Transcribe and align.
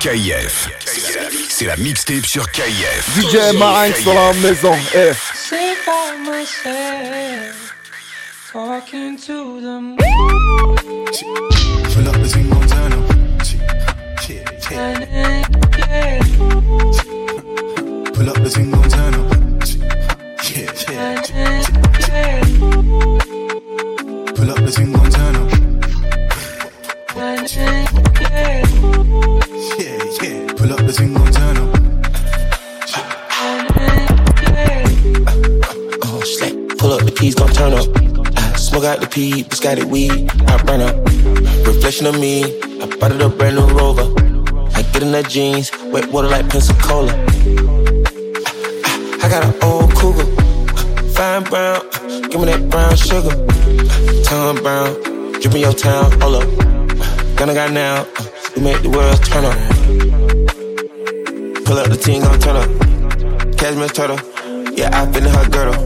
KF. 0.00 0.68
C'est 1.50 1.66
la 1.66 1.76
mixtape 1.76 2.24
sur 2.24 2.50
KF. 2.50 3.20
DJ 3.20 3.54
Marinx 3.54 4.02
dans 4.02 4.14
la 4.14 4.32
maison. 4.32 4.72
Eh. 4.94 5.12
Talking 8.50 9.18
to 9.18 9.60
them. 9.60 9.96
Pull 11.10 12.06
up 12.06 12.14
the 12.14 12.28
turn 12.68 12.92
up. 12.92 13.02
Pull 18.14 18.30
up 18.30 18.36
the 18.36 18.48
turn 18.48 18.54
up. 18.54 18.70
Pull 18.70 18.70
up 18.70 18.70
the 18.70 18.88
turn 18.88 19.14
up. 19.14 19.28
Yeah, 20.46 20.70
yeah. 20.88 21.20
Pull 30.54 30.72
up 30.72 30.78
the 30.86 30.90
up. 31.56 31.70
Oh. 36.04 36.22
Pull 36.78 36.92
up 36.92 37.02
the 37.02 37.10
keys, 37.10 37.34
gon' 37.34 37.50
turn 37.52 37.72
up. 37.72 38.09
I 38.82 38.94
out 38.94 39.00
the 39.00 39.06
pee, 39.06 39.44
biscotti 39.44 39.84
weed, 39.84 40.30
I 40.48 40.56
burn 40.62 40.80
up. 40.80 40.96
Reflection 41.66 42.06
of 42.06 42.18
me, 42.18 42.44
I 42.80 42.86
bought 42.98 43.12
it 43.12 43.20
a 43.20 43.28
brand 43.28 43.56
new 43.56 43.66
rover. 43.66 44.10
I 44.74 44.80
get 44.92 45.02
in 45.02 45.12
the 45.12 45.22
jeans, 45.22 45.70
wet 45.92 46.10
water 46.10 46.28
like 46.28 46.48
Pensacola. 46.48 47.12
I, 47.12 47.14
I 49.22 49.28
got 49.28 49.44
an 49.44 49.52
old 49.62 49.94
cougar, 49.96 50.24
fine 51.12 51.42
brown, 51.44 51.82
give 52.30 52.40
me 52.40 52.46
that 52.46 52.70
brown 52.70 52.96
sugar. 52.96 53.36
Tongue 54.24 54.62
brown, 54.62 54.94
drip 55.40 55.54
in 55.54 55.60
your 55.60 55.74
town, 55.74 56.10
hold 56.20 56.42
up. 56.42 56.48
Gonna 57.36 57.52
got 57.52 57.72
now, 57.72 58.06
we 58.56 58.62
make 58.62 58.80
the 58.80 58.88
world 58.88 59.22
turn 59.24 59.44
up. 59.44 59.58
Pull 61.66 61.78
up 61.78 61.88
the 61.88 61.96
team, 61.96 62.22
gon' 62.22 62.38
turn 62.40 62.56
up. 62.56 62.70
Cashmere 63.58 63.88
turtle, 63.88 64.18
yeah, 64.74 64.88
I 64.92 65.04
fit 65.12 65.24
in 65.24 65.30
her 65.30 65.46
girdle. 65.50 65.76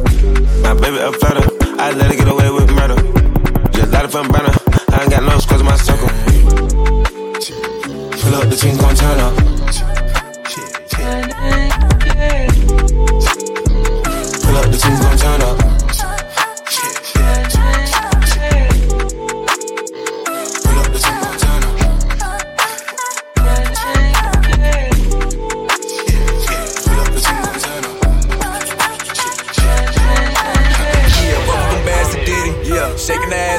My 0.63 0.75
baby 0.75 0.99
a 0.99 1.11
flutter, 1.13 1.49
I 1.85 1.91
let 1.91 2.11
her 2.11 2.17
get 2.17 2.29
away 2.29 2.51
with 2.51 2.71
murder. 2.71 2.97
Just 3.71 3.93
light 3.93 4.07
it 4.07 4.11
from 4.11 4.27
burner, 4.29 4.49
I 4.89 5.03
ain't 5.03 5.11
got 5.11 5.23
no 5.23 5.39
scrubs 5.39 5.61
in 5.61 5.67
my 5.67 5.77
circle. 5.77 6.09
Pull 8.23 8.35
up 8.37 8.49
the 8.49 8.57
team, 8.59 8.79
gon' 8.79 8.97
turn 8.97 9.21
up. 9.21 9.94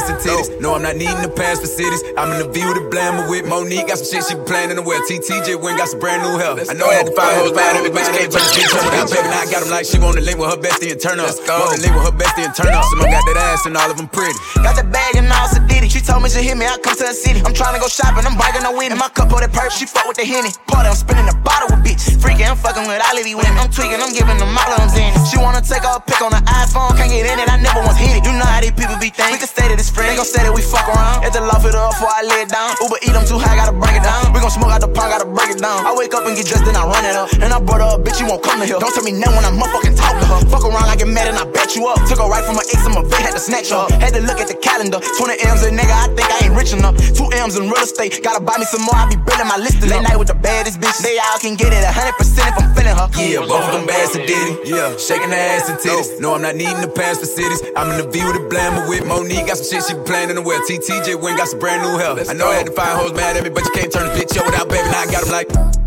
Ass 0.06 0.10
and 0.10 0.20
titties. 0.22 0.62
No, 0.62 0.76
I'm 0.76 0.82
not 0.82 0.96
needing 0.96 1.22
the 1.22 1.30
pass 1.30 1.60
for 1.60 1.68
cities. 1.68 2.04
I'm 2.18 2.32
in 2.34 2.40
the 2.40 2.50
view 2.50 2.68
with 2.68 2.78
the 2.78 2.88
blammer 2.90 3.30
with 3.30 3.48
Monique. 3.48 3.88
Got 3.88 3.98
some 4.00 4.08
shit 4.08 4.24
she 4.30 4.36
playing 4.46 4.70
in 4.70 4.78
the 4.78 4.82
well. 4.82 5.02
TTJ 5.10 5.62
went 5.62 5.78
got 5.78 5.90
some 5.90 6.00
brand 6.00 6.22
new 6.22 6.38
help. 6.38 6.60
I 6.70 6.74
know 6.74 6.88
I 6.88 7.02
had 7.02 7.08
to 7.08 7.16
find 7.16 7.34
hoes 7.38 7.54
mad 7.54 7.76
at 7.76 7.84
me, 7.84 7.90
bitch 7.90 8.10
can't 8.14 8.32
turn 8.32 8.46
the 8.46 8.92
bitch 8.94 9.12
baby. 9.12 9.30
Now 9.30 9.42
I 9.42 9.48
got 9.50 9.62
them 9.66 9.72
like 9.72 9.86
she 9.86 9.98
wanna 9.98 10.22
link 10.22 10.38
with 10.38 10.50
her 10.50 10.60
bestie 10.60 10.92
and 10.92 11.02
turn 11.02 11.20
up. 11.20 11.34
Wanna 11.48 11.82
link 11.82 11.94
with 11.94 12.06
her 12.06 12.16
bestie 12.16 12.46
and 12.46 12.54
turn 12.54 12.74
up. 12.74 12.86
Some 12.90 13.02
of 13.02 13.10
got 13.10 13.24
that 13.26 13.38
ass 13.54 13.66
and 13.66 13.76
all 13.78 13.90
of 13.90 13.98
them 13.98 14.10
pretty. 14.10 14.38
Got 14.62 14.78
the 14.78 14.86
bag 14.86 15.18
and 15.18 15.30
all 15.30 15.50
Sadiddy. 15.50 15.90
She 15.90 16.02
told 16.02 16.22
me 16.24 16.30
she 16.30 16.42
hit 16.46 16.58
me, 16.58 16.66
I 16.66 16.78
come 16.78 16.96
to 16.96 17.06
the 17.06 17.16
city. 17.16 17.42
I'm 17.42 17.54
trying 17.54 17.74
to 17.74 17.82
go 17.82 17.88
shopping, 17.88 18.26
I'm 18.26 18.38
bragging 18.38 18.64
no 18.64 18.74
winning. 18.76 18.98
My 18.98 19.10
cup 19.10 19.32
of 19.34 19.42
that 19.42 19.52
perp, 19.52 19.72
she 19.74 19.86
fuck 19.86 20.06
with 20.06 20.18
the 20.18 20.26
henny. 20.26 20.52
Party, 20.68 20.90
I'm 20.90 20.98
spinning 20.98 21.26
the 21.26 21.38
bottle 21.42 21.74
with 21.74 21.86
bitch. 21.86 22.04
Freaking, 22.22 22.50
I'm 22.50 22.58
fucking 22.58 22.86
with 22.86 23.02
all 23.02 23.16
of 23.16 23.24
these 23.24 23.38
women. 23.38 23.58
I'm 23.58 23.72
tweaking, 23.72 24.02
I'm 24.02 24.14
giving 24.14 24.38
them 24.38 24.54
all 24.54 24.72
of 24.76 24.92
them 24.92 24.92
in 25.00 25.14
She 25.30 25.38
wanna 25.38 25.62
take 25.62 25.84
her 25.84 25.98
a 25.98 26.02
pic 26.02 26.20
on 26.22 26.32
the 26.32 26.42
iPhone, 26.46 26.94
can't 26.98 27.12
get 27.12 27.26
in 27.26 27.40
it, 27.40 27.48
I 27.50 27.58
never 27.58 27.82
once 27.82 27.98
hit 27.98 28.20
it. 28.20 28.24
You 28.26 28.34
know 28.36 28.48
how 28.48 28.62
these 28.62 28.76
people 28.76 28.98
be 29.00 29.10
thinking. 29.10 29.36
We 29.36 29.40
can 29.40 29.50
stay 29.50 29.68
to 29.72 29.76
this 29.76 29.92
friend, 29.96 30.12
they 30.12 30.20
gon' 30.20 30.28
say 30.28 30.44
that 30.44 30.52
we 30.52 30.60
fuck 30.60 30.84
around. 30.92 31.24
At 31.24 31.32
the 31.32 31.40
loft, 31.40 31.64
it 31.64 31.72
her 31.72 31.80
up 31.80 31.96
before 31.96 32.12
I 32.12 32.28
lay 32.28 32.44
it 32.44 32.52
down. 32.52 32.76
Uber 32.84 33.00
eat, 33.00 33.16
I'm 33.16 33.24
too 33.24 33.40
high, 33.40 33.56
gotta 33.56 33.72
break 33.72 33.96
it 33.96 34.04
down. 34.04 34.36
We 34.36 34.44
gon' 34.44 34.52
smoke 34.52 34.76
out 34.76 34.84
the 34.84 34.92
pond, 34.92 35.16
gotta 35.16 35.26
break 35.26 35.56
it 35.56 35.64
down. 35.64 35.88
I 35.88 35.96
wake 35.96 36.12
up 36.12 36.28
and 36.28 36.36
get 36.36 36.52
dressed, 36.52 36.68
then 36.68 36.76
I 36.76 36.84
run 36.84 37.08
it 37.08 37.16
up. 37.16 37.32
And 37.40 37.50
I 37.56 37.58
brought 37.64 37.80
her 37.80 37.96
a 37.96 38.00
bitch, 38.00 38.20
you 38.20 38.28
won't 38.28 38.44
come 38.44 38.60
to 38.60 38.68
here. 38.68 38.78
Don't 38.78 38.92
tell 38.92 39.08
me 39.08 39.16
no 39.16 39.32
when 39.32 39.48
I'm 39.48 39.56
motherfucking 39.56 39.96
talk 39.96 40.20
to 40.20 40.26
her. 40.28 40.40
Fuck 40.52 40.68
around, 40.68 40.92
I 40.92 41.00
get 41.00 41.08
mad 41.08 41.32
and 41.32 41.40
I 41.40 41.48
bet 41.48 41.80
you 41.80 41.88
up. 41.88 42.04
Took 42.06 42.20
her 42.20 42.28
right 42.28 42.44
from 42.44 42.60
her 42.60 42.68
ex, 42.68 42.84
I'm 42.84 43.00
a 43.00 43.04
vet, 43.08 43.24
had 43.24 43.34
to 43.40 43.42
snatch 43.42 43.72
her. 43.72 43.88
Had 44.04 44.12
to 44.20 44.22
look 44.22 44.44
at 44.44 44.52
the 44.52 44.60
calendar. 44.60 45.00
20 45.00 45.40
M's 45.48 45.64
a 45.64 45.72
nigga, 45.72 45.96
I 45.96 46.12
think 46.12 46.28
I 46.28 46.38
ain't 46.44 46.56
rich 46.60 46.76
enough. 46.76 47.00
Two 47.16 47.32
M's 47.32 47.56
in 47.56 47.72
real 47.72 47.80
estate, 47.80 48.20
gotta 48.20 48.44
buy 48.44 48.60
me 48.60 48.68
some 48.68 48.84
more, 48.84 49.00
I 49.00 49.08
be 49.08 49.16
building 49.16 49.48
my 49.48 49.58
list. 49.58 49.80
Late 49.80 50.04
night 50.04 50.20
with 50.20 50.28
the 50.28 50.36
baddest 50.36 50.84
bitch, 50.84 51.00
they 51.00 51.16
all 51.24 51.40
can 51.40 51.56
get 51.56 51.72
it 51.72 51.84
100% 51.88 52.20
if 52.20 52.56
I'm 52.60 52.68
feeling 52.76 52.96
her. 53.00 53.08
Yeah, 53.16 53.48
both 53.48 53.64
of 53.64 53.72
them 53.72 53.88
bass 53.88 54.12
and 54.16 54.28
Diddy. 54.28 54.68
Yeah, 54.68 54.98
shaking 54.98 55.32
the 55.32 55.40
ass 55.40 55.70
and 55.72 55.80
titties. 55.80 56.20
Oh. 56.20 56.20
No, 56.20 56.36
I'm 56.36 56.42
not 56.42 56.56
needing 56.56 56.82
the 56.82 56.92
pass 56.92 57.20
for 57.20 57.26
cities. 57.26 57.64
I'm 57.76 57.92
in 57.92 57.98
the 58.04 58.08
V 58.12 58.24
with 58.26 58.36
the 58.36 58.46
blammer 58.52 58.88
with 58.90 59.06
Monique. 59.06 59.48
Got 59.48 59.58
some 59.58 59.68
shit 59.70 59.85
she 59.88 59.96
playing 60.06 60.30
in 60.30 60.36
the. 60.36 60.42
TTJ 60.42 61.22
went 61.22 61.38
got 61.38 61.48
some 61.48 61.60
brand 61.60 61.82
new 61.84 61.98
help. 61.98 62.20
I 62.30 62.34
know 62.34 62.48
I 62.48 62.56
had 62.56 62.66
to 62.66 62.72
find 62.72 62.98
hoes 62.98 63.14
mad 63.14 63.38
at 63.38 63.44
me, 63.44 63.50
but 63.50 63.64
you 63.66 63.72
can't 63.72 63.92
turn 63.92 64.08
the 64.08 64.14
bitch 64.14 64.38
up 64.38 64.46
without 64.46 64.70
baby. 64.70 64.90
Now 64.90 65.02
I 65.02 65.12
got 65.12 65.24
them 65.24 65.32
like. 65.32 65.85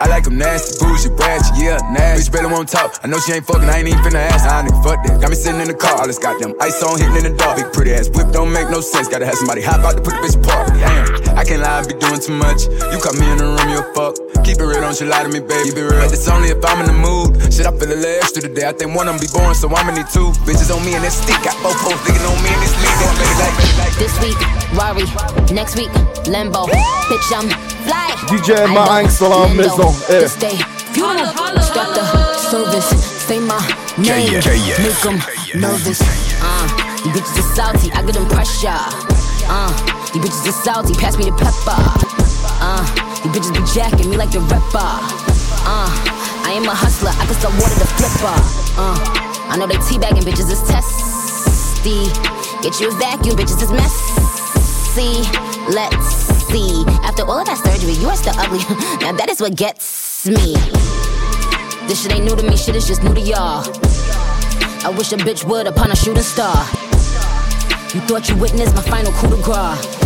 I 0.00 0.08
like 0.08 0.24
them 0.24 0.38
nasty, 0.38 0.80
bougie, 0.80 1.12
ratchet, 1.12 1.60
yeah, 1.60 1.76
nasty. 1.92 2.24
Bitch 2.24 2.32
better 2.32 2.48
won't 2.48 2.68
talk. 2.72 2.96
I 3.04 3.06
know 3.06 3.20
she 3.20 3.36
ain't 3.36 3.44
fucking, 3.44 3.68
I 3.68 3.84
ain't 3.84 3.88
even 3.88 4.00
finna 4.00 4.24
ask. 4.32 4.48
Nah, 4.48 4.64
nigga, 4.64 4.80
fuck 4.82 5.04
that. 5.04 5.20
Got 5.20 5.28
me 5.28 5.36
sitting 5.36 5.60
in 5.60 5.68
the 5.68 5.76
car, 5.76 6.00
all 6.00 6.06
this 6.08 6.18
goddamn 6.18 6.56
ice 6.58 6.80
on 6.82 6.96
hitting 6.96 7.20
in 7.20 7.24
the 7.28 7.36
dark. 7.36 7.60
Big 7.60 7.68
pretty 7.72 7.92
ass 7.92 8.08
whip 8.08 8.32
don't 8.32 8.50
make 8.50 8.70
no 8.72 8.80
sense. 8.80 9.08
Gotta 9.12 9.28
have 9.28 9.36
somebody 9.36 9.60
hop 9.60 9.84
out 9.84 10.00
to 10.00 10.02
put 10.02 10.16
the 10.16 10.24
bitch 10.24 10.40
apart. 10.40 10.72
Damn, 10.72 11.36
I 11.36 11.44
can't 11.44 11.60
lie, 11.60 11.84
I 11.84 11.86
be 11.86 11.92
doing 12.00 12.16
too 12.16 12.32
much. 12.32 12.64
You 12.64 12.96
caught 12.96 13.20
me 13.20 13.28
in 13.28 13.44
the 13.44 13.52
room, 13.52 13.68
you 13.68 13.84
a 13.84 13.86
fuck. 13.92 14.16
Keep 14.40 14.64
it 14.64 14.64
real, 14.64 14.80
don't 14.80 14.96
you 14.96 15.04
lie 15.04 15.20
to 15.20 15.28
me, 15.28 15.44
baby. 15.44 15.68
Keep 15.68 15.76
it 15.76 15.84
real. 15.84 16.00
But 16.00 16.16
it's 16.16 16.24
only 16.32 16.48
if 16.48 16.64
I'm 16.64 16.80
in 16.80 16.88
the 16.88 16.96
mood. 16.96 17.36
Shit, 17.52 17.68
I 17.68 17.72
feel 17.76 17.92
a 17.92 18.00
little 18.00 18.24
extra 18.24 18.40
today. 18.40 18.64
I 18.64 18.72
think 18.72 18.96
one 18.96 19.04
of 19.04 19.12
them 19.12 19.20
be 19.20 19.28
born, 19.28 19.52
so 19.52 19.68
I'ma 19.68 19.92
need 19.92 20.08
two. 20.08 20.32
Bitches 20.48 20.72
on 20.72 20.80
me 20.80 20.96
and 20.96 21.04
that 21.04 21.12
stick. 21.12 21.36
Got 21.44 21.60
both 21.60 21.76
hoes 21.76 22.00
thinking 22.08 22.24
on 22.24 22.40
me 22.40 22.48
and 22.48 22.60
this 22.64 22.72
lead. 22.80 22.96
That 23.04 23.12
baby 23.20 23.36
like, 23.36 23.54
baby 23.60 23.72
like. 23.84 23.94
This 24.00 24.16
week, 24.24 24.40
Rari. 24.72 25.04
Next 25.52 25.76
week, 25.76 25.92
Lambo. 26.24 26.72
Bitch, 27.12 27.28
I'm 27.36 27.52
fly. 27.90 28.14
DJ 28.30 28.66
Marinx 28.72 29.18
dans 29.18 29.28
la 29.28 29.48
maison. 29.48 29.92
This 30.08 30.36
day, 30.36 30.56
funeral. 30.92 31.26
Start 31.60 31.94
the 31.94 32.04
service. 32.38 32.90
Say 33.26 33.40
my 33.40 33.58
name. 33.98 34.40
KF. 34.40 34.78
Make 34.82 35.00
them 35.02 35.18
nervous. 35.54 36.00
Uh, 36.42 36.66
you 37.04 37.10
bitches 37.10 37.38
are 37.38 37.54
salty. 37.54 37.90
I 37.92 38.02
get 38.02 38.14
them 38.14 38.26
pressure. 38.28 38.82
Uh, 39.50 39.70
you 40.14 40.20
bitches 40.20 40.46
are 40.48 40.58
salty. 40.64 40.94
Pass 40.94 41.16
me 41.18 41.24
the 41.24 41.32
pepper. 41.32 41.78
Uh, 42.62 42.84
you 43.24 43.30
bitches 43.30 43.52
be 43.52 43.62
jacking 43.74 44.10
me 44.10 44.16
like 44.16 44.30
the 44.30 44.40
rapper. 44.40 44.90
Uh, 45.66 45.90
I 46.46 46.52
am 46.54 46.66
a 46.66 46.74
hustler. 46.74 47.10
I 47.10 47.26
can 47.26 47.34
sell 47.34 47.52
water 47.58 47.74
to 47.74 47.86
flipper. 47.98 48.38
Uh, 48.78 48.98
I 49.50 49.56
know 49.58 49.66
they 49.66 49.78
teabagging 49.86 50.22
bitches 50.22 50.50
is 50.50 50.62
testy. 50.62 52.06
Get 52.62 52.78
you 52.80 52.90
a 52.90 52.94
vacuum, 52.98 53.36
bitches 53.36 53.62
is 53.62 53.72
messy. 53.72 55.24
Let's 55.72 56.29
see. 56.50 56.84
After 57.02 57.22
all 57.22 57.40
of 57.40 57.46
that 57.46 57.58
surgery, 57.58 57.94
you 57.94 58.08
are 58.08 58.16
still 58.16 58.34
ugly. 58.36 58.58
now 59.00 59.12
that 59.12 59.28
is 59.30 59.40
what 59.40 59.56
gets 59.56 60.26
me. 60.26 60.54
This 61.86 62.02
shit 62.02 62.12
ain't 62.12 62.24
new 62.24 62.36
to 62.36 62.42
me, 62.42 62.56
shit 62.56 62.76
is 62.76 62.86
just 62.86 63.02
new 63.02 63.14
to 63.14 63.20
y'all. 63.20 63.64
I 64.82 64.92
wish 64.96 65.12
a 65.12 65.16
bitch 65.16 65.44
would 65.44 65.66
upon 65.66 65.90
a 65.90 65.96
shooting 65.96 66.22
star. 66.22 66.56
You 67.94 68.00
thought 68.06 68.28
you 68.28 68.36
witnessed 68.36 68.74
my 68.74 68.82
final 68.82 69.12
coup 69.12 69.28
de 69.28 69.42
grace. 69.42 70.00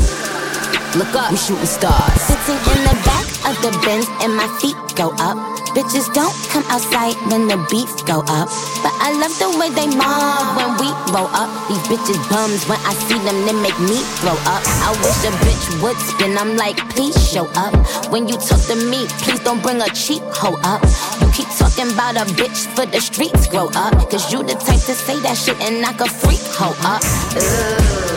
Look 0.97 1.15
up, 1.15 1.31
we 1.31 1.37
shooting 1.37 1.67
stars. 1.67 2.21
Sitting 2.23 2.61
in 2.73 2.81
the 2.89 2.97
back 3.05 3.27
of 3.49 3.55
the 3.63 3.71
Benz 3.85 4.07
and 4.23 4.35
my 4.35 4.49
feet 4.61 4.77
go 4.97 5.13
up. 5.19 5.54
Bitches 5.75 6.07
don't 6.15 6.31
come 6.55 6.63
outside 6.71 7.19
when 7.27 7.49
the 7.49 7.59
beats 7.69 8.01
go 8.07 8.23
up. 8.31 8.47
But 8.79 8.95
I 9.03 9.11
love 9.19 9.35
the 9.43 9.51
way 9.59 9.75
they 9.75 9.91
mob 9.91 10.55
when 10.55 10.71
we 10.79 10.87
roll 11.11 11.27
up. 11.35 11.51
These 11.67 11.83
bitches 11.91 12.15
bums 12.31 12.63
when 12.71 12.79
I 12.87 12.95
see 12.95 13.19
them, 13.27 13.43
they 13.43 13.59
make 13.59 13.75
me 13.83 13.99
throw 14.23 14.39
up. 14.47 14.63
I 14.87 14.95
wish 15.03 15.19
a 15.27 15.35
bitch 15.43 15.83
would 15.83 15.99
spin. 15.99 16.39
I'm 16.39 16.57
like, 16.57 16.79
please 16.95 17.19
show 17.19 17.51
up. 17.59 17.75
When 18.13 18.29
you 18.29 18.39
talk 18.39 18.63
to 18.71 18.77
me, 18.87 19.11
please 19.27 19.41
don't 19.41 19.61
bring 19.63 19.83
a 19.83 19.91
cheap 19.91 20.23
hoe 20.31 20.55
up. 20.63 20.81
You 21.19 21.27
keep 21.35 21.51
talking 21.59 21.91
about 21.91 22.23
a 22.23 22.25
bitch 22.39 22.71
for 22.79 22.87
the 22.87 23.01
streets, 23.01 23.49
grow 23.49 23.67
up. 23.75 23.99
Cause 24.09 24.33
you 24.33 24.45
the 24.45 24.55
type 24.55 24.83
to 24.87 24.95
say 24.95 25.19
that 25.27 25.37
shit 25.37 25.61
and 25.61 25.83
knock 25.83 25.99
a 25.99 26.07
freak 26.07 26.39
hoe 26.55 26.79
up. 26.87 27.03
Ugh. 27.35 28.15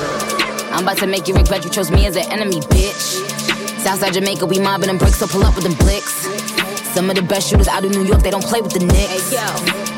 I'm 0.78 0.84
about 0.84 0.98
to 1.00 1.08
make 1.08 1.28
you 1.28 1.34
regret 1.34 1.66
you 1.66 1.72
chose 1.72 1.90
me 1.90 2.06
as 2.06 2.16
an 2.18 2.32
enemy, 2.32 2.62
bitch. 2.70 3.26
Southside 3.82 4.14
Jamaica, 4.14 4.46
we 4.46 4.60
mobbing 4.60 4.88
them 4.88 5.00
bricks, 5.00 5.18
so 5.18 5.26
pull 5.26 5.44
up 5.44 5.56
with 5.56 5.64
them 5.64 5.74
blicks. 5.74 6.37
Some 6.98 7.14
of 7.14 7.16
the 7.16 7.22
best 7.22 7.54
shooters 7.54 7.70
out 7.70 7.86
of 7.86 7.94
New 7.94 8.10
York, 8.10 8.26
they 8.26 8.34
don't 8.34 8.42
play 8.42 8.58
with 8.58 8.74
the 8.74 8.82
Knicks. 8.82 9.30
Hey, 9.30 9.38
yo. 9.38 9.46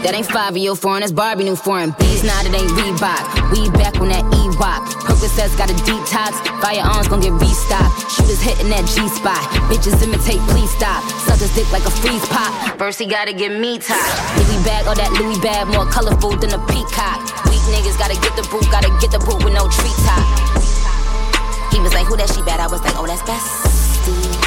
That 0.04 0.12
ain't 0.20 0.28
5 0.28 0.60
year 0.60 0.76
foreign, 0.76 1.00
that's 1.00 1.16
Barbie 1.16 1.48
new 1.48 1.56
foreign. 1.56 1.96
Beats 1.96 2.28
now 2.28 2.36
it 2.44 2.52
ain't 2.52 2.68
Reebok. 2.76 3.24
We 3.56 3.72
back 3.72 3.96
on 4.04 4.12
that 4.12 4.28
E-Wop. 4.36 4.84
Percocets 5.08 5.56
got 5.56 5.72
a 5.72 5.80
detox. 5.88 6.36
Firearms 6.60 7.08
gon' 7.08 7.24
get 7.24 7.32
restocked. 7.40 8.04
Shooters 8.12 8.44
hitting 8.44 8.68
that 8.76 8.84
G 8.84 9.00
spot. 9.16 9.40
Bitches 9.72 9.96
imitate, 10.04 10.44
please 10.52 10.68
stop. 10.76 11.00
Suck 11.24 11.40
his 11.40 11.48
dick 11.56 11.72
like 11.72 11.88
a 11.88 11.94
freeze 12.04 12.28
pop. 12.28 12.52
First 12.76 13.00
he 13.00 13.08
gotta 13.08 13.32
get 13.32 13.56
me 13.56 13.80
top. 13.80 13.96
Louis 14.36 14.60
bag, 14.68 14.84
all 14.84 15.00
that 15.00 15.16
Louis 15.16 15.40
bag, 15.40 15.72
more 15.72 15.88
colorful 15.88 16.36
than 16.36 16.52
a 16.52 16.60
peacock. 16.68 17.24
Weak 17.48 17.64
niggas 17.72 17.96
gotta 17.96 18.20
get 18.20 18.36
the 18.36 18.44
boot, 18.52 18.68
gotta 18.76 18.92
get 19.00 19.16
the 19.16 19.24
boot 19.24 19.40
with 19.40 19.56
no 19.56 19.72
treetop. 19.72 20.28
He 21.72 21.80
was 21.80 21.96
like, 21.96 22.12
who 22.12 22.20
that 22.20 22.28
she 22.28 22.44
bad? 22.44 22.60
I 22.60 22.68
was 22.68 22.84
like, 22.84 23.00
oh, 23.00 23.08
that's 23.08 23.24
bestie. 23.24 24.39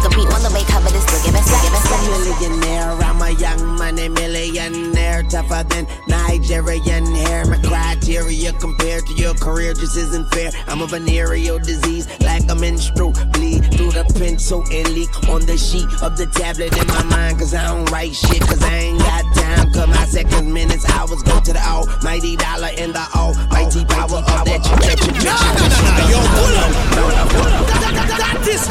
I 0.00 0.02
could 0.04 0.16
be 0.16 0.24
on 0.32 0.40
the 0.40 0.48
way 0.56 0.64
cover 0.64 0.88
this 0.88 1.04
look 1.12 1.28
at 1.28 1.36
best, 1.36 1.52
give 1.60 1.76
us 1.76 1.84
a 1.84 1.98
millionaire. 2.08 2.88
I'm 3.04 3.20
a 3.20 3.36
young 3.36 3.76
money 3.76 4.08
millionaire, 4.08 5.22
tougher 5.24 5.62
than 5.68 5.86
Nigerian 6.08 7.04
hair. 7.04 7.44
My 7.44 7.60
criteria 7.60 8.54
compared 8.54 9.04
to 9.08 9.12
your 9.12 9.34
career 9.34 9.74
just 9.74 9.98
isn't 9.98 10.32
fair. 10.32 10.52
I'm 10.68 10.80
a 10.80 10.86
venereal 10.86 11.58
disease, 11.58 12.08
like 12.20 12.48
a 12.48 12.54
menstrual 12.54 13.12
bleed 13.36 13.60
through 13.76 13.92
the 13.92 14.08
pencil 14.16 14.64
and 14.72 14.88
leak 14.88 15.12
on 15.28 15.44
the 15.44 15.58
sheet 15.58 15.84
of 16.00 16.16
the 16.16 16.24
tablet 16.32 16.72
in 16.72 16.86
my 16.86 17.04
mind. 17.04 17.38
Cause 17.38 17.52
I 17.52 17.68
don't 17.68 17.84
write 17.92 18.14
shit, 18.14 18.40
cause 18.40 18.62
I 18.64 18.72
ain't 18.72 18.98
got 19.00 19.24
time. 19.36 19.70
Cause 19.74 19.86
my 19.86 20.06
seconds, 20.06 20.48
minutes, 20.48 20.88
hours 20.96 21.22
go 21.24 21.40
to 21.40 21.52
the 21.52 21.60
almighty 21.60 22.36
dollar 22.36 22.72
in 22.72 22.92
the 22.96 23.04
almighty 23.14 23.84
power 23.84 24.24
of 24.24 24.44
that. 24.48 24.64
No, 24.64 25.36
no, 25.36 25.68
no, 25.68 25.92
no, 25.92 26.08
yo, 26.08 26.20
pull 26.40 26.56
up. 26.56 26.80
That 26.96 27.36
is 27.36 27.50
June. 27.52 27.59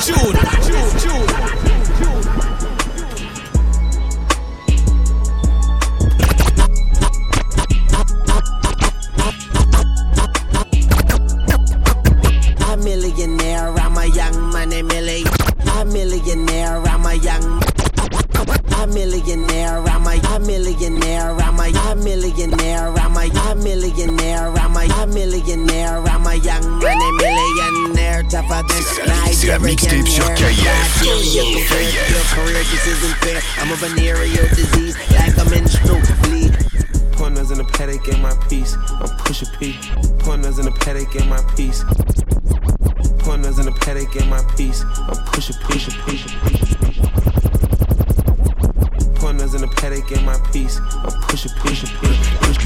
June. 0.09 0.39
millionaire, 0.97 1.28
la 29.49 29.57
mixtape 29.57 30.07
sur 30.07 30.23
KF. 30.35 31.01
career 32.35 32.63
just 32.69 32.87
isn't 32.87 33.15
fair. 33.23 33.41
I'm 33.57 33.71
a 33.71 33.75
venereal 33.75 34.47
disease, 34.49 34.95
like 35.17 35.35
a 35.37 35.49
menstrual 35.49 35.99
bleed. 36.23 36.53
Pointers 37.13 37.49
in 37.49 37.57
the 37.57 37.63
Patek 37.63 38.07
in 38.13 38.21
my 38.21 38.35
piece. 38.47 38.75
I'm 38.75 39.09
push 39.17 39.41
a 39.41 39.45
P. 39.57 39.75
Pointers 40.19 40.59
in 40.59 40.65
the 40.65 40.71
Patek 40.71 41.15
in 41.19 41.27
my 41.27 41.41
piece. 41.55 41.83
Pointers 43.23 43.57
in 43.57 43.65
the 43.65 43.71
Patek 43.71 44.21
in 44.21 44.29
my 44.29 44.43
piece. 44.55 44.83
I'm 44.83 45.25
push 45.25 45.49
a 45.49 45.53
P. 45.53 45.73
Push 45.73 46.25
a 46.25 46.29
P 46.45 46.59
pointers 49.19 49.53
in 49.53 49.61
the 49.61 49.67
Patek 49.67 50.17
in 50.17 50.25
my 50.25 50.37
piece. 50.51 50.79
I'm 50.79 51.11
push 51.27 51.45
a 51.45 51.49
push 51.59 51.83
a 51.83 51.87
push 51.97 52.17
push 52.39 52.58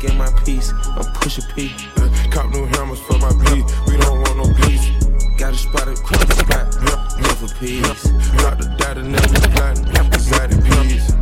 the 0.00 0.10
in 0.10 0.18
my 0.18 0.30
piece. 0.44 0.72
I'm 0.86 1.04
push 1.14 1.38
a 1.38 1.42
P. 1.54 1.74
Uh, 1.96 2.08
cop 2.30 2.50
new 2.50 2.66
hammers 2.66 3.00
for 3.00 3.18
my 3.18 3.32
beat. 3.44 3.64
We 3.86 3.96
don't 3.96 4.20
want 4.20 4.36
no 4.36 4.54
peace. 4.66 4.88
Got 5.36 5.54
a 5.54 5.56
spot, 5.56 5.88
a 5.88 5.94
quick 5.94 6.20
spot. 6.32 6.76
Never 7.20 7.48
peace. 7.58 8.02
Drop 8.38 8.58
the 8.58 8.74
data, 8.78 9.02
never 9.02 9.28
plotting. 9.50 9.84
Got 10.30 10.52
it 10.52 10.62
peace. 10.64 11.12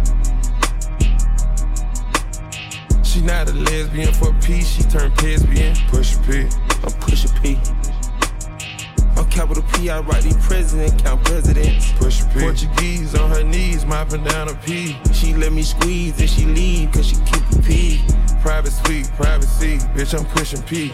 She 3.03 3.21
not 3.23 3.49
a 3.49 3.53
lesbian 3.53 4.13
for 4.15 4.33
peace. 4.43 4.69
She 4.69 4.83
turned 4.85 5.21
lesbian. 5.23 5.77
Push 5.89 6.17
a 6.17 6.19
P. 6.21 6.49
I'm 6.85 6.93
push 7.01 7.25
a 7.25 7.29
P. 7.41 7.59
On 9.17 9.25
capital 9.31 9.65
P, 9.75 9.89
I 9.89 10.01
write 10.01 10.25
these 10.25 10.37
president, 10.47 11.03
count 11.03 11.25
presidents. 11.25 11.93
Push 11.93 12.23
P. 12.35 12.41
Portuguese 12.41 13.15
on 13.15 13.31
her 13.31 13.43
knees, 13.43 13.87
mopping 13.87 14.25
down 14.25 14.49
a 14.49 14.55
P. 14.55 14.97
She 15.15 15.33
let 15.35 15.53
me 15.53 15.63
squeeze 15.63 16.21
and 16.21 16.29
she 16.29 16.45
leave, 16.45 16.66
bitch, 20.07 20.19
I'm 20.19 20.25
pushing 20.27 20.63
P. 20.63 20.93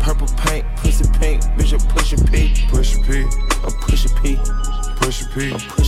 Purple 0.00 0.26
paint, 0.38 0.64
pussy 0.76 1.04
pink, 1.18 1.42
bitch, 1.56 1.72
I'm 1.72 1.96
pushing 1.96 2.24
P. 2.26 2.54
Push 2.68 2.96
P. 3.06 3.22
I'm 3.62 3.72
pushing 3.80 4.16
P. 4.16 4.38
Push 4.96 5.22
P. 5.34 5.52
I'm 5.52 5.60
pushing 5.60 5.76
P. 5.76 5.83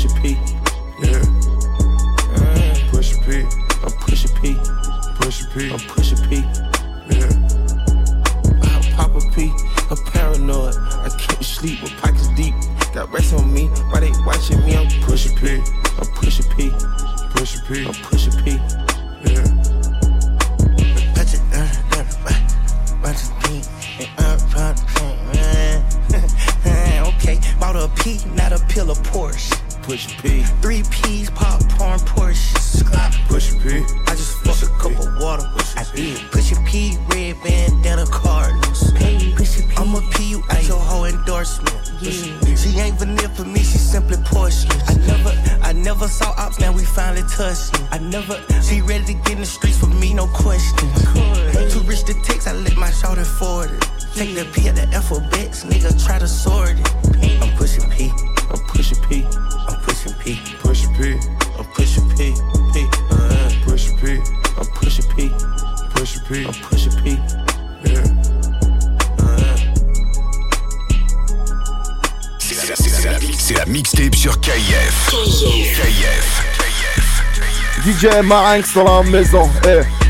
DJ 78.26 78.28
Marinx 78.28 78.74
dans 78.74 79.02
la 79.02 79.10
maison. 79.10 79.48
Eh. 79.66 80.05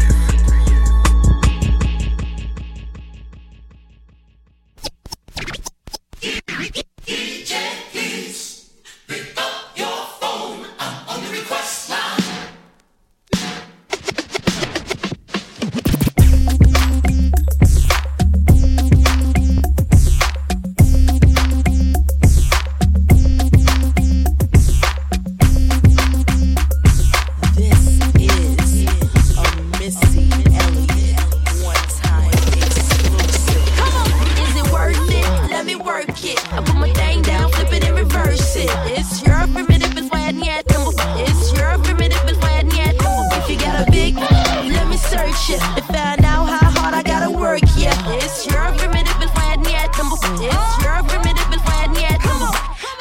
Your 45.49 45.59
permit 48.79 49.07
if 49.07 49.23
it's 49.23 49.33
red 49.39 49.61
near 49.61 49.87
tumble 49.95 50.19
It's 50.23 50.83
sure 50.83 51.03
permitted 51.05 51.39
if 51.39 51.55
it's 51.55 51.63
red 51.71 51.91
near 51.93 52.19
tumble 52.19 52.55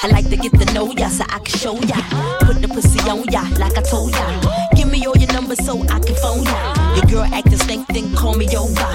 I 0.04 0.10
like 0.12 0.30
to 0.30 0.38
get 0.38 0.52
to 0.60 0.74
know 0.74 0.92
ya 0.92 1.08
so 1.08 1.24
I 1.30 1.40
can 1.40 1.58
show 1.58 1.74
ya. 1.74 1.96
Put 2.42 2.62
the 2.62 2.68
pussy 2.68 3.00
on 3.10 3.24
ya 3.32 3.42
like 3.58 3.75
I 3.75 3.82
told 3.82 4.12
ya. 4.12 4.70
Give 4.75 4.92
me 4.92 5.04
all 5.08 5.18
your 5.18 5.34
numbers 5.34 5.66
so 5.66 5.82
I 5.90 6.00
can 6.00 6.16
phone 6.16 6.44
ya. 6.44 6.96
Your 6.96 7.06
girl 7.06 7.34
acting 7.34 7.58
stank, 7.58 7.88
then 7.88 8.14
call 8.16 8.36
me 8.36 8.46
over. 8.56 8.90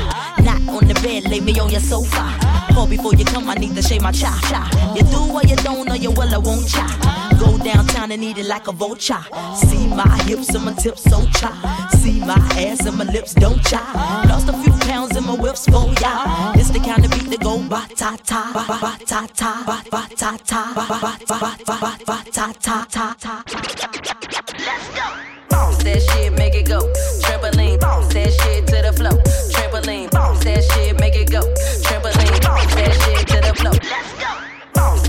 Not 0.46 0.62
on 0.68 0.86
the 0.86 0.94
bed, 1.02 1.28
lay 1.28 1.40
me 1.40 1.58
on 1.58 1.70
your 1.70 1.80
sofa. 1.80 2.39
Call 2.80 2.88
before 2.88 3.14
you 3.14 3.26
come, 3.26 3.46
I 3.50 3.56
need 3.56 3.74
to 3.76 3.82
shave 3.82 4.00
my 4.00 4.10
cha 4.10 4.32
cha. 4.48 4.94
You 4.96 5.02
do 5.02 5.20
or 5.34 5.42
you 5.42 5.56
don't, 5.56 5.90
or 5.90 5.96
you 5.96 6.10
will, 6.12 6.34
I 6.34 6.38
won't 6.38 6.66
cha. 6.66 6.86
Go 7.38 7.58
downtown 7.58 8.10
and 8.10 8.24
eat 8.24 8.38
it 8.38 8.46
like 8.46 8.68
a 8.68 8.72
vulture. 8.72 9.22
See 9.54 9.86
my 9.86 10.08
hips 10.22 10.48
and 10.54 10.64
my 10.64 10.72
tips 10.72 11.02
so 11.02 11.20
cha. 11.38 11.50
See 11.98 12.20
my 12.20 12.36
ass 12.56 12.86
and 12.86 12.96
my 12.96 13.04
lips 13.04 13.34
don't 13.34 13.62
cha. 13.64 13.82
Lost 14.26 14.48
a 14.48 14.54
few 14.62 14.72
pounds 14.88 15.14
in 15.14 15.26
my 15.26 15.34
whips 15.34 15.66
for 15.66 15.92
ya. 16.00 16.54
It's 16.54 16.70
the 16.70 16.78
kind 16.78 17.04
of 17.04 17.10
beat 17.10 17.28
that 17.28 17.40
go 17.40 17.58
ba 17.68 17.86
ta 17.94 18.16
ta 18.24 18.50
ba 18.54 18.64
ba 18.66 18.96
ta 19.04 19.26
ta 19.26 19.62
ba 19.66 20.08
ta 20.16 20.38
ta 20.38 20.72
ba 20.74 20.86
ba 20.88 21.18
ba 21.28 21.38
ba 21.38 21.76
ba 21.80 21.98
ba 22.06 22.24
ta 22.32 22.50
ta 22.62 22.86
ta 22.90 23.14
ta. 23.20 23.44
Let's 24.56 24.88
go. 24.96 25.04
Bounce 25.50 25.82
that 25.82 26.00
shit, 26.00 26.32
make 26.32 26.54
it 26.54 26.66
go. 26.66 26.90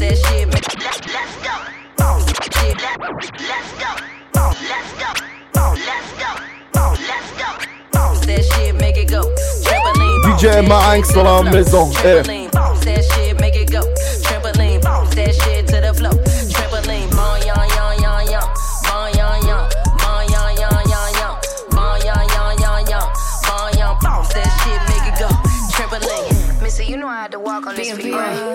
That 0.01 0.17
shit, 0.17 0.47
let's, 0.49 1.05
let's 1.13 1.35
go. 1.45 1.55
Bounce 1.97 2.25
shit, 2.25 2.75
let, 2.81 2.99
let's 2.99 3.71
go. 3.77 3.91
Bounce, 4.33 4.61
let's 4.65 4.91
go. 4.97 5.09
Bounce, 5.53 5.79
let's 5.85 6.11
go. 6.17 6.31
Bounce, 6.73 7.01
let's 7.07 7.31
go. 7.37 7.49
Bounce 7.93 8.25
that 8.25 8.43
shit, 8.43 8.75
make 8.81 8.97
it 8.97 9.09
go. 9.09 9.21
Trampoline, 9.61 10.23
bounce 10.23 10.41
DJ 10.41 10.67
Marinx 10.67 11.13
dans 11.13 11.23
la 11.23 11.43
maison. 11.43 11.91
Trampoline, 11.91 12.51
bounce 12.51 12.83
that 12.85 13.03
shit, 13.13 13.39
make 13.39 13.55
it 13.55 13.71
go. 13.71 13.81
Trampoline, 14.25 14.81
bounce 14.81 15.13
that 15.13 15.35
shit 15.35 15.67
to 15.67 15.77
the 15.81 15.93
floor. 15.93 16.17
Trampoline, 16.49 17.09
bon 17.13 17.37
yon 17.45 17.61
yon 17.77 17.93
yon 18.01 18.21
yon, 18.33 18.45
bon 18.89 19.05
yon 19.13 19.37
yon, 19.45 19.63
bon 20.01 20.21
yon 20.33 20.49
yon 20.57 20.81
yon 20.89 21.07
yon, 21.21 21.33
bon 21.69 21.93
yon 22.01 22.23
yon 22.33 22.51
yon 22.57 22.79
yon, 22.89 23.05
bon 23.45 23.69
yon 23.77 23.93
bounce 24.01 24.33
that 24.33 24.49
shit, 24.65 24.81
make 24.89 25.05
it 25.13 25.19
go. 25.21 25.29
Trampoline. 25.77 26.61
Missy, 26.61 26.85
you 26.85 26.97
know 26.97 27.07
I 27.07 27.21
had 27.21 27.31
to 27.33 27.39
walk 27.39 27.67
on 27.67 27.75
this 27.75 27.91
feet, 27.91 28.13
right? 28.13 28.50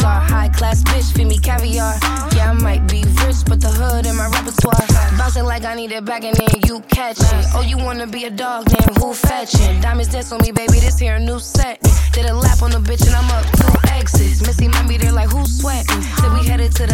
High 0.00 0.48
class 0.48 0.82
bitch, 0.84 1.12
feed 1.14 1.26
me 1.26 1.38
caviar. 1.38 1.94
Yeah, 2.34 2.50
I 2.50 2.52
might 2.52 2.86
be 2.88 3.02
rich, 3.24 3.44
but 3.46 3.60
the 3.60 3.68
hood 3.68 4.06
in 4.06 4.16
my 4.16 4.28
repertoire. 4.28 4.86
Bouncing 5.18 5.44
like 5.44 5.64
I 5.64 5.74
need 5.74 5.92
it 5.92 6.04
back 6.04 6.24
and 6.24 6.36
then 6.36 6.48
you 6.66 6.80
catch 6.88 7.18
it. 7.20 7.44
Oh, 7.54 7.62
you 7.62 7.76
wanna 7.76 8.06
be 8.06 8.24
a 8.24 8.30
dog, 8.30 8.66
then 8.66 8.94
who 8.96 9.12
fetch 9.12 9.54
it? 9.54 9.82
Diamonds 9.82 10.12
dance 10.12 10.32
on 10.32 10.40
me, 10.42 10.52
baby, 10.52 10.80
this 10.80 10.98
here 10.98 11.16
a 11.16 11.20
new 11.20 11.38
set. 11.38 11.80
Did 12.12 12.26
a 12.26 12.34
lap 12.34 12.62
on 12.62 12.70
the 12.70 12.78
bitch 12.78 13.06
and 13.06 13.14
I'm 13.14 13.30
up 13.30 13.44
two 13.58 13.88
exits. 13.92 14.40
Missy 14.46 14.68
be 14.88 14.96
there 14.96 15.12
like 15.12 15.30
who's 15.30 15.60
sweating. 15.60 16.02
Said 16.02 16.32
we 16.32 16.46
headed 16.46 16.72
to 16.76 16.86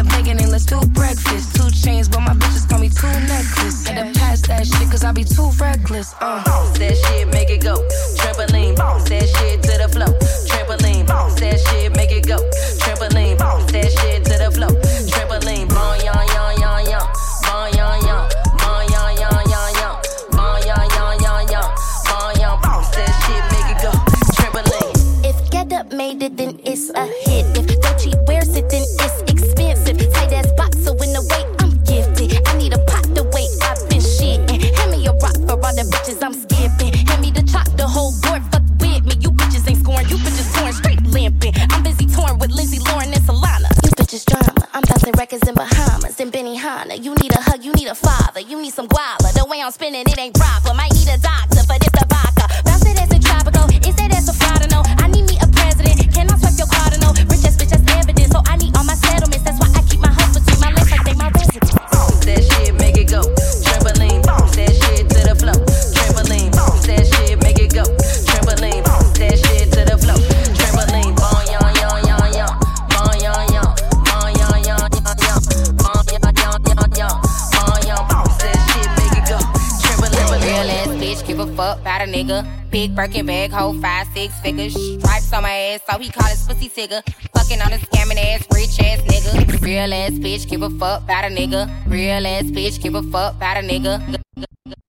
five, 84.45 84.57
figures. 84.57 84.75
Stripes 85.01 85.33
on 85.33 85.43
my 85.43 85.51
ass, 85.53 85.81
so 85.91 85.99
he 85.99 86.09
call 86.11 86.29
his 86.29 86.43
pussy 86.47 86.69
tigger. 86.69 87.03
Fucking 87.37 87.61
on 87.61 87.73
a 87.73 87.79
scamming 87.79 88.19
ass, 88.19 88.47
rich 88.53 88.79
ass 88.81 89.01
nigga. 89.03 89.61
Real 89.63 89.93
ass 89.93 90.13
bitch, 90.13 90.49
give 90.49 90.63
a 90.63 90.71
fuck 90.71 91.03
about 91.03 91.25
a 91.25 91.29
nigga. 91.29 91.69
Real 91.87 92.27
ass 92.27 92.45
bitch, 92.45 92.81
give 92.83 92.95
a 92.95 93.03
fuck 93.03 93.35
about 93.37 93.57
a 93.57 93.61
nigga. 93.61 94.01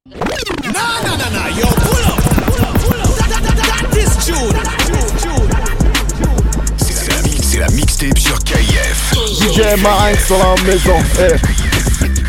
Nah, 0.08 1.02
nah, 1.04 1.16
nah, 1.18 1.30
nah, 1.30 1.48
yo, 1.48 1.66
pull 1.66 2.06
up, 2.06 2.20
pull 2.24 2.62
up, 2.64 2.76
pull 2.82 3.02
up. 3.02 3.16
That, 3.18 3.30
that, 3.30 3.44
that, 3.44 3.58
that 3.58 3.98
is 3.98 4.26
June. 4.26 4.56
C'est 6.78 7.10
la, 7.12 7.22
mi- 7.22 7.42
c'est 7.42 7.60
la 7.60 7.68
mixtape 7.70 8.18
sur 8.18 8.38
KIF. 8.44 9.14
DJ 9.40 9.82
Marinx 9.82 10.30
dans 10.30 10.38
la 10.40 10.62
maison. 10.64 11.00
Eh. 11.20 11.38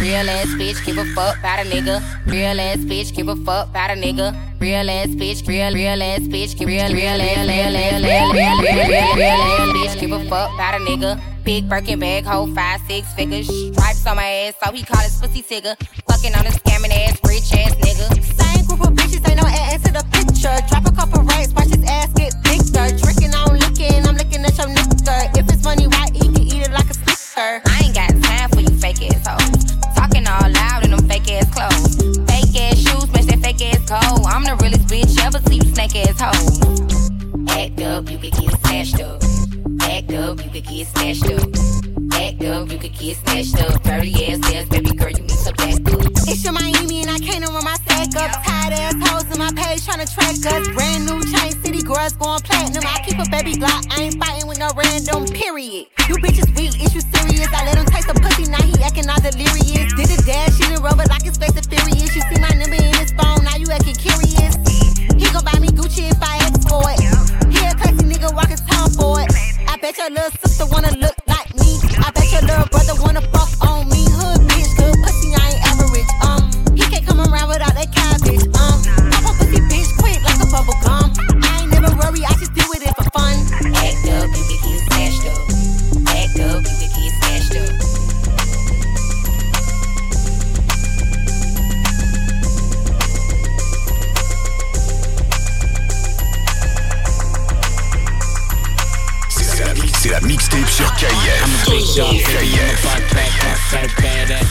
Real 0.00 0.28
ass 0.28 0.47
bitch, 0.59 0.85
give 0.85 0.99
a 0.99 1.04
fuck 1.14 1.38
about 1.38 1.59
a 1.61 1.64
nigga. 1.68 2.00
Real 2.26 2.61
ass 2.61 2.78
bitch, 2.78 3.12
give 3.14 3.28
a 3.28 3.37
fuck 3.37 3.68
about 3.71 3.90
a 3.90 3.95
nigga 3.95 4.35
real 4.66 4.90
ass 4.90 5.08
bitch, 5.08 5.46
real, 5.46 5.73
real 5.73 6.02
ass 6.02 6.20
bitch, 6.26 6.58
real, 6.58 6.90
real 6.92 7.20
ass, 7.23 7.46
real 7.46 8.02
real, 8.02 8.32
real, 8.35 8.58
real, 8.58 8.88
real, 8.90 9.14
real 9.14 9.42
ass 9.46 9.68
bitch. 9.76 10.00
Give 10.00 10.12
a 10.12 10.18
fuck 10.28 10.52
about 10.54 10.75
a 10.75 10.85
nigga. 10.85 11.20
Big 11.44 11.68
Birkin 11.68 12.00
bag, 12.00 12.25
hold 12.25 12.52
five, 12.52 12.80
six 12.88 13.12
figures. 13.14 13.46
Stripes 13.46 14.04
on 14.06 14.16
my 14.16 14.26
ass, 14.26 14.54
so 14.62 14.73
he 14.73 14.82
call 14.82 15.00
his 15.02 15.16
pussy 15.20 15.42
tigger. 15.42 15.76
Fucking 16.08 16.35
on 16.35 16.44
a 16.46 16.50
scamming 16.50 16.90
ass, 16.90 17.20
rich 17.25 17.52
ass 17.54 17.75
nigga. 17.76 18.06
Same 18.40 18.66
group 18.66 18.80
of 18.80 18.92
bitches, 18.94 19.23
ain't 19.28 19.40
no 19.40 19.46
ass 19.46 19.82
to 19.85 19.92
the 19.92 20.04
picture. 20.11 20.56
Drop 20.68 20.85
a 20.85 20.96
couple. 20.96 21.36
Coat. 33.87 34.26
I'm 34.26 34.43
the 34.43 34.57
realest 34.59 34.87
bitch 34.90 35.14
ever 35.23 35.38
see 35.47 35.62
you 35.62 35.71
snake 35.75 35.95
ass 35.95 36.19
hoes. 36.19 36.59
Act 37.49 37.81
up, 37.81 38.11
you 38.11 38.19
could 38.19 38.35
get 38.35 38.50
snatched 38.66 39.00
up. 39.00 39.23
Act 39.87 40.12
up, 40.12 40.45
you 40.45 40.50
could 40.50 40.66
get 40.66 40.87
snatched 40.90 41.31
up. 41.31 41.49
Act 42.19 42.43
up, 42.43 42.71
you 42.71 42.78
could 42.78 42.99
get 42.99 43.16
snatched 43.23 43.59
up. 43.62 43.83
Dirty 43.83 44.12
ass 44.26 44.43
ass, 44.52 44.69
baby 44.69 44.90
girl, 44.90 45.11
you 45.11 45.23
need 45.23 45.38
to 45.47 45.52
back 45.55 45.78
up. 45.95 46.02
It's 46.26 46.43
your 46.43 46.52
Miami 46.52 47.07
and 47.07 47.11
I 47.11 47.19
can't 47.19 47.47
run 47.47 47.62
my 47.62 47.78
stack 47.87 48.11
up. 48.19 48.43
Tired 48.43 48.75
ass 48.75 48.99
hoes 49.07 49.31
in 49.31 49.38
my 49.38 49.55
page 49.55 49.87
trying 49.87 50.02
to 50.05 50.09
track 50.11 50.35
us. 50.35 50.69
Brand 50.75 51.07
new 51.07 51.23
chain 51.31 51.52
city 51.62 51.83
girls 51.83 52.19
going 52.19 52.43
platinum. 52.43 52.83
I 52.83 52.99
keep 53.07 53.19
a 53.23 53.26
baby 53.31 53.55
Glock, 53.55 53.87
I 53.95 54.11
ain't 54.11 54.19
fighting 54.19 54.49
with 54.49 54.59
no 54.59 54.71
random 54.75 55.26
period. 55.31 55.87
You 56.11 56.16
bitches 56.19 56.50
weak, 56.59 56.75
is 56.83 56.90
you 56.95 57.02
serious? 57.14 57.49
I 57.55 57.64
let 57.71 57.78
him 57.78 57.87
taste 57.87 58.09
the 58.09 58.19
pussy, 58.19 58.50
now 58.50 58.62
he 58.62 58.75
acting 58.83 59.09
all 59.09 59.23
delirious. 59.23 59.95
Did 59.95 60.11
a 60.11 60.19
dash, 60.26 60.59
she 60.59 60.66
the 60.75 60.81
rubber 60.83 61.07
like 61.07 61.23
his 61.23 61.38
face 61.38 61.55
is 61.55 61.66
furious. 61.66 62.14
You 62.14 62.23
see 62.26 62.40
my 62.43 62.50
number 62.50 62.76
in 62.76 62.96
Little 70.09 70.31
Sister 70.39 70.67
wanna 70.67 70.93
look 70.99 71.25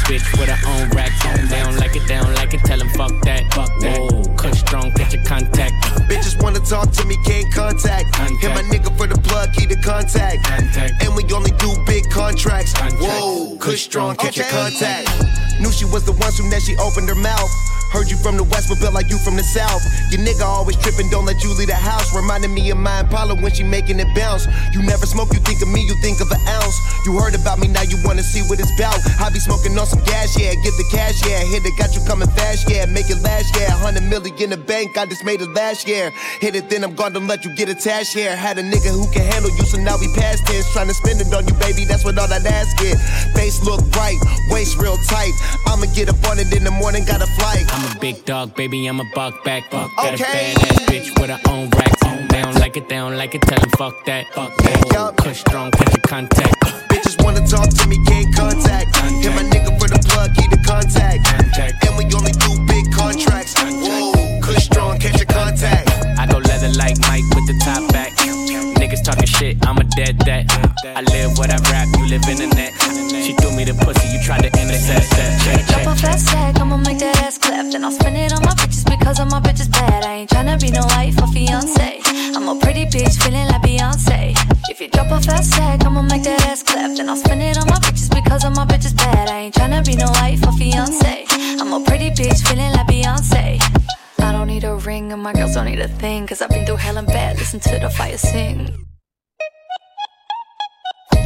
bitch 0.05 0.25
with 0.39 0.49
her 0.49 0.69
own 0.69 0.89
racks. 0.91 1.21
They 1.49 1.61
don't 1.61 1.77
like 1.77 1.95
it, 1.95 2.07
they 2.07 2.15
don't 2.15 2.33
like 2.35 2.53
it, 2.53 2.61
tell 2.61 2.77
them 2.77 2.89
fuck 2.89 3.11
that. 3.23 3.53
Fuck 3.53 3.69
that. 3.81 3.99
Whoa, 3.99 4.35
Kush 4.35 4.59
strong, 4.59 4.91
catch 4.91 5.13
your 5.13 5.23
contact. 5.23 5.73
Bitches 6.09 6.41
wanna 6.41 6.59
talk 6.59 6.91
to 6.91 7.05
me, 7.05 7.17
can't 7.25 7.51
contact. 7.53 8.15
Hit 8.41 8.51
my 8.51 8.63
nigga 8.63 8.95
for 8.97 9.07
the 9.07 9.19
plug, 9.19 9.53
keep 9.53 9.69
the 9.69 9.77
contact. 9.77 10.47
And 11.03 11.15
we 11.15 11.23
only 11.33 11.51
do 11.51 11.75
big 11.85 12.09
contracts. 12.09 12.73
Whoa, 12.99 13.57
Kush 13.57 13.83
strong, 13.83 14.15
catch 14.15 14.37
your 14.37 14.47
contact. 14.47 15.09
Knew 15.59 15.71
she 15.71 15.85
was 15.85 16.03
the 16.03 16.13
one 16.13 16.31
soon 16.31 16.49
that 16.49 16.61
she 16.61 16.75
opened 16.77 17.09
her 17.09 17.15
mouth. 17.15 17.51
Heard 17.95 18.11
you 18.11 18.17
from 18.17 18.35
the 18.35 18.43
west, 18.43 18.67
but 18.67 18.79
built 18.83 18.93
like 18.93 19.07
you 19.07 19.17
from 19.23 19.39
the 19.39 19.43
south. 19.43 19.79
Your 20.11 20.19
nigga 20.19 20.43
always 20.43 20.75
tripping, 20.83 21.09
don't 21.09 21.23
let 21.23 21.39
you 21.43 21.53
leave 21.55 21.71
the 21.71 21.79
house. 21.79 22.11
Reminding 22.11 22.53
me 22.53 22.69
of 22.71 22.77
my 22.77 23.01
Impala 23.01 23.35
when 23.39 23.53
she 23.53 23.63
making 23.63 23.99
it 23.99 24.11
bounce. 24.15 24.47
You 24.73 24.83
never 24.83 25.05
smoke, 25.05 25.31
you 25.31 25.39
think 25.39 25.61
of 25.61 25.69
me, 25.69 25.79
you 25.79 25.95
think 26.01 26.19
of 26.19 26.27
an 26.31 26.41
ounce. 26.59 26.75
You 27.05 27.15
heard 27.15 27.35
about 27.35 27.59
me, 27.59 27.67
now 27.67 27.83
you 27.87 27.95
wanna 28.03 28.23
see 28.23 28.41
what 28.51 28.59
it's 28.59 28.73
about. 28.75 28.99
I 29.21 29.29
be 29.31 29.39
smoking 29.39 29.77
on 29.79 29.87
some 29.87 30.03
gas, 30.03 30.35
yeah, 30.35 30.51
get 30.59 30.75
the 30.75 30.83
cash, 30.91 31.23
yeah. 31.23 31.39
Hit 31.47 31.63
it, 31.63 31.71
got 31.79 31.95
you 31.95 32.03
coming 32.03 32.27
fast, 32.35 32.67
yeah. 32.69 32.85
Make 32.85 33.09
it 33.09 33.21
last, 33.23 33.55
yeah. 33.55 33.71
100 33.79 34.03
million 34.03 34.35
in 34.43 34.49
the 34.49 34.57
bank, 34.57 34.97
I 34.97 35.05
just 35.05 35.23
made 35.23 35.39
it 35.39 35.51
last 35.55 35.87
year. 35.87 36.11
Hit 36.41 36.55
it, 36.55 36.69
then 36.69 36.83
I'm 36.83 36.95
gonna 36.95 37.19
let 37.19 37.45
you 37.45 37.55
get 37.55 37.69
attached 37.69 38.11
here. 38.11 38.35
Had 38.35 38.57
a 38.57 38.63
nigga 38.63 38.91
who 38.91 39.07
can 39.13 39.23
handle 39.23 39.55
you, 39.55 39.63
so 39.63 39.77
now 39.79 39.95
we 39.95 40.11
past 40.19 40.45
tense. 40.47 40.67
Trying 40.73 40.87
to 40.87 40.93
spend 40.93 41.21
it 41.21 41.31
on 41.31 41.47
you, 41.47 41.53
baby, 41.63 41.85
that's 41.85 42.03
what 42.03 42.19
all 42.19 42.27
that 42.27 42.43
ass 42.43 42.73
get. 42.75 42.99
Face 43.31 43.63
look 43.63 43.79
right, 43.95 44.19
waist 44.51 44.75
real 44.77 44.97
tight. 45.07 45.31
I'ma 45.67 45.85
get 45.93 46.09
up 46.09 46.23
on 46.29 46.39
it 46.39 46.53
in 46.55 46.63
the 46.63 46.71
morning, 46.71 47.05
got 47.05 47.21
a 47.21 47.27
flight. 47.37 47.65
I'm 47.69 47.95
a 47.95 47.99
big 47.99 48.25
dog, 48.25 48.55
baby, 48.55 48.87
I'm 48.87 48.99
a 48.99 49.05
buck 49.13 49.43
back. 49.43 49.69
Fuck 49.71 49.95
Got 49.95 50.13
a 50.13 50.23
badass 50.23 50.85
bitch 50.87 51.19
with 51.19 51.29
her 51.29 51.39
own 51.49 51.69
racks. 51.71 52.01
They 52.29 52.41
don't 52.41 52.55
like 52.59 52.77
it, 52.77 52.89
they 52.89 52.95
don't 52.95 53.17
like 53.17 53.35
it, 53.35 53.41
tell 53.41 53.59
them 53.59 53.69
fuck 53.77 54.05
that. 54.05 54.25
Fuck 54.33 54.55
that. 54.57 55.17
Kush 55.17 55.39
strong, 55.39 55.71
catch 55.71 55.93
your 55.93 56.01
contact. 56.07 56.55
Bitches 56.89 57.23
wanna 57.23 57.45
talk 57.47 57.69
to 57.69 57.87
me, 57.87 57.97
can't 58.05 58.33
contact. 58.35 58.95
Hit 59.23 59.33
my 59.35 59.43
nigga 59.43 59.77
for 59.79 59.87
the 59.87 59.99
plug, 60.09 60.33
keep 60.35 60.51
the 60.51 60.61
contact. 60.65 61.21
And 61.85 61.97
we 61.97 62.03
only 62.15 62.31
do 62.31 62.51
big 62.65 62.91
contracts. 62.93 63.53
Whoa, 63.59 64.39
Kush 64.41 64.65
strong, 64.65 64.99
catch 64.99 65.17
your 65.17 65.27
contact. 65.27 65.89
I 66.19 66.25
go 66.25 66.37
leather 66.37 66.69
like 66.77 66.97
Mike 67.01 67.27
with 67.35 67.47
the 67.47 67.59
top 67.63 67.91
back. 67.91 68.14
Shit, 69.39 69.57
I'm 69.67 69.77
a 69.77 69.83
dead 69.83 70.17
that. 70.23 70.47
I 70.95 71.01
live 71.11 71.37
what 71.37 71.51
I 71.51 71.59
rap, 71.67 71.91
you 71.99 72.07
live 72.07 72.23
in 72.31 72.39
the 72.39 72.47
net. 72.55 72.71
She 73.19 73.33
threw 73.35 73.51
me 73.51 73.65
the 73.65 73.75
pussy, 73.83 74.07
you 74.15 74.23
tried 74.23 74.47
to 74.47 74.51
intercept 74.55 75.11
that. 75.11 75.31
Check, 75.43 75.67
Drop 75.67 75.91
a 75.91 75.99
fast 75.99 76.25
sack, 76.27 76.59
I'ma 76.59 76.77
make 76.77 76.99
that 76.99 77.19
ass 77.19 77.37
clap. 77.37 77.69
Then 77.69 77.83
I'll 77.83 77.91
spend 77.91 78.15
it 78.15 78.31
on 78.31 78.39
my 78.43 78.55
bitches 78.55 78.87
because 78.87 79.19
all 79.19 79.25
my 79.25 79.41
bitches 79.41 79.69
bad. 79.69 80.05
I 80.05 80.23
ain't 80.23 80.29
tryna 80.29 80.55
be 80.61 80.71
no 80.71 80.87
wife 80.95 81.19
or 81.21 81.27
fiance. 81.27 81.99
I'm 82.31 82.47
a 82.47 82.55
pretty 82.61 82.85
bitch 82.85 83.19
feeling 83.21 83.47
like 83.51 83.61
Beyonce. 83.61 84.39
If 84.71 84.79
you 84.79 84.87
drop 84.87 85.11
a 85.11 85.19
fast 85.19 85.51
sack, 85.51 85.83
I'ma 85.83 86.01
make 86.03 86.23
that 86.23 86.39
ass 86.47 86.63
clap. 86.63 86.95
Then 86.95 87.09
I'll 87.09 87.17
spend 87.17 87.41
it 87.41 87.57
on 87.57 87.67
my 87.67 87.75
bitches 87.83 88.07
because 88.15 88.45
all 88.45 88.51
my 88.51 88.65
bitches 88.65 88.95
bad. 88.95 89.27
I 89.27 89.51
ain't 89.51 89.55
tryna 89.55 89.85
be 89.85 89.97
no 89.97 90.07
wife 90.15 90.47
or 90.47 90.53
fiance. 90.53 91.25
I'm 91.59 91.73
a 91.73 91.83
pretty 91.83 92.07
bitch 92.11 92.39
feeling 92.47 92.71
like 92.71 92.87
Beyonce. 92.87 93.59
I 94.19 94.31
don't 94.31 94.47
need 94.47 94.63
a 94.63 94.75
ring 94.75 95.11
and 95.11 95.21
my 95.21 95.33
girls 95.33 95.55
don't 95.55 95.65
need 95.65 95.81
a 95.81 95.89
thing. 95.89 96.25
Cause 96.25 96.41
I've 96.41 96.51
been 96.51 96.65
through 96.65 96.77
hell 96.77 96.95
and 96.95 97.07
bad. 97.07 97.37
Listen 97.37 97.59
to 97.59 97.79
the 97.79 97.89
fire 97.89 98.17
sing. 98.17 98.84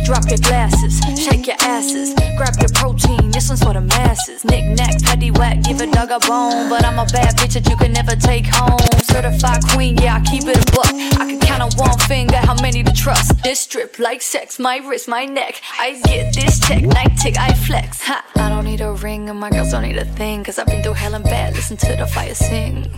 Drop 0.06 0.27
your 0.29 0.39
glasses, 0.39 1.00
shake 1.22 1.48
your 1.48 1.56
asses, 1.62 2.13
grab 2.38 2.56
your 2.60 2.70
protein. 2.74 3.32
This 3.32 3.50
one's 3.50 3.63
for 3.63 3.74
the 3.74 3.82
masses. 3.82 4.44
Knick 4.44 4.65
knack, 4.77 5.01
paddy 5.03 5.32
whack, 5.32 5.63
give 5.63 5.82
a 5.82 5.88
dog 5.88 6.12
a 6.12 6.20
bone. 6.20 6.70
But 6.70 6.86
I'm 6.86 7.00
a 7.00 7.06
bad 7.06 7.36
bitch 7.38 7.53
that 7.53 7.70
you 7.70 7.75
can 7.77 7.94
never 7.94 8.15
take 8.15 8.46
home. 8.48 8.79
Certified 9.03 9.63
queen, 9.72 9.98
yeah, 9.98 10.15
I 10.15 10.22
keep 10.22 10.44
it 10.46 10.58
a 10.58 10.72
buck. 10.72 10.94
I 11.20 11.25
can 11.25 11.39
count 11.39 11.62
on 11.62 11.72
one 11.77 11.98
finger 12.00 12.38
how 12.38 12.56
many 12.62 12.84
to 12.84 12.94
trust. 12.94 13.44
This 13.44 13.60
strip 13.60 14.00
like 14.00 14.22
sex, 14.22 14.60
my 14.60 14.77
wrist, 14.77 15.08
my 15.08 15.25
neck. 15.25 15.62
I 15.79 16.00
get 16.01 16.34
this 16.34 16.60
tech, 16.60 16.84
night 16.84 17.18
tick, 17.22 17.38
I 17.38 17.53
flex. 17.53 18.01
Ha. 18.03 18.25
I 18.36 18.50
don't 18.50 18.65
need 18.65 18.82
a 18.82 18.94
ring 18.94 19.29
and 19.29 19.39
my 19.39 19.50
girls 19.50 19.72
don't 19.72 19.84
need 19.84 19.98
a 19.98 20.06
thing. 20.06 20.44
Cause 20.44 20.60
I've 20.60 20.68
been 20.68 20.84
through 20.84 20.94
hell 20.94 21.13
and 21.13 21.24
bad. 21.24 21.56
Listen 21.56 21.77
to 21.77 21.96
the 21.96 22.08
fire 22.08 22.36
sing. 22.36 22.91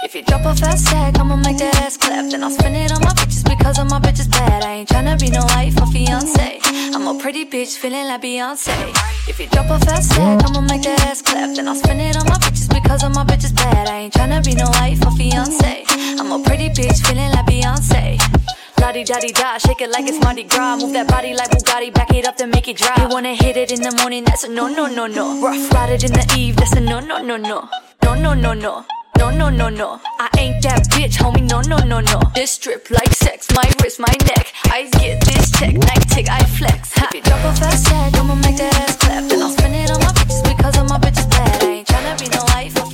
If 0.00 0.14
you 0.14 0.22
drop 0.22 0.46
a 0.46 0.54
fast 0.54 0.86
tag, 0.86 1.18
I'ma 1.18 1.34
make 1.34 1.58
that 1.58 1.74
ass 1.82 1.96
clap. 1.96 2.30
Then 2.30 2.44
I'll 2.44 2.52
spend 2.52 2.76
it 2.76 2.92
on 2.92 3.00
my 3.00 3.10
bitches 3.18 3.42
because 3.42 3.80
all 3.80 3.84
my 3.86 3.98
bitches 3.98 4.30
bad. 4.30 4.62
I 4.62 4.74
ain't 4.74 4.88
tryna 4.88 5.18
be 5.18 5.28
no 5.28 5.42
wife 5.46 5.74
or 5.82 5.90
fiance. 5.90 6.60
I'm 6.94 7.08
a 7.08 7.18
pretty 7.18 7.44
bitch 7.44 7.76
feeling 7.76 8.06
like 8.06 8.22
Beyonce. 8.22 8.78
If 9.26 9.40
you 9.40 9.48
drop 9.48 9.66
a 9.70 9.84
fast 9.84 10.12
tag, 10.12 10.40
I'ma 10.46 10.60
make 10.60 10.82
that 10.82 11.00
ass 11.00 11.20
clap. 11.20 11.56
Then 11.56 11.66
I'll 11.66 11.74
spend 11.74 12.00
it 12.00 12.16
on 12.16 12.26
my 12.26 12.38
bitches 12.38 12.72
because 12.72 13.02
all 13.02 13.10
my 13.10 13.24
bitches 13.24 13.52
bad. 13.56 13.88
I 13.88 14.06
ain't 14.06 14.14
tryna 14.14 14.44
be 14.44 14.54
no 14.54 14.70
wife 14.78 15.04
or 15.04 15.10
fiance. 15.18 15.84
I'm 15.90 16.30
a 16.30 16.44
pretty 16.44 16.68
bitch 16.70 17.04
feeling 17.04 17.32
like 17.32 17.46
Beyonce. 17.46 18.22
La 18.80 18.92
di 18.92 19.02
da 19.02 19.18
di 19.18 19.32
da, 19.32 19.58
shake 19.58 19.80
it 19.80 19.90
like 19.90 20.06
it's 20.06 20.22
Mardi 20.22 20.44
Gras. 20.44 20.76
Move 20.76 20.92
that 20.92 21.08
body 21.08 21.34
like 21.34 21.50
Bugatti, 21.50 21.92
back 21.92 22.14
it 22.14 22.24
up 22.24 22.36
then 22.36 22.50
make 22.50 22.68
it 22.68 22.76
drop. 22.76 22.98
You 22.98 23.08
wanna 23.08 23.34
hit 23.34 23.56
it 23.56 23.72
in 23.72 23.82
the 23.82 23.90
morning, 24.00 24.22
that's 24.22 24.44
a 24.44 24.48
no 24.48 24.68
no 24.68 24.86
no 24.86 25.08
no. 25.08 25.42
Rough 25.42 25.72
ride 25.72 25.90
it 25.90 26.04
in 26.04 26.12
the 26.12 26.24
eve, 26.38 26.54
that's 26.54 26.74
a 26.74 26.80
no 26.80 27.00
no 27.00 27.20
no 27.20 27.36
no. 27.36 27.68
No 28.04 28.14
no 28.14 28.32
no 28.34 28.54
no. 28.54 28.84
No, 29.18 29.30
no, 29.30 29.50
no, 29.50 29.68
no. 29.68 30.00
I 30.20 30.28
ain't 30.38 30.62
that 30.62 30.86
bitch, 30.94 31.16
homie. 31.18 31.42
No, 31.42 31.60
no, 31.62 31.78
no, 31.78 31.98
no. 31.98 32.22
This 32.36 32.52
strip 32.52 32.88
like 32.88 33.12
sex, 33.12 33.48
my 33.52 33.68
wrist, 33.82 33.98
my 33.98 34.14
neck. 34.30 34.52
I 34.66 34.88
get 35.00 35.20
this 35.24 35.50
check, 35.58 35.74
night 35.74 36.08
tick, 36.08 36.30
I 36.30 36.44
flex. 36.44 36.92
Ha. 36.94 37.08
If 37.10 37.14
you 37.16 37.22
drop 37.22 37.44
a 37.44 37.52
fast 37.58 37.86
tag, 37.86 38.14
I'ma 38.14 38.36
make 38.36 38.56
that 38.58 38.72
ass 38.78 38.96
clap. 38.96 39.28
Then 39.28 39.42
I'll 39.42 39.50
spend 39.50 39.74
it 39.74 39.90
on 39.90 39.98
my 39.98 40.12
bitches 40.14 40.42
because 40.44 40.78
all 40.78 40.84
my 40.84 40.98
bitches 40.98 41.28
bad. 41.30 41.62
I 41.64 41.66
ain't 41.66 41.88
tryna 41.88 42.14
be 42.20 42.28
no 42.30 42.44
wife 42.54 42.76
or 42.78 42.88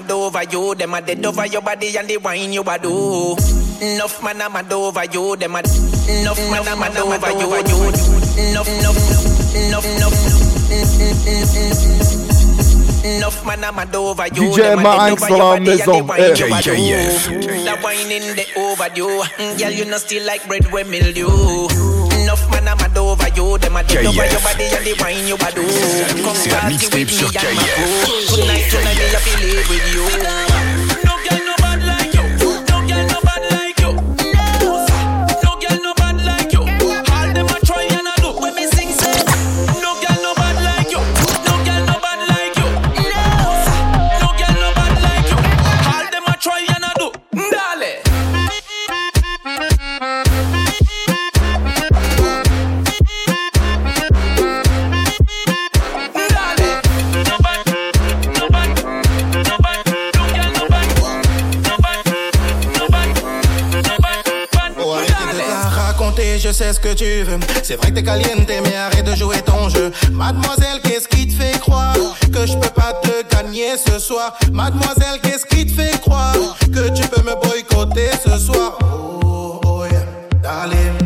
mad 0.00 0.10
over 0.10 0.42
you, 0.44 0.74
them 0.74 0.94
a 0.94 1.00
dead 1.00 1.24
over 1.24 1.46
your 1.46 1.62
body 1.62 1.96
and 1.96 2.08
the 2.08 2.16
wine 2.18 2.52
you 2.52 2.62
a 2.62 2.78
do. 2.78 3.36
Enough 3.80 4.22
man 4.22 4.42
I'm 4.42 4.52
mad 4.52 4.72
over 4.72 5.04
you, 5.04 5.36
them 5.36 5.54
a 5.56 5.58
enough 5.58 6.38
man 6.50 6.68
I'm 6.68 6.78
mad 6.78 6.96
over 6.96 7.30
you, 7.30 7.38
you. 7.38 7.78
Enough, 8.38 8.68
enough, 8.68 8.98
enough, 9.56 9.84
enough. 9.84 10.14
Enough 13.04 13.46
man 13.46 13.64
I'm 13.64 13.74
mad 13.74 13.94
over 13.94 14.26
you. 14.28 14.50
DJ 14.50 14.56
them 14.56 14.78
a 14.78 14.82
dead 14.82 14.98
Marinx 14.98 15.22
over 15.22 15.36
la 15.36 15.54
the 15.54 15.60
maison. 15.60 16.06
wine 16.06 16.20
you 16.20 16.30
a 16.30 16.36
do. 16.36 16.70
JJF. 16.70 17.18
The 17.64 17.74
wine 17.82 18.12
in 18.12 18.36
the 18.36 18.46
overdue. 18.56 19.22
Girl, 19.58 19.72
you 19.72 19.84
know 19.84 19.98
still 19.98 20.24
like 20.26 20.46
bread 20.46 20.70
with 20.72 20.88
mildew. 20.88 21.97
Enough 22.28 22.50
man 22.50 22.68
I'm 22.68 22.76
mad 22.76 22.98
over 22.98 23.28
you, 23.28 23.56
them 23.56 23.76
a 23.76 23.82
dead 23.82 24.04
over 24.04 24.26
your 24.26 24.40
body 24.44 24.64
and 24.68 24.84
the 24.84 24.92
wine 25.00 25.26
you 25.26 25.34
a 25.36 25.48
do. 25.50 25.64
Come 26.20 26.36
party 26.52 26.76
with 26.76 27.08
me 27.08 27.24
and 27.24 27.56
my 27.56 27.64
crew. 27.72 28.36
Tonight, 28.36 28.68
tonight, 28.68 29.00
me 29.00 29.14
a 29.14 29.20
feel 29.24 29.56
with 29.64 29.94
you. 29.94 30.77
Sais 66.58 66.72
ce 66.72 66.80
que 66.80 66.92
tu 66.92 67.22
veux. 67.22 67.38
C'est 67.62 67.76
vrai 67.76 67.90
que 67.90 67.94
t'es 67.94 68.02
caliente, 68.02 68.48
mais 68.48 68.74
arrête 68.74 69.04
de 69.04 69.14
jouer 69.14 69.40
ton 69.42 69.68
jeu. 69.68 69.92
Mademoiselle, 70.10 70.80
qu'est-ce 70.82 71.06
qui 71.06 71.28
te 71.28 71.32
fait 71.40 71.56
croire 71.60 71.94
que 72.32 72.46
je 72.46 72.54
peux 72.54 72.70
pas 72.70 72.94
te 72.94 73.22
gagner 73.32 73.76
ce 73.76 74.00
soir? 74.00 74.36
Mademoiselle, 74.50 75.20
qu'est-ce 75.22 75.46
qui 75.46 75.66
te 75.66 75.80
fait 75.80 76.00
croire 76.00 76.34
que 76.74 76.88
tu 76.90 77.06
peux 77.06 77.22
me 77.22 77.40
boycotter 77.40 78.10
ce 78.24 78.36
soir? 78.38 78.76
Oh, 78.82 79.60
oh 79.64 79.84
yeah, 79.84 80.04
darling. 80.42 80.98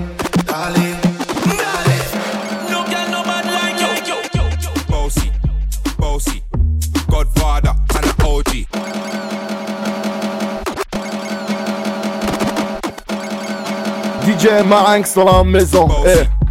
DJ 14.43 14.65
Marinx 14.67 15.15
dans 15.15 15.25
la 15.25 15.45
maison. 15.45 15.89
Eh. 16.05 16.42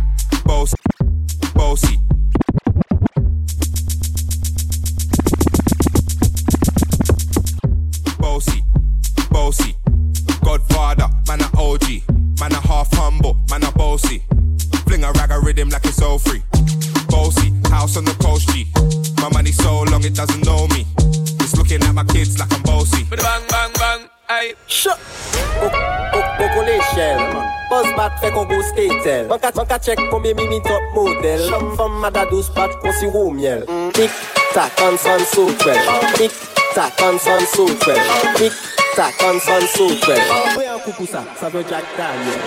Pose 28.34 28.46
bat 28.46 28.46
fait 28.46 28.46
qu'on 28.46 28.46
go 28.46 28.62
skatel. 28.62 29.28
Manka 29.28 29.52
manka 29.56 29.80
check 29.80 30.00
combien 30.10 30.32
eh? 30.32 30.34
mimi 30.36 30.62
top 30.62 30.82
modèle. 30.94 31.50
Femme 31.76 32.00
mada 32.00 32.26
douce 32.26 32.50
pat 32.50 32.70
qu'on 32.82 32.92
si 32.92 33.06
roux 33.06 33.32
miel. 33.32 33.66
Tic 33.94 34.10
tac 34.54 34.72
on 34.82 34.98
son 34.98 35.20
so 35.26 35.46
well. 35.66 36.14
Tic 36.16 36.32
tac 36.74 36.94
on 37.02 37.20
son 37.20 37.40
so 37.54 37.66
well. 37.66 38.36
Tic 38.36 38.54
tac 38.96 39.14
on 39.24 39.40
son 39.40 39.68
so 39.76 39.88
well. 40.08 40.22
Oui 40.58 40.66
un 40.66 40.80
coucou 40.80 41.06
ça, 41.06 41.24
ça 41.40 41.50
veut 41.50 41.66
Jack 41.70 41.84
Daniel. 41.98 42.40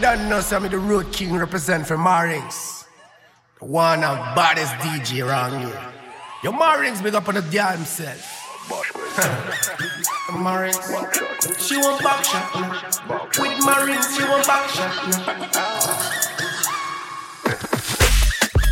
Don't 0.00 0.28
know 0.28 0.40
some 0.40 0.64
of 0.64 0.70
the 0.70 0.78
Road 0.78 1.12
King 1.12 1.36
represent 1.36 1.86
for 1.86 1.98
Marings. 1.98 2.86
The 3.60 3.66
one 3.66 4.02
of 4.02 4.16
baddest 4.34 4.72
DJ 4.80 5.26
around 5.26 5.60
here. 5.60 5.80
Your 6.42 6.54
Marings 6.54 7.02
big 7.02 7.14
up 7.14 7.28
on 7.28 7.34
the 7.34 7.42
damn 7.42 7.76
himself. 7.76 8.39
Marings. 10.38 10.78
She 11.58 11.76
want 11.76 12.02
back 12.02 12.24
shot 12.24 12.54
now. 12.54 13.28
With 13.38 13.64
Marines, 13.64 14.16
she 14.16 14.22
want 14.24 14.46
back 14.46 14.68
shot 14.70 14.94
now. 15.06 15.80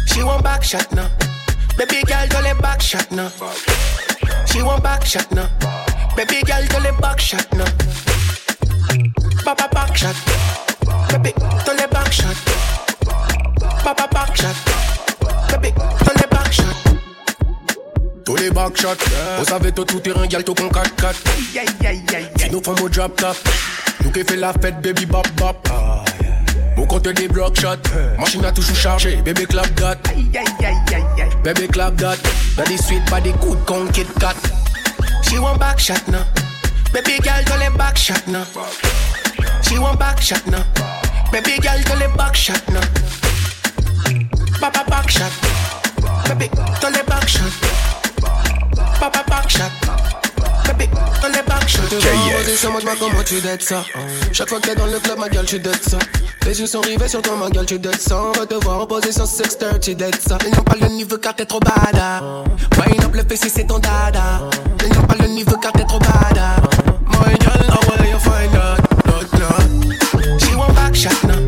She 0.06 0.22
want 0.22 0.44
back 0.44 0.62
shot 0.62 0.92
now. 0.92 1.10
Baby 1.76 2.02
girl, 2.04 2.26
don't 2.28 2.60
back 2.62 2.80
shot 2.80 3.10
now. 3.12 3.30
She 4.46 4.62
want 4.62 4.82
back 4.82 5.04
shot 5.04 5.30
now. 5.32 5.48
Baby 6.16 6.42
girl, 6.42 6.64
don't 6.66 7.00
back 7.00 7.20
shot 7.20 7.46
now. 7.54 7.87
Les 18.78 18.84
backshots, 18.84 19.04
on 19.40 19.44
savait 19.44 19.72
tout 19.72 19.84
tout 19.84 20.00
terrain, 20.00 20.26
gal 20.26 20.44
tout 20.44 20.54
con 20.54 20.68
4-4. 20.68 21.14
Si 22.36 22.50
nous 22.50 22.60
faisons 22.62 22.84
au 22.84 22.88
drop 22.88 23.16
top, 23.16 23.36
nous 24.04 24.10
qui 24.10 24.22
fait 24.22 24.36
la 24.36 24.52
fête, 24.52 24.80
baby 24.80 25.06
bop 25.06 25.26
bop. 25.36 25.68
Mon 26.76 26.86
compte 26.86 27.08
des 27.08 27.28
block 27.28 27.58
shots, 27.58 27.76
machine 28.18 28.44
a 28.44 28.52
toujours 28.52 28.76
chargé, 28.76 29.16
baby 29.16 29.46
clap 29.46 29.74
that. 29.76 29.98
Baby 31.42 31.68
clap 31.68 31.96
that, 31.96 32.18
body 32.56 32.76
sweet, 32.76 33.04
body 33.10 33.32
good, 33.40 33.58
con 33.66 33.88
Kit 33.88 34.06
Kat. 34.20 34.36
She 35.22 35.38
want 35.38 35.58
back 35.58 35.78
shot 35.78 36.06
now, 36.08 36.24
baby 36.92 37.18
girl 37.18 37.42
don't 37.46 37.58
let 37.58 37.76
back 37.76 37.96
shot 37.96 38.26
now. 38.28 38.44
She 39.62 39.78
want 39.78 39.98
back 39.98 40.20
shot 40.20 40.46
now, 40.46 40.64
baby 41.32 41.58
girl 41.58 41.80
don't 41.84 41.98
let 41.98 42.16
back 42.16 42.36
shot 42.36 42.62
now. 42.68 42.80
Papa 44.60 44.88
back 44.88 45.10
shot, 45.10 45.32
baby 46.28 46.48
don't 46.80 46.92
let 46.92 47.06
back 47.06 47.26
shot. 47.26 47.52
Shot. 49.48 49.70
On 51.24 51.28
les 51.28 51.42
back 51.42 51.66
shot. 51.68 51.82
KF. 51.88 52.70
moi 52.70 52.80
je 52.80 52.86
vois 52.86 52.96
comment 52.98 53.22
tu 53.24 53.40
dettes 53.40 53.62
ça. 53.62 53.82
Chaque 54.32 54.48
fois 54.48 54.60
que 54.60 54.68
t'es 54.68 54.74
dans 54.74 54.86
le 54.86 54.98
club, 54.98 55.18
ma 55.18 55.28
gueule, 55.28 55.46
tu 55.46 55.58
dettes 55.58 55.88
ça. 55.88 55.98
Les 56.46 56.60
yeux 56.60 56.66
sont 56.66 56.80
rivés 56.80 57.08
sur 57.08 57.22
toi, 57.22 57.34
ma 57.36 57.48
gueule, 57.48 57.66
tu 57.66 57.78
dettes 57.78 58.00
ça. 58.00 58.22
On 58.22 58.32
va 58.32 58.46
te 58.46 58.54
voir 58.62 58.82
en 58.82 58.86
position 58.86 59.26
630, 59.26 59.90
dettes 59.96 60.20
ça. 60.20 60.38
Ils 60.46 60.54
n'ont 60.54 60.62
pas 60.62 60.76
le 60.80 60.88
niveau 60.88 61.16
car 61.18 61.34
t'es 61.34 61.46
trop 61.46 61.60
bada. 61.60 62.44
Wine 62.76 63.02
up 63.04 63.14
le 63.14 63.24
PC, 63.24 63.48
c'est 63.48 63.66
ton 63.66 63.78
dada. 63.78 64.40
Ils 64.86 64.94
n'ont 64.94 65.06
pas 65.06 65.16
le 65.18 65.28
niveau 65.28 65.56
car 65.56 65.72
t'es 65.72 65.84
trop 65.84 65.98
bada. 65.98 66.56
My 67.06 67.34
girl, 67.38 67.70
how 67.70 67.80
will 67.88 68.08
you 68.08 68.18
find 68.18 68.52
that? 68.52 68.76
Not, 69.06 69.32
not. 69.40 70.40
She 70.40 70.54
want 70.54 70.74
back 70.74 70.94
shot 70.94 71.24
now. 71.24 71.40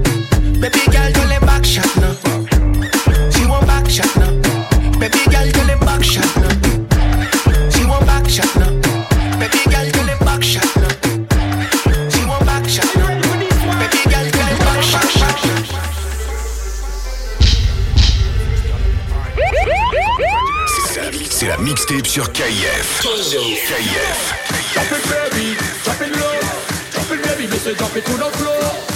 Baby 0.59 0.81
girl, 0.91 1.13
do 1.13 1.21
les 1.29 1.39
back 1.47 1.65
shot 1.65 1.97
now. 2.01 2.15
She 3.31 3.45
want 3.47 3.67
back 3.67 3.89
shot 3.89 4.17
now. 4.17 4.33
Baby 4.99 5.19
girl, 5.31 5.51
do 5.53 5.61
les 5.67 5.77
back 5.85 6.03
shot 6.03 6.37
now. 6.37 6.80
Shot 8.31 8.55
now. 8.55 8.71
Baby 9.41 9.59
girl, 9.67 9.91
do 9.91 10.01
les 10.07 10.17
back 10.25 10.41
shot 10.41 10.63
now. 10.77 10.89
She 12.11 12.25
want 12.27 12.47
back 12.47 12.69
shot 12.69 12.87
now. 12.95 13.09
Baby 13.81 14.03
girl, 14.07 14.27
do 14.31 14.39
les 14.39 14.59
back 14.65 14.83
shot 14.85 15.09
shot. 15.19 15.37
C'est 21.29 21.49
la 21.49 21.59
mixtape 21.59 22.07
sur 22.07 22.31
KF. 22.33 23.01
KF. 23.01 24.35
Drop 24.75 24.93
it, 24.93 25.03
baby. 25.33 25.57
Drop 25.83 26.01
it 26.01 26.13
low. 26.17 26.39
Drop 26.93 27.11
it, 27.11 27.21
baby. 27.25 27.51
Me 27.51 27.59
say 27.59 27.75
drop 27.75 27.97
it 27.97 28.05
to 28.05 28.13
the 28.13 28.31
floor. 28.37 28.90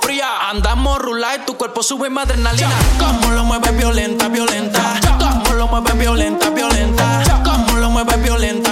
Fría. 0.00 0.48
Andamos 0.50 0.98
rula 0.98 1.36
y 1.36 1.46
tu 1.46 1.56
cuerpo 1.56 1.82
sube 1.82 2.10
más 2.10 2.24
adrenalina. 2.24 2.70
Como 2.98 3.32
lo 3.32 3.44
mueves 3.44 3.76
violenta, 3.76 4.28
violenta. 4.28 5.00
Como 5.18 5.54
lo 5.54 5.68
mueves 5.68 5.98
violenta, 5.98 6.50
violenta. 6.50 7.42
Como 7.44 7.76
lo 7.76 7.90
mueves 7.90 8.22
violenta. 8.22 8.71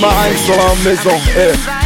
My 0.00 0.08
haine 0.08 0.36
on 0.50 0.56
la 0.56 0.74
maison. 0.82 1.18
Hey. 1.34 1.83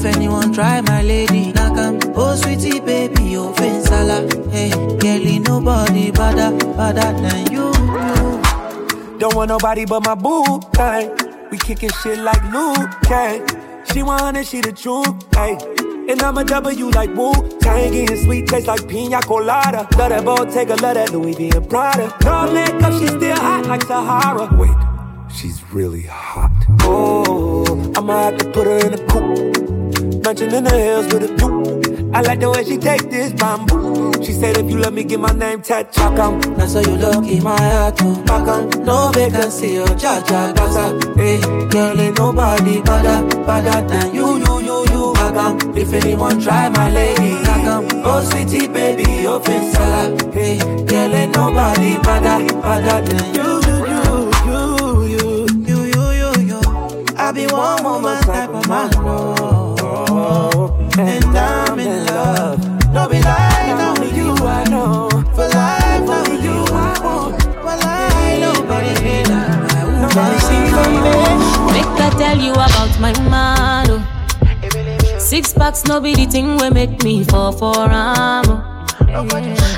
If 0.00 0.16
anyone 0.16 0.50
try 0.50 0.80
my 0.80 1.02
lady, 1.02 1.52
knock 1.52 1.76
'em. 1.76 1.98
Oh, 2.16 2.34
sweetie, 2.34 2.80
baby, 2.80 3.36
oh, 3.36 3.52
sala, 3.84 4.26
hey, 4.50 4.70
Kelly, 4.98 5.40
nobody 5.40 6.10
better, 6.10 6.56
better 6.74 7.12
than 7.20 7.52
you, 7.52 7.66
you. 7.68 9.18
Don't 9.18 9.34
want 9.34 9.50
nobody 9.50 9.84
but 9.84 10.02
my 10.06 10.14
boo 10.14 10.58
thing. 10.72 11.10
We 11.50 11.58
kicking 11.58 11.90
shit 12.02 12.18
like 12.18 12.42
Liu 12.50 12.88
Kang. 13.02 13.46
She 13.92 14.02
want 14.02 14.38
it, 14.38 14.46
she 14.46 14.62
the 14.62 14.72
truth, 14.72 15.06
hey. 15.34 15.58
And 16.08 16.22
I'm 16.22 16.38
a 16.38 16.44
W 16.44 16.88
like 16.92 17.14
Wu 17.14 17.34
Tang, 17.60 17.92
getting 17.92 18.24
sweet 18.24 18.48
taste 18.48 18.68
like 18.68 18.88
pina 18.88 19.20
colada. 19.20 19.86
Love 19.98 20.08
that 20.08 20.24
Bottega, 20.24 20.76
love 20.76 20.94
that 20.94 21.12
Louis 21.12 21.34
V 21.34 21.50
and 21.50 21.68
Prada. 21.68 22.08
No 22.24 22.50
makeup, 22.50 22.94
she 22.94 23.06
still 23.06 23.36
hot 23.36 23.66
like 23.66 23.82
Sahara. 23.82 24.48
Wait, 24.56 24.78
she's 25.30 25.62
really 25.74 26.04
hot. 26.04 26.56
Oh, 26.84 27.92
I'ma 27.98 28.30
have 28.30 28.38
to 28.38 28.44
put 28.46 28.66
her 28.66 28.78
in 28.78 28.94
a 28.94 28.98
coupe. 29.06 29.59
Punching 30.30 30.52
in 30.52 30.62
the 30.62 30.70
hills 30.70 31.12
with 31.12 31.28
a 31.28 31.34
poop. 31.34 32.14
I 32.14 32.20
like 32.20 32.38
the 32.38 32.48
way 32.50 32.62
she 32.62 32.78
take 32.78 33.10
this 33.10 33.32
bamboo. 33.32 34.12
She 34.22 34.30
said, 34.30 34.58
if 34.58 34.70
you 34.70 34.78
love 34.78 34.92
me, 34.94 35.02
get 35.02 35.18
my 35.18 35.32
name 35.32 35.60
tattooed. 35.60 36.20
on. 36.20 36.38
That's 36.54 36.74
how 36.74 36.82
you 36.82 36.94
look 37.02 37.26
in 37.26 37.42
my 37.42 37.60
heart, 37.60 37.98
oh, 38.00 38.14
back. 38.22 38.78
No 38.78 39.10
vacancy, 39.10 39.80
oh, 39.80 39.86
cha 39.98 40.22
cha, 40.22 40.52
gaza. 40.52 40.86
Hey, 41.16 41.40
girl, 41.70 42.00
ain't 42.00 42.16
nobody 42.16 42.80
better, 42.80 43.26
better 43.44 43.88
than 43.88 44.14
you, 44.14 44.38
you, 44.38 44.60
you, 44.60 44.78
you. 44.92 45.12
Back 45.14 45.34
on. 45.34 45.76
If 45.76 45.92
anyone 45.94 46.40
try 46.40 46.68
my 46.68 46.88
lady, 46.92 47.32
back 47.42 47.66
on. 47.66 47.88
Oh, 48.06 48.22
sweetie, 48.22 48.68
baby, 48.68 49.26
oh, 49.26 49.42
uh, 49.42 49.72
salad. 49.72 50.32
Hey, 50.32 50.58
girl, 50.58 51.12
ain't 51.12 51.34
nobody 51.34 51.98
better, 52.06 52.38
better 52.62 53.02
than 53.04 53.34
you. 53.34 53.40
I 57.30 57.32
be 57.32 57.46
one 57.46 57.84
woman 57.84 58.20
type 58.22 58.50
of 58.50 58.68
man, 58.68 58.90
oh 58.96 59.39
no. 60.20 60.76
And 60.98 61.24
I'm 61.36 61.78
in 61.78 62.06
love. 62.06 62.58
No 62.92 63.08
be 63.08 63.20
lie, 63.22 63.74
now 63.80 63.94
with 64.00 64.16
you 64.16 64.32
I 64.46 64.64
know. 64.68 65.08
For 65.34 65.48
life, 65.48 66.02
now 66.04 66.22
with 66.28 66.42
you 66.44 66.58
I 66.74 66.92
want. 67.04 67.44
Well, 67.64 67.80
I 67.82 68.38
nobody 68.40 68.94
can 69.04 69.30
Nobody 70.02 70.38
see 70.48 70.60
me. 70.60 71.12
Make 71.72 72.00
I 72.06 72.10
tell 72.18 72.38
you 72.38 72.52
about 72.52 72.92
my 73.00 73.12
man. 73.30 73.86
oh. 73.90 75.18
Six 75.18 75.52
packs, 75.52 75.84
no 75.84 76.00
be 76.00 76.14
the 76.14 76.26
thing 76.26 76.56
we 76.56 76.70
make 76.70 77.02
me 77.04 77.24
fall 77.24 77.52
for 77.52 77.76
am. 77.88 78.44
oh. 78.48 78.66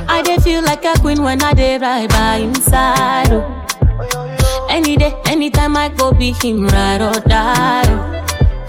I 0.09 0.23
dey 0.23 0.37
feel 0.39 0.63
like 0.63 0.85
a 0.85 0.95
queen 1.01 1.23
when 1.23 1.43
I 1.43 1.53
dey 1.55 1.79
ride 1.79 2.09
by 2.11 2.37
inside. 2.37 3.31
Oh. 3.33 4.67
Any 4.71 4.97
day, 4.97 5.15
anytime 5.27 5.77
I 5.77 5.89
go 5.91 6.13
be 6.13 6.33
him 6.33 6.67
ride 6.69 7.03
or 7.03 7.21
die. 7.29 7.83
oh. 7.87 8.09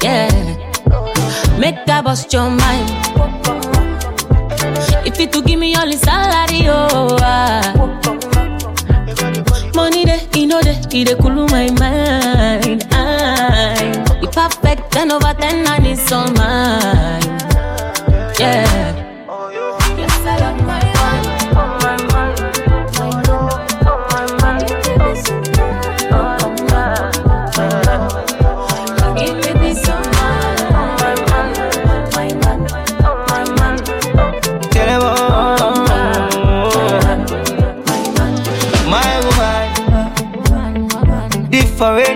Yeah, 0.04 0.53
make 1.60 1.86
that 1.86 2.04
bust 2.04 2.32
your 2.34 2.50
mind. 2.50 2.90
If 5.06 5.20
you 5.20 5.28
to 5.28 5.42
give 5.42 5.60
me 5.60 5.76
all 5.76 5.92
salary, 5.94 6.68
oh. 6.68 7.18
ah. 7.22 7.90
Money 9.76 10.06
dey, 10.06 10.28
you 10.36 10.48
know 10.48 10.62
dey, 10.62 10.80
he 10.92 11.04
dey 11.04 11.16
cool 11.16 11.48
my 11.48 11.70
mind. 11.80 12.88
I, 12.92 14.18
he 14.22 14.28
perfect, 14.28 14.92
ten 14.92 15.12
over 15.12 15.34
ten, 15.34 15.68
and 15.68 15.88
it's 15.88 16.12
all 16.12 16.32
mine. 16.34 17.24
Yeah. 18.40 19.03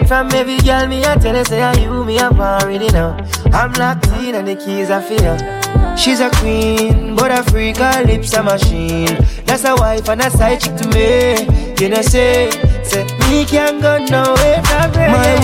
From 0.08 0.32
every 0.34 0.58
girl, 0.60 0.88
me 0.88 1.04
I 1.04 1.16
tell 1.16 1.36
her 1.36 1.44
say 1.44 1.62
I 1.62 1.74
you, 1.74 2.06
me 2.06 2.18
I'm 2.18 2.40
already 2.40 2.88
now. 2.90 3.18
I'm 3.52 3.74
locked 3.74 4.08
in 4.24 4.36
and 4.36 4.48
the 4.48 4.56
keys 4.56 4.90
are 4.90 5.02
fear. 5.02 5.38
She's 5.98 6.22
a 6.22 6.30
queen, 6.30 7.16
but 7.16 7.32
a 7.32 7.44
freak, 7.52 7.78
her 7.78 8.04
lips 8.06 8.34
a 8.34 8.42
machine. 8.42 9.18
That's 9.46 9.66
a 9.66 9.76
wife 9.76 10.08
and 10.08 10.22
a 10.22 10.30
side 10.32 10.62
chick 10.62 10.76
to 10.78 10.88
me. 10.90 11.76
You 11.80 11.90
know 11.90 12.02
say, 12.02 12.50
say 12.84 13.04
me 13.30 13.46
can't 13.46 13.82
go 13.82 13.98
nowhere 13.98 14.64
from 14.64 14.94
her. 14.94 15.10
My 15.12 15.40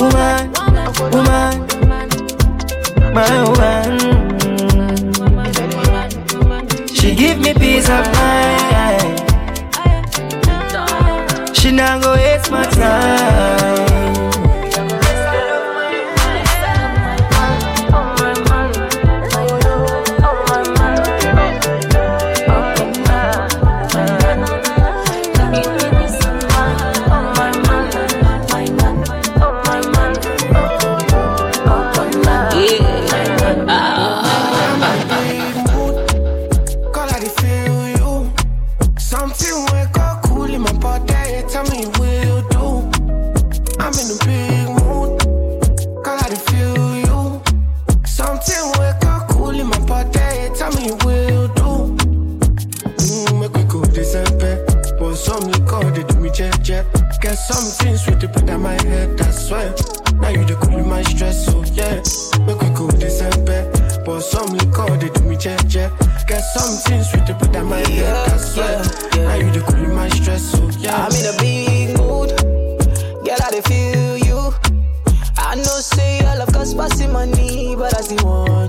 woman, 0.00 0.52
woman, 0.62 0.92
woman, 1.12 1.66
my 3.12 3.42
woman. 3.48 3.98
She 6.88 7.14
give 7.14 7.38
me 7.38 7.52
peace 7.52 7.88
of 7.90 8.06
mind. 8.14 8.91
She 11.62 11.70
not 11.70 12.02
go 12.02 12.14
waste 12.14 12.50
my 12.50 12.64
time. 12.64 13.91
anyone 78.24 78.61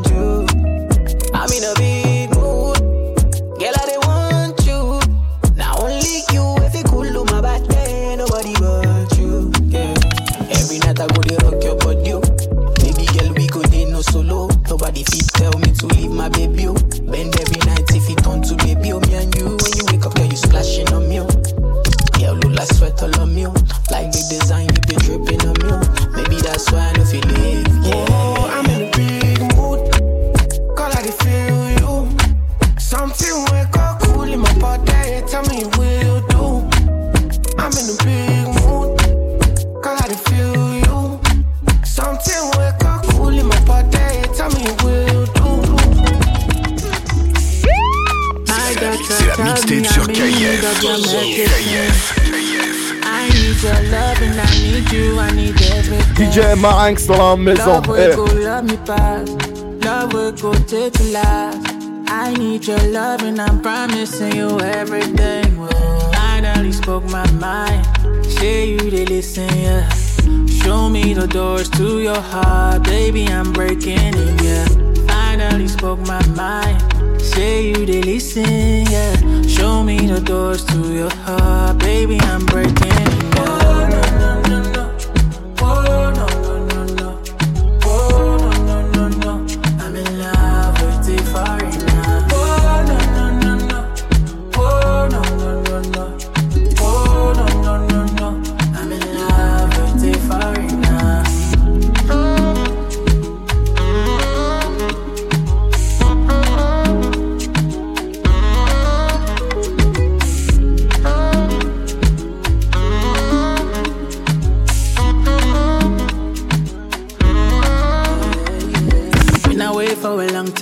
maison. 57.44 57.68
Love 57.68 57.88
will 57.88 58.16
go 58.16 58.34
love 58.34 58.66
me 58.66 58.78
past. 58.78 59.32
Love 59.84 60.14
will 60.14 60.32
go 60.32 60.54
take 60.54 60.94
the 60.94 61.12
last. 61.14 61.68
I 62.08 62.34
need 62.34 62.66
your 62.68 62.80
love 62.90 63.22
and 63.24 63.40
I'm 63.42 63.62
promising 63.62 64.36
you 64.36 64.60
everything. 64.60 65.60
Well, 65.60 66.12
finally 66.14 66.72
spoke 66.72 67.04
my 67.06 67.30
mind. 67.34 67.86
Say 68.26 68.72
you 68.72 68.90
they 68.90 69.06
listen, 69.06 69.50
yeah. 69.58 69.90
Show 70.64 70.90
me 70.90 71.14
the 71.14 71.28
doors 71.28 71.70
to 71.72 72.00
your 72.00 72.22
heart, 72.22 72.84
baby. 72.84 73.28
I'm 73.28 73.52
breaking 73.52 73.98
in, 73.98 74.38
yeah. 74.44 74.68
Finally 75.08 75.68
spoke 75.68 76.00
my 76.02 76.26
mind. 76.28 76.82
Say 77.22 77.70
you 77.70 77.86
they 77.86 78.02
listen, 78.02 78.86
yeah. 78.96 79.42
Show 79.48 79.84
me 79.84 79.98
the 80.08 80.22
doors 80.22 80.64
to 80.66 80.94
your 80.94 81.14
heart, 81.26 81.78
baby. 81.80 82.20
I'm 82.22 82.46
breaking 82.46 82.93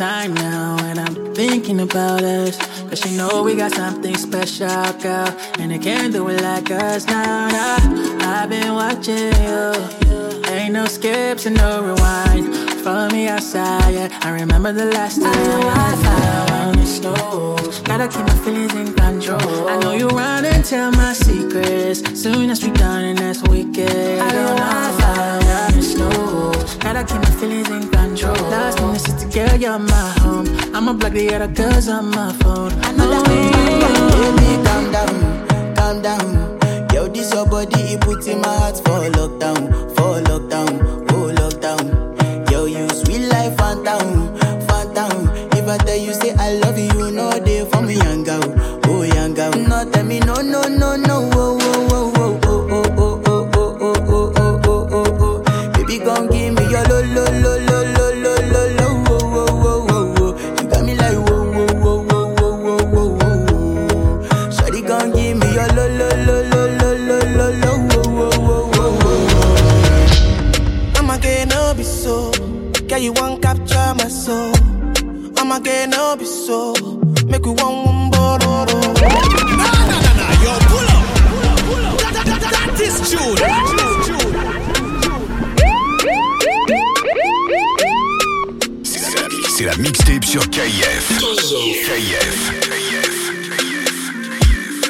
time 0.01 0.33
now, 0.33 0.77
and 0.85 0.99
I'm 0.99 1.35
thinking 1.35 1.79
about 1.81 2.23
us. 2.23 2.57
Cause 2.89 3.05
you 3.05 3.15
know 3.15 3.43
we 3.43 3.55
got 3.55 3.71
something 3.71 4.15
special, 4.17 4.93
girl. 4.93 5.29
And 5.59 5.69
they 5.71 5.77
can't 5.77 6.11
do 6.11 6.27
it 6.29 6.41
like 6.41 6.71
us 6.71 7.05
now. 7.05 7.47
nah. 7.55 8.31
I've 8.33 8.49
been 8.49 8.73
watching 8.73 9.31
you. 9.45 9.63
Ain't 10.49 10.73
no 10.73 10.85
skips 10.85 11.45
and 11.45 11.55
no 11.55 11.83
rewind. 11.83 12.51
Follow 12.83 13.09
me 13.09 13.27
outside, 13.27 13.93
yeah. 13.93 14.09
I 14.23 14.31
remember 14.31 14.71
the 14.73 14.85
last 14.85 15.21
time 15.21 15.61
I 15.77 16.65
on 16.65 16.77
the 16.79 16.85
snow. 16.87 17.57
Gotta 17.83 18.07
keep 18.07 18.25
my 18.25 18.37
feelings 18.43 18.73
in 18.73 18.93
control. 18.95 19.69
I 19.69 19.77
know 19.81 19.91
you 19.91 20.07
run 20.07 20.45
and 20.45 20.65
tell 20.65 20.91
my 20.93 21.13
secrets. 21.13 21.99
Soon 22.19 22.49
as 22.49 22.63
we 22.63 22.71
done, 22.71 23.03
and 23.03 23.19
that's 23.19 23.43
wicked. 23.43 24.19
I 24.19 24.31
don't 24.31 24.55
know 24.55 24.65
I 24.65 25.67
on 25.67 25.73
the 25.75 25.83
snow. 25.83 26.40
Gotta 26.81 27.03
keep 27.03 27.21
my 27.21 27.31
feelings 27.39 27.69
in 27.69 27.89
control. 27.89 28.33
Last 28.49 28.81
minute, 28.81 28.99
sister 29.01 29.27
girl, 29.29 29.55
you're 29.59 29.79
my 29.79 30.09
home. 30.19 30.47
I'ma 30.75 30.93
block 30.93 31.13
the 31.13 31.33
other 31.35 31.47
girls 31.47 31.87
on 31.87 32.09
my 32.11 32.33
phone. 32.41 32.71
I 32.83 32.91
know 32.91 33.09
that 33.09 33.25
oh, 33.27 34.11
Baby, 34.17 34.63
calm 34.65 34.91
down, 34.91 35.75
calm 35.75 36.01
down. 36.01 36.59
Yo, 36.93 37.07
this 37.07 37.33
your 37.33 37.45
body, 37.45 37.79
it 37.93 38.01
puts 38.01 38.27
in 38.27 38.41
my 38.41 38.47
heart 38.57 38.77
for 38.77 38.99
lockdown, 39.17 39.69
for 39.95 40.21
lockdown, 40.29 40.71
oh 41.11 41.31
lockdown. 41.39 42.51
Yo, 42.51 42.65
you 42.65 42.89
sweet 42.89 43.27
life, 43.27 43.55
phantom, 43.57 44.35
phantom. 44.67 45.29
If 45.53 45.67
I 45.69 45.77
tell 45.77 45.97
you 45.97 46.13
say 46.13 46.33
I 46.33 46.53
love 46.63 46.77
you, 46.77 46.85
you 46.97 47.11
know 47.11 47.29
they 47.31 47.63
for 47.69 47.81
me, 47.81 47.95
young 47.95 48.23
girl, 48.23 48.41
oh 48.85 49.03
young 49.03 49.33
girl. 49.35 49.51
No, 49.53 49.89
tell 49.91 50.03
me 50.03 50.19
no, 50.19 50.41
no, 50.41 50.63
no, 50.63 50.95
no, 50.97 51.20
so. 76.51 76.73
Make 77.31 77.45
we 77.45 77.51
one 77.65 77.77
one 77.85 78.09
bottle. 78.11 78.47
No, 78.47 78.79
no, 79.91 79.97
no, 80.05 80.11
no, 80.19 80.27
yo, 80.43 80.53
pull 80.71 80.89
up. 80.95 81.03
Pull 81.31 81.47
up, 81.49 81.59
pull 81.67 81.85
up. 81.89 81.95
That, 82.03 82.13
that, 82.17 82.39
that, 82.43 82.53
that 82.55 82.81
is 82.87 82.95
That 83.39 83.65
is 83.83 83.93
tune. 84.07 84.27
C'est 89.55 89.65
la 89.65 89.75
mixtape 89.77 90.25
sur 90.25 90.43
KIF. 90.49 91.05
KIF. 91.87 92.39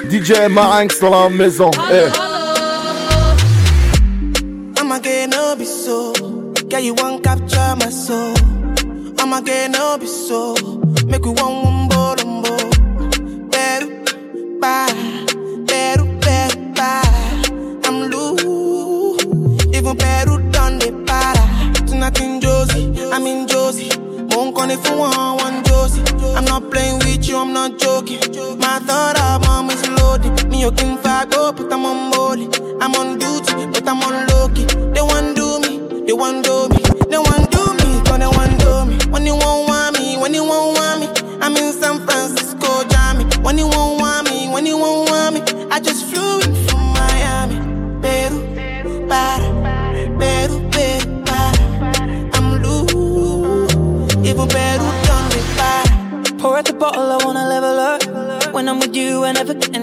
DJ 0.10 0.50
Marinx 0.50 1.00
dans 1.00 1.12
la 1.12 1.30
maison. 1.30 1.72
Eh. 1.92 2.10
I'm 4.78 5.66
so. 5.66 6.14
You 6.80 6.96
capture 6.96 7.76
my 7.78 7.90
soul. 7.92 8.34
I'm 9.20 10.08
so. 10.08 10.81
Make 11.12 11.26
we 11.26 11.32
one 11.32 11.62
one 11.62 11.90
bolombo. 11.90 12.56
Beru, 13.52 14.60
bye. 14.62 14.88
Beru, 15.68 16.06
beru, 16.22 16.72
bye. 16.72 17.82
I'm 17.84 18.10
loose. 18.10 19.26
Even 19.76 19.98
Peru 19.98 20.40
done 20.52 20.80
the 20.80 21.04
para. 21.06 21.86
Tonight 21.86 22.22
in 22.22 22.40
Josie, 22.40 22.94
I'm 23.12 23.28
in 23.28 23.46
Josie. 23.46 23.90
Won't 24.30 24.56
call 24.56 24.70
if 24.70 24.88
you 24.88 24.98
want 24.98 25.42
one 25.42 25.62
Josie. 25.66 26.02
I'm 26.34 26.46
not 26.46 26.72
playing 26.72 27.00
with 27.00 27.28
you, 27.28 27.38
I'm 27.38 27.52
not 27.52 27.78
joking. 27.78 28.22
My 28.60 28.80
thought 28.80 29.18
album 29.18 29.70
is 29.70 29.86
loaded. 29.90 30.48
Me, 30.50 30.62
you 30.62 30.72
can 30.72 30.96
go, 31.30 31.52
but 31.52 31.74
I'm 31.74 31.86
on 31.86 32.10
molly. 32.12 32.48
I'm 32.80 32.96
on 32.96 33.20
duty, 33.20 33.68
but 33.68 33.86
I'm 33.86 34.02
on 34.02 34.28
low 34.28 34.48
key. 34.56 34.64
They 34.94 35.02
want 35.02 35.36
do 35.36 35.60
me, 35.60 36.06
they 36.06 36.14
want 36.14 36.46
do 36.46 36.61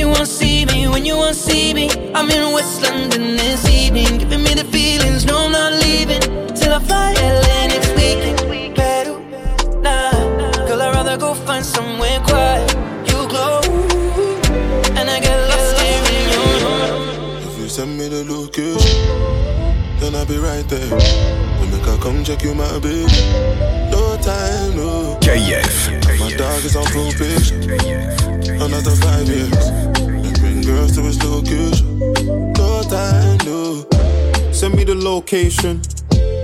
you 0.00 0.08
won't 0.08 0.26
see 0.26 0.64
me, 0.64 0.88
when 0.88 1.04
you 1.04 1.14
won't 1.14 1.36
see 1.36 1.74
me, 1.74 1.90
I'm 2.14 2.30
in 2.30 2.54
West 2.54 2.80
London 2.82 3.36
this 3.36 3.68
evening, 3.68 4.16
giving 4.16 4.42
me 4.42 4.54
the 4.54 4.64
feelings. 4.64 5.26
No, 5.26 5.44
I'm 5.44 5.52
not 5.52 5.72
leaving 5.84 6.22
till 6.58 6.72
I 6.72 6.80
fly 6.88 7.12
LA 7.12 7.58
next 7.72 7.92
week. 8.00 8.20
Peru, 8.74 9.14
nah, 9.84 10.10
girl, 10.66 10.80
I'd 10.80 10.94
rather 10.94 11.18
go 11.18 11.34
find 11.34 11.64
somewhere 11.64 12.18
quiet. 12.20 12.70
You 13.10 13.28
glow, 13.28 13.60
and 14.98 15.06
I 15.14 15.20
get 15.20 15.38
lost 15.50 15.72
here 15.82 16.04
in 16.16 16.24
your. 16.34 17.48
If 17.48 17.58
you 17.58 17.68
send 17.68 17.98
me 17.98 18.08
the 18.08 18.24
location, 18.24 18.96
then 20.00 20.14
I'll 20.14 20.24
be 20.24 20.38
right 20.38 20.66
there. 20.66 20.88
Then 20.88 21.70
make 21.72 21.86
I 21.86 21.98
come 22.02 22.24
check 22.24 22.42
you, 22.42 22.54
my 22.54 22.78
baby. 22.78 23.04
No 23.92 24.16
time, 24.22 24.76
no. 24.76 25.18
KF. 25.20 26.09
Dog 26.40 26.64
is 26.64 26.74
on 26.74 26.86
probation. 26.86 27.62
Another 28.62 28.92
five 28.92 29.28
years. 29.28 29.70
Bring 30.40 30.62
girls 30.62 30.94
to 30.94 31.02
his 31.02 31.22
location. 31.22 31.98
No 32.54 32.82
time, 32.88 33.36
no. 33.44 33.84
Send 34.50 34.74
me 34.74 34.84
the 34.84 34.94
location. 34.94 35.82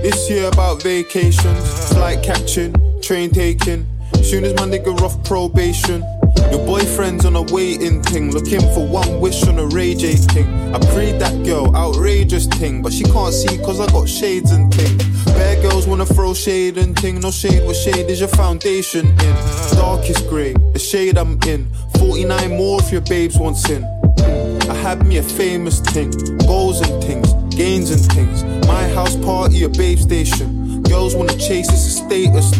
This 0.03 0.29
year 0.29 0.49
about 0.49 0.83
vacations, 0.83 1.89
flight 1.89 2.21
catching, 2.21 2.75
train 3.01 3.31
taking. 3.31 3.87
Soon 4.21 4.45
as 4.45 4.53
my 4.53 4.67
nigga 4.67 4.95
off 5.01 5.17
probation. 5.23 6.03
Your 6.51 6.63
boyfriend's 6.63 7.25
on 7.25 7.35
a 7.35 7.41
waiting 7.41 8.03
thing, 8.03 8.31
looking 8.31 8.61
for 8.75 8.85
one 8.87 9.19
wish 9.19 9.47
on 9.47 9.57
a 9.57 9.65
Ray 9.65 9.95
J 9.95 10.13
thing. 10.13 10.75
I 10.75 10.79
prayed 10.93 11.19
that 11.21 11.43
girl, 11.43 11.75
outrageous 11.75 12.45
thing, 12.45 12.83
but 12.83 12.93
she 12.93 13.03
can't 13.03 13.33
see 13.33 13.57
cause 13.57 13.79
I 13.79 13.87
got 13.87 14.07
shades 14.07 14.51
and 14.51 14.71
thing. 14.71 15.16
Bad 15.57 15.71
girls 15.71 15.87
wanna 15.87 16.05
throw 16.05 16.33
shade 16.35 16.77
and 16.77 16.97
thing, 16.99 17.19
no 17.19 17.31
shade, 17.31 17.63
what 17.63 17.75
shade 17.75 18.09
is 18.09 18.19
your 18.19 18.29
foundation 18.29 19.07
in? 19.07 19.35
Darkest 19.71 20.27
grey, 20.29 20.53
the 20.73 20.79
shade 20.79 21.17
I'm 21.17 21.39
in. 21.47 21.67
49 21.97 22.57
more 22.57 22.79
if 22.79 22.91
your 22.91 23.01
babes 23.01 23.37
want 23.39 23.57
sin. 23.57 23.83
I 24.69 24.75
had 24.75 25.05
me 25.07 25.17
a 25.17 25.23
famous 25.23 25.79
thing, 25.79 26.11
goals 26.45 26.81
and 26.81 27.03
things, 27.03 27.33
gains 27.55 27.89
and 27.89 28.01
things. 28.11 28.43
My 28.67 28.87
house 28.89 29.15
party, 29.15 29.63
a 29.63 29.69
babe 29.69 29.97
station. 29.97 30.83
Girls 30.83 31.15
wanna 31.15 31.35
chase, 31.37 31.69
it's 31.69 31.87
a 31.87 32.05
status 32.05 32.51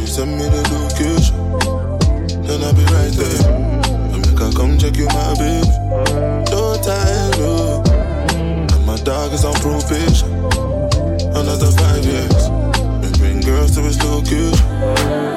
you 0.00 0.06
send 0.06 0.38
me 0.38 0.44
the 0.44 0.62
location, 0.80 1.36
then 2.42 2.62
I'll 2.62 2.72
be 2.72 2.84
right 2.84 3.12
there. 3.12 4.14
And 4.14 4.20
make 4.26 4.40
I 4.40 4.50
come 4.56 4.78
check 4.78 4.96
you, 4.96 5.06
my 5.08 5.34
baby. 5.34 5.68
No 6.50 6.74
time, 6.82 7.30
no. 7.38 7.82
And 8.74 8.86
my 8.86 8.96
dog 8.96 9.32
is 9.34 9.44
on 9.44 9.54
probation. 9.56 10.63
Another 11.36 11.70
five 11.72 12.04
years. 12.04 12.44
And 13.04 13.18
bring 13.18 13.40
girls 13.40 13.72
to 13.74 13.80
his 13.82 14.02
location. 14.04 14.52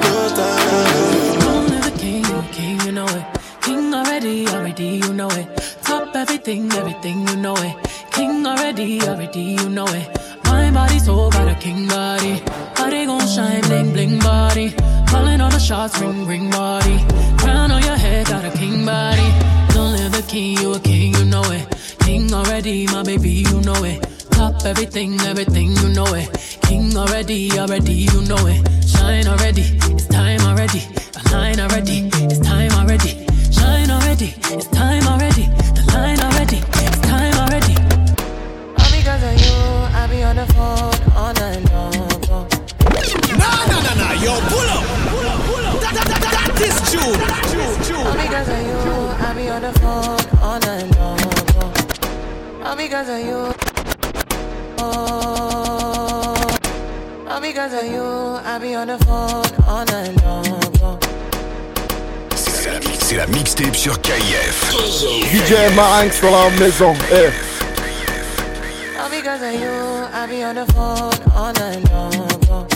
No 0.04 0.28
time. 0.38 1.48
Only 1.48 1.78
the 1.78 1.94
king, 1.98 2.24
king, 2.52 2.80
you 2.86 2.92
know 2.92 3.06
it. 3.06 3.24
King 3.62 3.92
already, 3.92 4.46
already, 4.48 5.00
you 5.02 5.12
know 5.12 5.28
it. 5.30 5.46
Top 5.82 6.14
everything, 6.14 6.72
everything, 6.72 7.26
you 7.26 7.36
know 7.36 7.56
it. 7.56 7.74
King 8.12 8.46
already, 8.46 9.02
already, 9.02 9.40
you 9.58 9.68
know 9.68 9.86
it. 9.88 10.08
My 10.44 10.70
body 10.70 10.98
so 11.00 11.30
got 11.30 11.48
a 11.48 11.54
king 11.56 11.88
body. 11.88 12.42
Body 12.76 13.06
gon' 13.06 13.26
shine, 13.26 13.62
bling, 13.62 13.92
bling 13.92 14.18
body. 14.20 14.74
Calling 15.08 15.40
all 15.40 15.50
the 15.50 15.58
shots, 15.58 15.98
ring, 16.00 16.26
ring 16.26 16.48
body. 16.50 17.04
Crown 17.38 17.70
on 17.72 17.82
your 17.82 17.96
head, 17.96 18.26
got 18.26 18.44
a 18.44 18.56
king 18.56 18.86
body. 18.86 19.28
Don't 19.74 19.92
live 19.92 20.12
the 20.12 20.22
king, 20.28 20.58
you 20.58 20.74
a 20.74 20.80
king, 20.80 21.14
you 21.14 21.24
know 21.24 21.42
it. 21.50 21.66
King 22.00 22.32
already, 22.32 22.86
my 22.86 23.02
baby, 23.02 23.44
you 23.50 23.60
know 23.62 23.82
it. 23.84 24.17
Top 24.38 24.64
everything, 24.64 25.20
everything, 25.22 25.72
you 25.78 25.88
know 25.88 26.14
it. 26.14 26.28
King 26.62 26.96
already, 26.96 27.50
already, 27.58 27.92
you 27.92 28.20
know 28.22 28.46
it. 28.46 28.62
Shine 28.86 29.26
already, 29.26 29.62
it's 29.90 30.06
time 30.06 30.40
already. 30.42 30.78
The 31.10 31.28
line 31.32 31.58
already, 31.58 32.08
it's 32.22 32.38
time 32.38 32.70
already. 32.78 33.26
Shine 33.50 33.90
already, 33.90 34.34
it's 34.54 34.68
time 34.68 35.02
already. 35.08 35.50
The 35.74 35.82
line 35.92 36.20
already, 36.20 36.58
it's 36.58 37.00
time 37.00 37.34
already. 37.34 37.74
All 38.78 38.90
because 38.94 39.22
of 39.26 39.34
you, 39.42 39.58
I 39.98 40.06
be 40.08 40.22
on 40.22 40.36
the 40.36 40.46
phone 40.54 40.94
all 41.18 41.34
night 41.34 41.64
long. 41.74 42.46
Nah, 43.42 43.66
nah, 43.66 43.80
nah, 43.82 43.94
nah, 43.98 44.22
yo, 44.22 44.38
pull 44.46 44.70
up. 44.70 44.86
That, 45.82 45.94
that, 45.98 46.06
that, 46.14 46.22
that 46.46 46.62
is 46.62 46.78
true. 46.94 47.10
All 48.06 48.14
because 48.14 48.48
of 48.54 48.60
you, 48.62 48.78
I 49.18 49.34
be 49.34 49.48
on 49.50 49.62
the 49.62 49.72
phone 49.80 50.22
all 50.40 50.60
night 50.60 50.86
long. 50.94 51.18
All 52.64 52.76
because 52.76 53.08
of 53.08 53.18
you. 53.18 53.67
Oh, 54.80 56.34
all 57.28 57.40
because 57.40 57.72
of 57.74 57.84
you, 57.84 58.02
I 58.44 58.58
be 58.60 58.74
on 58.74 58.86
the 58.88 58.98
phone 58.98 59.44
all 59.66 59.84
night 59.86 60.22
long. 60.24 60.98
C'est 62.34 62.70
la, 62.70 62.80
c'est 63.00 63.16
la 63.16 63.26
mixtape 63.26 63.74
sur 63.76 64.00
KF. 64.00 64.74
DJ 65.32 65.74
Marinx 65.74 66.20
dans 66.20 66.30
la 66.30 66.50
maison. 66.58 66.94
Eh. 67.12 67.30
All 69.00 69.10
because 69.10 69.42
of 69.42 69.52
you, 69.54 70.06
I 70.12 70.26
be 70.26 70.42
on 70.44 70.54
the 70.54 70.66
phone 70.72 71.12
all 71.36 71.52
night 71.54 71.82
long. 71.92 72.66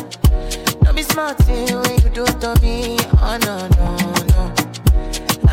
Don't 0.85 0.95
be 0.97 1.03
smart 1.03 1.39
when 1.47 1.67
you 1.69 2.11
do 2.13 2.25
it 2.25 2.41
to 2.41 2.55
me. 2.63 2.97
Oh 3.21 3.39
no, 3.45 3.69
no, 3.77 3.97
no. 3.97 4.02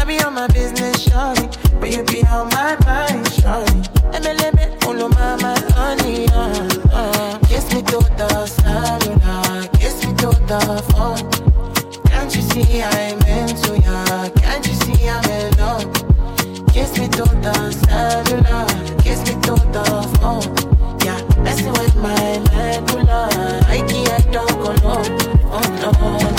Be 0.10 0.20
on 0.22 0.34
my 0.34 0.48
business, 0.48 1.08
shawty. 1.08 1.46
But 1.80 1.92
you 1.92 2.04
be 2.04 2.24
on 2.26 2.50
my 2.50 2.76
mind, 2.84 3.28
shawty. 3.28 4.82
Follow 4.82 5.08
my, 5.10 5.36
my 5.36 5.56
honey, 5.76 6.28
uh, 6.30 6.68
uh. 6.92 7.38
Kiss 7.48 7.72
me 7.72 7.84
to 7.84 8.00
the 8.18 8.48
cellular, 8.48 9.68
kiss 9.78 10.04
me 10.04 10.12
to 10.16 10.30
the 10.50 10.62
phone. 10.90 11.30
Can't 12.06 12.36
you 12.36 12.42
see 12.42 12.82
I'm 12.82 13.22
into 13.22 13.80
ya? 13.82 14.30
Can't 14.30 14.66
you 14.66 14.74
see 14.74 15.08
I'm 15.08 15.24
in 15.30 15.56
love? 15.60 15.86
Kiss 16.74 16.98
me 16.98 17.08
to 17.10 17.26
the 17.46 17.72
cellular, 17.86 18.66
kiss 19.04 19.20
me 19.28 19.40
to 19.44 19.54
the 19.70 19.86
phone. 20.18 20.42
Yeah, 21.06 21.22
messing 21.44 21.72
with 21.74 21.96
my 21.98 22.40
medulla. 22.50 23.30
I 23.68 23.86
can't 23.88 24.34
talk 24.34 24.50
alone. 24.50 25.20
Oh 25.52 25.62
no, 25.84 26.39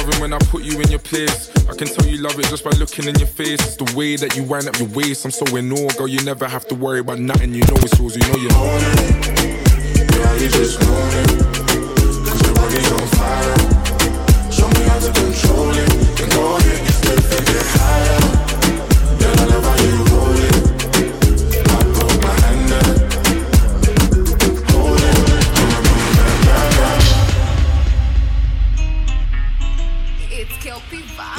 Loving 0.00 0.20
when 0.22 0.32
I 0.32 0.38
put 0.38 0.62
you 0.62 0.80
in 0.80 0.88
your 0.88 0.98
place. 0.98 1.50
I 1.68 1.74
can 1.74 1.86
tell 1.86 2.06
you 2.06 2.22
love 2.22 2.38
it 2.38 2.46
just 2.46 2.64
by 2.64 2.70
looking 2.70 3.06
in 3.06 3.18
your 3.18 3.28
face. 3.28 3.60
It's 3.60 3.76
the 3.76 3.92
way 3.94 4.16
that 4.16 4.34
you 4.34 4.44
wind 4.44 4.66
up 4.66 4.78
your 4.78 4.88
waist. 4.88 5.26
I'm 5.26 5.30
so 5.30 5.44
in 5.56 5.70
awe, 5.70 5.90
girl. 5.98 6.08
You 6.08 6.24
never 6.24 6.48
have 6.48 6.66
to 6.68 6.74
worry 6.74 7.00
about 7.00 7.18
nothing. 7.18 7.52
You 7.52 7.60
know 7.60 7.76
it's 7.76 7.98
yours. 7.98 8.16
You 8.16 8.22
know 8.32 8.38
you 8.38 8.48
own 8.56 8.80
it. 8.80 10.10
Girl, 10.14 10.36
you 10.40 10.48
just 10.48 10.80
own 10.80 11.12
it. 11.20 11.28
Cause 12.24 12.40
your 12.46 12.54
body's 12.54 12.92
on 12.92 13.06
fire. 13.12 13.56
Show 14.50 14.68
me 14.68 14.88
how 14.88 15.00
to 15.00 15.12
control 15.12 15.68
it. 15.68 16.20
And 16.22 16.32
go 16.32 16.56
ahead, 16.56 16.86
step 16.96 17.20
and 17.36 17.46
get 17.46 17.66
higher. 17.76 18.20
Girl, 19.20 19.36
I 19.36 19.44
love 19.52 19.80
you 19.84 20.09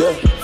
yeah, 0.01 0.40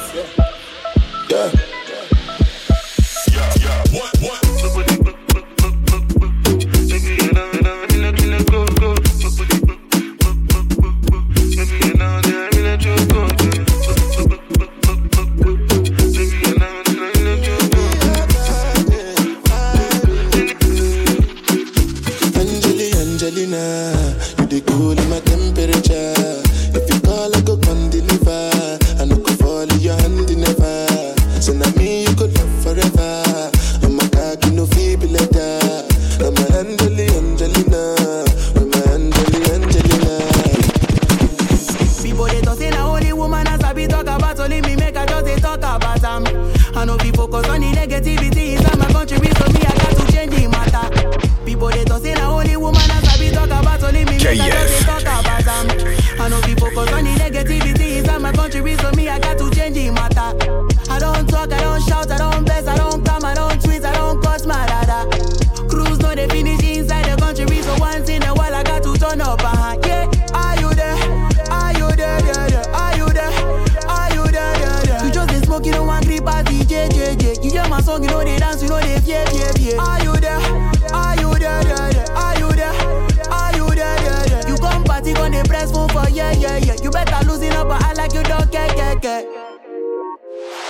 yeah, 86.31 86.57
yeah, 86.57 86.57
yeah. 86.57 86.75
You 86.83 86.89
better 86.89 87.25
loosen 87.27 87.51
up, 87.53 87.67
but 87.69 87.83
I 87.83 87.93
like 87.93 88.13
you 88.13 88.23
don't 88.23 88.51
care, 88.51 88.69
care, 88.69 88.95
care. 88.95 89.23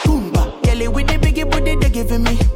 Boomba, 0.03 0.61
Kelly 0.63 0.87
with 0.87 1.07
the 1.07 1.17
biggie 1.17 1.49
booty 1.49 1.75
they 1.75 1.89
giving 1.89 2.23
me. 2.23 2.46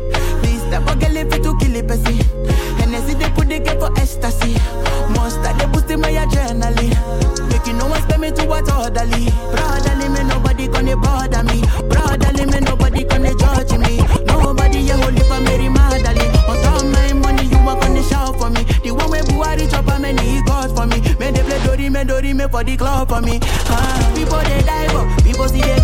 For 22.62 22.70
the 22.70 22.78
club 22.78 23.10
for 23.10 23.22
me. 23.22 23.40
Ah, 23.42 24.12
people 24.16 24.38
they 24.38 24.62
die 24.62 24.88
but 24.94 25.24
people 25.24 25.48
see 25.48 25.62
they 25.62 25.81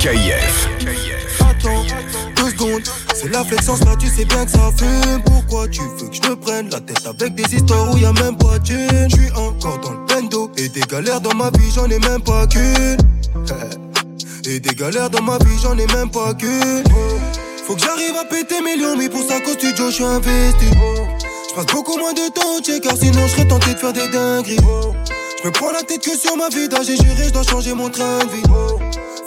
KF. 0.00 0.66
Attends, 1.40 1.84
deux 2.34 2.50
secondes, 2.50 2.82
c'est 3.14 3.28
la 3.28 3.44
flexion, 3.44 3.74
là 3.84 3.94
tu 3.98 4.06
sais 4.06 4.24
bien 4.24 4.46
que 4.46 4.50
ça 4.50 4.70
fume. 4.74 5.22
Pourquoi 5.26 5.68
tu 5.68 5.82
veux 5.82 6.08
que 6.08 6.16
je 6.16 6.30
me 6.30 6.36
prenne 6.36 6.70
la 6.70 6.80
tête 6.80 7.06
avec 7.06 7.34
des 7.34 7.54
histoires 7.54 7.92
où 7.92 7.98
y 7.98 8.06
a 8.06 8.12
même 8.14 8.34
pas 8.34 8.58
de? 8.60 9.08
Je 9.10 9.14
suis 9.14 9.30
encore 9.32 9.78
dans 9.80 9.90
le 9.90 10.06
bendo 10.06 10.50
et 10.56 10.70
des 10.70 10.80
galères 10.80 11.20
dans 11.20 11.34
ma 11.34 11.50
vie, 11.50 11.70
j'en 11.74 11.84
ai 11.84 11.98
même 11.98 12.22
pas 12.22 12.46
qu'une. 12.46 12.96
Et 14.46 14.58
des 14.58 14.74
galères 14.74 15.10
dans 15.10 15.22
ma 15.22 15.36
vie, 15.36 15.58
j'en 15.62 15.76
ai 15.76 15.86
même 15.88 16.10
pas 16.10 16.32
qu'une. 16.32 16.82
Faut 17.66 17.74
que 17.74 17.82
j'arrive 17.82 18.16
à 18.16 18.24
péter 18.24 18.62
millions, 18.62 18.96
mais 18.96 19.10
pour 19.10 19.22
ça 19.22 19.38
qu'au 19.40 19.52
studio, 19.52 19.90
je 19.90 19.94
suis 19.96 20.04
investi. 20.04 20.66
Je 21.50 21.54
passe 21.54 21.66
beaucoup 21.66 21.98
moins 21.98 22.14
de 22.14 22.32
temps 22.32 22.56
au 22.56 22.62
check, 22.62 22.82
car 22.82 22.96
sinon 22.96 23.26
je 23.26 23.32
serais 23.32 23.46
tenté 23.46 23.74
de 23.74 23.78
faire 23.78 23.92
des 23.92 24.08
dingueries. 24.08 24.56
Je 25.42 25.46
me 25.46 25.52
prends 25.52 25.70
la 25.72 25.82
tête 25.82 26.02
que 26.02 26.16
sur 26.16 26.38
ma 26.38 26.48
vie, 26.48 26.68
j'ai 26.86 26.96
juré, 26.96 27.24
je 27.26 27.30
dois 27.30 27.42
changer 27.42 27.74
mon 27.74 27.90
train 27.90 28.18
de 28.24 28.30
vie. 28.30 28.42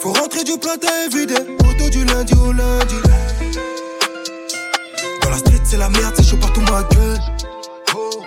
Faut 0.04 0.12
rentrer 0.12 0.44
du 0.44 0.58
plat 0.58 0.76
à 0.86 1.06
évider. 1.06 1.40
Auto 1.60 1.88
du 1.88 2.04
lundi 2.04 2.34
au 2.34 2.52
lundi. 2.52 2.96
Dans 5.22 5.30
la 5.30 5.38
street, 5.38 5.62
c'est 5.64 5.78
la 5.78 5.88
merde, 5.88 6.12
c'est 6.14 6.28
chaud 6.28 6.36
partout 6.36 6.60
ma 6.60 6.82
gueule. 6.82 7.18
Oh. 7.96 8.22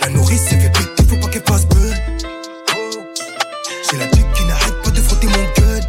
La 0.00 0.08
nourrice 0.08 0.48
s'est 0.48 0.58
fait 0.58 0.70
péter, 0.70 1.04
faut 1.08 1.16
pas 1.18 1.28
qu'elle 1.28 1.44
fasse 1.46 1.66
beurre. 1.66 1.94
J'ai 2.18 3.94
oh. 3.94 3.98
la 4.00 4.06
dupe 4.06 4.32
qui 4.32 4.44
n'arrête 4.46 4.82
pas 4.82 4.90
de 4.90 5.00
frotter 5.00 5.28
mon 5.28 5.62
gueule. 5.62 5.82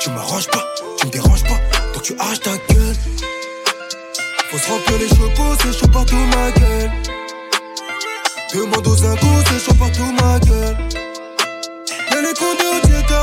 Tu 0.00 0.08
m'arranges 0.08 0.48
pas, 0.48 0.64
tu 0.98 1.06
me 1.06 1.12
déranges 1.12 1.42
pas, 1.42 1.60
donc 1.92 2.02
tu 2.02 2.14
haches 2.18 2.40
ta 2.40 2.52
gueule. 2.72 2.96
Faut 4.50 4.56
se 4.56 4.70
remplir 4.70 4.98
les 5.00 5.08
chevaux, 5.08 5.54
c'est 5.60 5.78
chaud 5.78 5.88
partout 5.88 6.16
ma 6.16 6.50
gueule. 6.50 6.90
Demande 8.54 8.86
aux 8.86 9.04
incos, 9.04 9.44
c'est 9.50 9.66
chaud 9.66 9.74
partout 9.78 10.12
ma 10.18 10.38
gueule. 10.38 10.78
Mais 12.10 12.22
les 12.22 12.32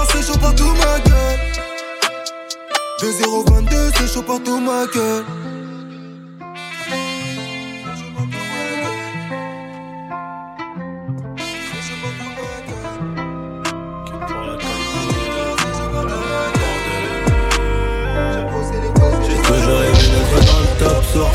c'est 0.10 0.24
chaud 0.26 0.38
partout 0.40 0.74
ma 0.74 1.00
gueule. 1.00 1.40
2022, 3.02 3.76
c'est 3.98 4.14
chaud 4.14 4.22
partout 4.22 4.60
ma 4.60 4.86
gueule. 4.94 5.26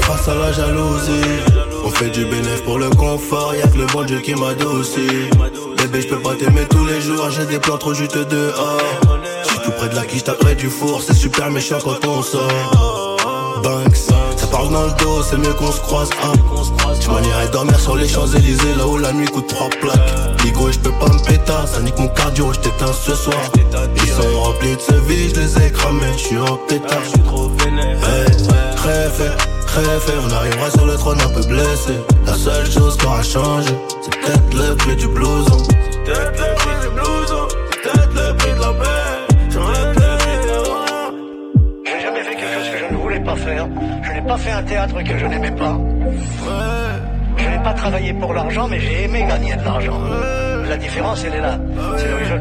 face 0.03 0.29
à 0.29 0.35
la 0.35 0.53
jalousie. 0.53 1.13
On 1.85 1.91
fait 1.91 2.11
du 2.11 2.25
bénéfice 2.25 2.63
pour 2.63 2.79
le 2.79 2.91
confort, 2.91 3.55
y'a 3.55 3.67
que 3.69 3.79
le 3.79 3.87
bon 3.87 4.05
Dieu 4.05 4.21
qui 4.21 4.35
m'a. 4.35 4.55
Bébé, 5.77 6.03
je 6.03 6.09
peux 6.09 6.19
pas 6.21 6.35
t'aimer 6.35 6.67
tous 6.69 6.85
les 6.85 7.01
jours, 7.01 7.31
j'ai 7.31 7.47
des 7.47 7.59
plans 7.59 7.79
trop 7.79 7.95
juste 7.95 8.17
dehors. 8.17 8.81
J'suis 9.45 9.59
tout 9.65 9.71
près 9.73 9.89
de 9.89 9.95
la 9.95 10.05
quiche, 10.05 10.25
près 10.25 10.55
du 10.55 10.69
four, 10.69 11.03
c'est 11.03 11.15
super 11.15 11.51
méchant 11.51 11.79
quand 11.83 12.05
on 12.07 12.23
sort. 12.23 13.61
Banks, 13.63 13.97
ça 14.37 14.47
parle 14.51 14.71
dans 14.71 14.85
le 14.85 14.93
dos, 14.93 15.23
c'est 15.23 15.39
mieux 15.39 15.53
qu'on 15.55 15.73
se 15.73 15.81
croise. 15.81 16.11
Hein. 16.25 16.33
Tu 17.01 17.09
m'en 17.09 17.21
dormir 17.53 17.79
sur 17.79 17.97
les 17.97 18.09
Champs-Élysées, 18.09 18.75
là 18.77 18.87
où 18.87 18.99
la 18.99 19.13
nuit 19.13 19.27
coûte 19.27 19.49
trois 19.49 19.69
plaques. 19.69 20.43
Bigo, 20.43 20.71
je 20.71 20.79
peux 20.79 20.93
pas 20.93 21.09
me 21.09 21.19
péter, 21.25 21.53
ça 21.67 21.81
nique 21.81 21.99
mon 21.99 22.09
cardio, 22.09 22.53
je 22.53 22.61
t'éteins 22.61 22.93
ce 22.93 23.15
soir. 23.15 23.37
De 24.75 24.81
ce 24.81 24.93
vie, 25.09 25.31
je 25.33 25.41
les 25.41 25.67
ai 25.67 25.71
cramés, 25.71 26.13
je 26.15 26.19
suis 26.19 26.39
en 26.39 26.57
pétard. 26.69 26.99
Hey, 28.05 28.27
très 29.67 30.01
fait 30.01 30.13
on 30.19 30.33
arrivera 30.35 30.71
sur 30.71 30.87
le 30.87 30.95
trône 30.97 31.19
un 31.21 31.29
peu 31.29 31.47
blessé. 31.47 31.93
La 32.27 32.35
seule 32.35 32.69
chose 32.71 32.97
qui 32.97 33.07
aura 33.07 33.23
changé, 33.23 33.71
c'est 34.03 34.17
peut-être 34.19 34.55
le 34.55 34.75
prix 34.75 34.97
du 34.97 35.07
blouson. 35.07 35.59
C'est 35.59 36.13
peut-être 36.13 36.41
le 36.41 36.55
prix 36.57 36.75
du 36.83 36.89
blouson, 36.95 37.49
c'est 37.71 37.81
peut-être 37.83 38.15
le 38.15 38.37
prix 38.37 38.55
de 38.55 38.61
la 38.61 38.73
paix. 38.73 39.17
J'ai 41.85 42.01
jamais 42.01 42.23
fait 42.25 42.35
quelque 42.35 42.55
chose 42.55 42.69
que 42.71 42.79
je 42.79 42.93
ne 42.93 42.99
voulais 42.99 43.21
pas 43.21 43.37
faire. 43.37 43.69
Je 44.03 44.13
n'ai 44.13 44.23
pas 44.23 44.37
fait 44.37 44.51
un 44.51 44.63
théâtre 44.65 45.03
que 45.03 45.19
je 45.19 45.27
n'aimais 45.27 45.53
pas. 45.53 45.79
Je 47.39 47.49
n'ai 47.49 47.63
pas 47.63 47.73
travaillé 47.73 48.13
pour 48.15 48.35
l'argent, 48.35 48.67
mais 48.69 48.81
j'ai 48.81 49.05
aimé 49.05 49.25
gagner 49.29 49.55
de 49.55 49.65
l'argent. 49.65 50.01
La 50.69 50.77
différence, 50.77 51.25
elle 51.25 51.35
est 51.35 51.41
là. 51.41 51.59
C'est 51.97 52.09
je, 52.09 52.35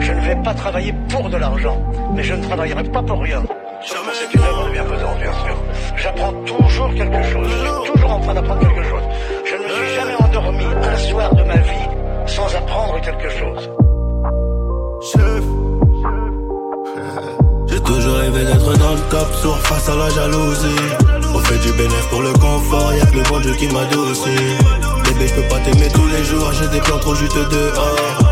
je 0.00 0.12
ne 0.12 0.20
vais 0.20 0.36
pas 0.42 0.54
travailler 0.54 0.94
pour 1.08 1.28
de 1.28 1.36
l'argent, 1.36 1.78
mais 2.14 2.22
je 2.22 2.34
ne 2.34 2.42
travaillerai 2.42 2.84
pas 2.84 3.02
pour 3.02 3.20
rien. 3.20 3.42
C'est 3.82 4.34
une 4.34 4.42
œuvre 4.42 4.66
de 4.66 4.72
bienfaisance, 4.72 5.18
bien 5.18 5.32
sûr. 5.32 5.56
J'apprends 5.96 6.32
toujours 6.44 6.94
quelque 6.94 7.22
chose. 7.22 7.48
Je 7.48 7.84
suis 7.84 7.92
toujours 7.92 8.10
en 8.10 8.20
train 8.20 8.34
d'apprendre 8.34 8.60
quelque 8.60 8.82
chose. 8.82 9.02
Je 9.44 9.54
ne 9.56 9.68
suis 9.68 9.94
jamais 9.94 10.14
endormi 10.22 10.64
un 10.64 10.96
soir 10.96 11.34
de 11.34 11.42
ma 11.44 11.56
vie 11.56 11.88
sans 12.26 12.54
apprendre 12.54 13.00
quelque 13.00 13.30
chose. 13.30 13.70
Chef. 15.12 15.44
J'ai 17.68 17.80
toujours 17.80 18.16
rêvé 18.16 18.44
d'être 18.44 18.78
dans 18.78 18.94
le 18.94 19.00
top, 19.10 19.32
sourd 19.34 19.58
face 19.58 19.88
à 19.88 19.96
la 19.96 20.08
jalousie. 20.10 20.82
On 21.34 21.38
fait 21.38 21.58
du 21.58 21.72
bénéfice 21.72 22.06
pour 22.10 22.20
le 22.20 22.32
confort, 22.32 22.92
y'a 22.94 23.06
que 23.06 23.16
le 23.16 23.22
bon 23.22 23.40
Dieu 23.40 23.54
qui 23.54 23.68
m'a 23.68 23.84
aussi. 24.10 24.36
Bébé, 25.04 25.26
je 25.26 25.34
peux 25.34 25.48
pas 25.48 25.60
t'aimer 25.60 25.88
tous 25.88 26.06
les 26.08 26.24
jours, 26.24 26.52
j'ai 26.52 26.68
des 26.68 26.80
plans 26.80 26.98
trop 26.98 27.14
juste 27.14 27.36
dehors. 27.36 28.29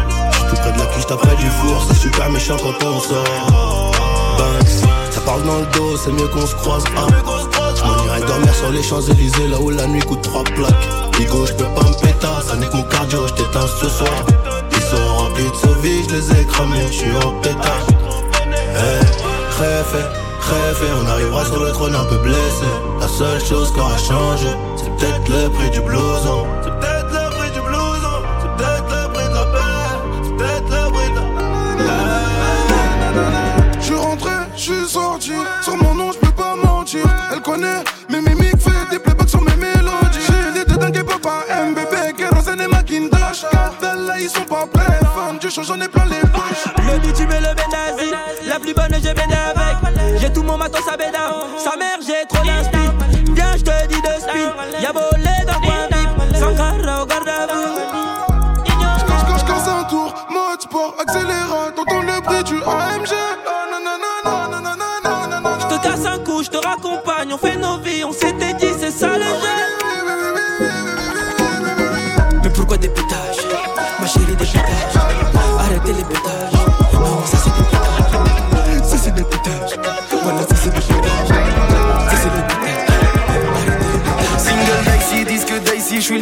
J'suis 0.99 1.07
tout 1.07 1.17
près 1.17 1.29
de 1.29 1.37
la 1.37 1.37
cuisse, 1.37 1.37
t'as 1.37 1.37
près 1.37 1.37
du 1.37 1.51
four, 1.51 1.85
c'est 1.89 1.97
super 1.97 2.31
méchant 2.31 2.57
quand 2.57 2.87
on 2.87 3.01
sort. 3.01 3.25
Banks. 4.39 4.69
Ça 5.11 5.21
parle 5.21 5.43
dans 5.45 5.59
le 5.59 5.67
dos, 5.67 5.97
c'est 5.97 6.13
mieux 6.13 6.29
qu'on 6.29 6.47
se 6.47 6.55
croise. 6.57 6.85
Ah. 6.97 7.07
Je 7.77 7.83
m'en 7.85 8.05
irai 8.05 8.21
dormir 8.21 8.55
sur 8.55 8.71
les 8.71 8.83
Champs-Élysées, 8.83 9.49
là 9.49 9.61
où 9.61 9.71
la 9.71 9.87
nuit 9.87 10.01
coûte 10.01 10.23
trois 10.23 10.45
plaques. 10.45 10.89
Bigo, 11.17 11.47
je 11.47 11.53
peux 11.53 11.65
pas 11.65 11.83
me 11.83 11.95
péter, 12.01 12.27
ça 12.47 12.57
n'est 12.57 12.67
que 12.67 12.77
mon 12.77 12.83
cardio, 12.85 13.27
je 13.29 13.35
t'éteins 13.35 13.67
ce 13.81 13.89
soir. 13.89 14.11
Ils 14.73 14.83
sont 14.83 15.17
remplis 15.17 15.51
de 15.51 15.57
sauvis, 15.57 16.05
je 16.09 16.17
les 16.17 16.41
ai 16.41 16.45
cramés, 16.47 16.87
je 16.89 16.97
suis 16.97 17.17
en 17.25 17.31
pétard. 17.43 17.87
Hey, 18.75 19.01
rêve, 19.59 20.09
rêve, 20.41 20.85
on 21.03 21.11
arrivera 21.11 21.45
sur 21.45 21.63
le 21.63 21.71
trône 21.73 21.95
un 21.95 22.05
peu 22.05 22.17
blessé. 22.19 22.67
La 23.01 23.09
seule 23.09 23.45
chose 23.45 23.73
qui 23.73 23.81
aura 23.81 23.99
changé, 23.99 24.49
c'est 24.77 24.91
peut-être 24.97 25.29
le 25.29 25.49
prix 25.51 25.71
du 25.71 25.81
blouson. 25.81 26.47
Ils 44.29 44.39
sont 44.39 44.45
pas 44.45 44.67
prêts. 44.67 44.99
Femme 45.15 45.39
du 45.39 45.51
show, 45.51 45.63
j'en 45.63 45.81
ai 45.81 45.89
plein 45.89 46.05
les 46.07 46.21
poches. 46.21 46.67
Le 46.79 46.99
bitume 46.99 47.31
et 47.31 47.41
le 47.41 47.55
bénazi, 47.55 48.13
la 48.47 48.59
plus 48.59 48.75
bonne, 48.75 48.95
j'ai 49.03 49.15
béné 49.15 49.35
avec. 49.35 50.21
J'ai 50.21 50.33
tout 50.33 50.43
mon 50.43 50.57
matos 50.57 50.87
à 50.93 50.97
béda. 50.97 51.31
Sa 51.59 51.77
mère, 51.77 51.99
j'ai 52.01 52.27
trop 52.29 52.45
d'inspi. 52.45 53.33
Viens, 53.33 53.57
je 53.57 53.63
te 53.63 53.87
dis 53.87 54.01
de 54.01 54.21
speed. 54.21 54.83
Y'a 54.83 54.93
volé 54.93 55.35
dans 55.47 55.61
coin 55.61 55.87
vip. 55.93 56.39
Sans 56.39 56.55
carreau, 56.55 57.07
garde 57.07 57.29
à 57.29 57.47
vous. 57.53 57.79
Je 59.39 59.45
casse 59.45 59.69
un 59.69 59.85
tour, 59.85 60.15
mode 60.31 60.61
sport, 60.61 60.95
accélérate. 61.01 61.75
T'entends 61.77 62.03
le 62.03 62.21
bruit 62.21 62.45
du 62.45 62.57
AMG. 62.57 63.29
je 66.43 66.51
te 66.51 66.57
raccompagne, 66.57 67.33
on 67.33 67.39
fait 67.39 67.57
nos 67.57 67.79
vies, 67.79 68.05
on 68.05 68.13
s'était 68.13 68.48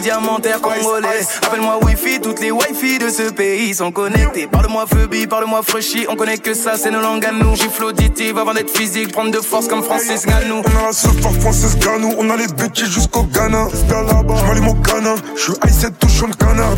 diamantaire 0.07 0.61
congolais. 0.61 1.27
Appelle-moi 1.43 1.81
Wi-Fi, 1.83 2.21
toutes 2.21 2.41
les 2.41 2.53
Wi-Fi 2.53 2.99
de 2.99 3.09
ce 3.09 3.33
pays 3.33 3.75
sont 3.75 3.91
connectées. 3.91 4.47
Parle-moi 4.47 4.85
Phoebe, 4.87 5.29
parle-moi 5.29 5.63
Freshie, 5.65 6.07
on 6.09 6.15
connaît 6.15 6.39
que 6.39 6.55
ça, 6.55 6.77
c'est 6.77 6.93
nos 6.93 7.01
langues 7.01 7.25
à 7.25 7.33
nous. 7.33 7.57
Gifle 7.57 7.87
auditive 7.87 8.39
avant 8.39 8.55
d'être 8.55 8.71
physique, 8.71 9.11
prendre 9.11 9.33
de 9.33 9.41
force 9.41 9.67
comme 9.67 9.83
Francis 9.83 10.25
Ganou. 10.25 10.63
On 10.65 10.79
a 10.79 10.87
la 10.87 10.93
sauce 10.93 11.21
par 11.21 11.33
Francis 11.33 11.77
Ganou, 11.79 12.15
on 12.19 12.31
a 12.31 12.37
les 12.37 12.47
bêtises 12.47 12.89
jusqu'au 12.89 13.25
Ghana. 13.25 13.67
J'm'allume 13.89 14.69
au 14.69 14.75
canin, 14.75 15.17
j'suis 15.37 15.55
I7 15.55 15.91
touche 15.99 16.23
le 16.23 16.35
canard. 16.35 16.77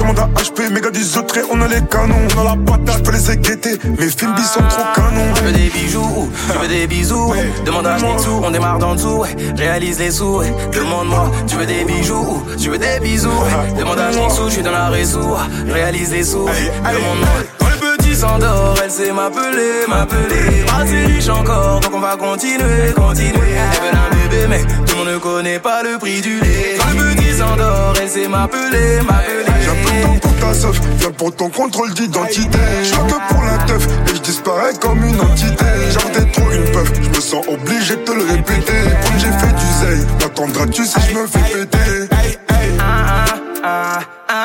Commande 0.00 0.18
à 0.18 0.28
HP, 0.40 0.70
méga 0.72 0.90
du 0.90 1.02
autres 1.18 1.40
on 1.50 1.60
a 1.60 1.68
les 1.68 1.82
canons. 1.82 2.14
On 2.34 2.40
a 2.40 2.44
la 2.44 2.56
patate, 2.56 3.04
j'peux 3.04 3.12
les 3.12 3.30
éguetter, 3.32 3.78
mes 3.98 4.08
films 4.08 4.34
sont 4.38 4.60
trop 4.60 4.82
canons. 4.94 5.34
Tu 5.34 5.42
veux 5.42 5.52
des 5.52 5.68
bijoux, 5.68 6.32
tu 6.50 6.58
veux 6.58 6.68
des 6.68 6.86
bisous, 6.86 7.34
demande 7.66 7.86
à 7.86 7.98
Schnitzou, 7.98 8.40
on 8.42 8.50
démarre 8.50 8.78
dans 8.78 8.92
le 8.92 8.96
dessous, 8.96 9.24
réalise 9.58 9.98
les 9.98 10.10
sous, 10.10 10.40
demande-moi, 10.72 11.30
tu 11.46 11.56
veux 11.56 11.66
des 11.66 11.84
bijoux, 11.84 12.42
tu 12.58 12.70
veux 12.70 12.78
des 12.78 12.98
bisous, 13.02 13.28
demande 13.78 13.98
à 13.98 14.10
Schnitzou, 14.10 14.48
j'suis 14.48 14.62
dans 14.62 14.70
la 14.70 14.88
réseau, 14.88 15.36
réalise 15.68 16.12
les 16.12 16.24
sous, 16.24 16.46
demande-moi. 16.46 17.28
Quand 17.58 17.66
le 17.68 17.96
petit 17.98 18.16
s'endort, 18.16 18.76
elle 18.82 18.90
sait 18.90 19.12
m'appeler, 19.12 19.86
m'appeler. 19.86 20.64
Assez 20.80 21.04
riche 21.12 21.28
encore, 21.28 21.80
donc 21.80 21.92
on 21.94 22.00
va 22.00 22.16
continuer, 22.16 22.94
continuer. 22.96 23.34
Elle 23.34 23.80
veut 23.82 23.92
un 23.92 24.28
bébé, 24.28 24.46
mais 24.48 24.62
tout 24.86 24.96
le 24.96 25.04
monde 25.04 25.14
ne 25.14 25.18
connaît 25.18 25.58
pas 25.58 25.82
le 25.82 25.98
prix 25.98 26.22
du 26.22 26.40
lait. 26.40 26.78
Quand 27.40 27.48
s'endort, 27.48 27.94
elle 28.00 28.08
sait 28.08 28.28
m'appeler, 28.28 29.00
m'appeler. 29.02 29.44
Temps 30.02 30.18
pour 30.20 30.36
ta 30.36 30.54
soif, 30.54 30.80
viens 30.98 31.10
pour 31.10 31.34
ton 31.34 31.48
contrôle 31.48 31.92
d'identité. 31.94 32.58
Je 32.84 32.90
que 32.90 33.34
pour 33.34 33.42
la 33.42 33.58
teuf, 33.66 33.86
et 33.86 34.14
je 34.14 34.20
disparais 34.20 34.74
comme 34.80 35.02
une 35.04 35.20
entité. 35.20 35.64
J'avais 35.90 36.30
trop 36.32 36.50
une 36.50 36.70
peuf, 36.72 36.92
je 37.02 37.08
me 37.08 37.20
sens 37.20 37.46
obligé 37.48 37.96
de 37.96 38.02
te 38.02 38.12
le 38.12 38.24
répéter. 38.24 38.82
Comme 39.04 39.18
j'ai 39.18 39.32
fait 39.32 39.54
du 39.54 39.66
zèle, 39.80 40.06
m'attendras-tu 40.20 40.84
si 40.84 41.00
je 41.00 41.14
me 41.14 41.26
fais 41.26 41.64
péter? 41.64 42.08
Ah, 42.78 43.24
ah, 43.24 43.24
ah, 43.64 44.00
ah, 44.28 44.39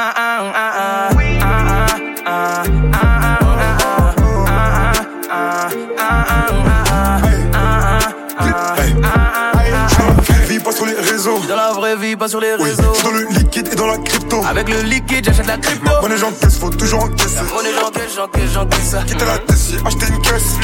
vraie 11.96 12.08
vie, 12.08 12.16
pas 12.16 12.28
sur 12.28 12.40
les 12.40 12.54
réseaux. 12.56 12.64
Oui, 12.64 13.04
dans 13.04 13.12
le 13.12 13.26
liquide 13.38 13.70
et 13.72 13.76
dans 13.76 13.88
la 13.88 13.98
crypto. 13.98 14.42
Avec 14.48 14.70
le 14.70 14.82
liquide, 14.82 15.26
j'achète 15.26 15.48
la 15.48 15.58
crypto. 15.58 15.92
Prenez 16.00 16.18
j'encaisse, 16.18 16.58
faut 16.58 16.70
toujours 16.70 17.04
encaisser. 17.04 17.40
Prenez 17.48 17.70
j'encaisse, 17.80 18.16
j'encaisse, 18.16 18.52
j'encaisse. 18.54 18.96
Quitte 19.08 19.22
à 19.22 19.26
la 19.26 19.38
Tessie, 19.40 19.76
acheter 19.86 20.08
une 20.08 20.22
caisse. 20.22 20.56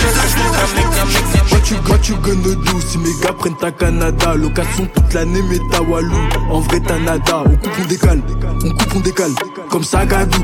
What 1.51 1.69
you, 1.69 1.77
what 1.87 2.09
you 2.09 2.15
gonna 2.17 2.55
do 2.55 2.81
si 2.81 2.97
mes 2.97 3.13
gars 3.21 3.33
prennent 3.33 3.57
ta 3.57 3.71
Canada? 3.71 4.35
Location 4.35 4.87
toute 4.93 5.13
l'année 5.13 5.41
mais 5.49 5.59
ta 5.71 5.81
Walou 5.81 6.15
En 6.49 6.59
vrai 6.59 6.79
t'as 6.85 6.97
nada, 6.97 7.43
on 7.45 7.55
coupe 7.55 7.73
on 7.81 7.85
décale 7.85 8.21
On 8.65 8.69
coupe 8.69 8.95
on 8.95 8.99
décale, 8.99 9.31
comme 9.69 9.83
ça 9.83 10.05
gadou 10.05 10.43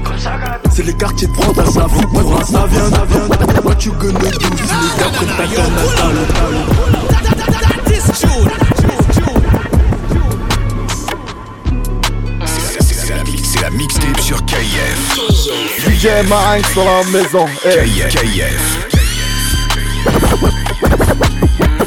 C'est 0.74 0.84
les 0.84 0.94
quartiers 0.94 1.28
de 1.28 1.34
France, 1.34 1.56
ça 1.56 1.88
fout 1.88 2.06
ça 2.46 2.66
vient, 2.68 2.90
ça 2.90 3.06
vient 3.06 3.62
What 3.64 3.78
you 3.86 3.94
gonna 3.94 4.20
do 4.20 4.30
si 4.30 4.74
mes 4.74 5.00
gars 5.00 5.10
prennent 5.14 5.38
ta 5.38 5.48
Canada? 5.56 6.97
La 13.70 13.78
mixtape 13.78 14.20
sur 14.22 14.44
KIF. 14.46 15.16
DJ 15.86 16.28
Marinx 16.28 16.74
dans 16.76 16.86
la 16.86 17.04
maison. 17.12 17.46
Eh. 17.66 18.08
KIF. 18.10 18.88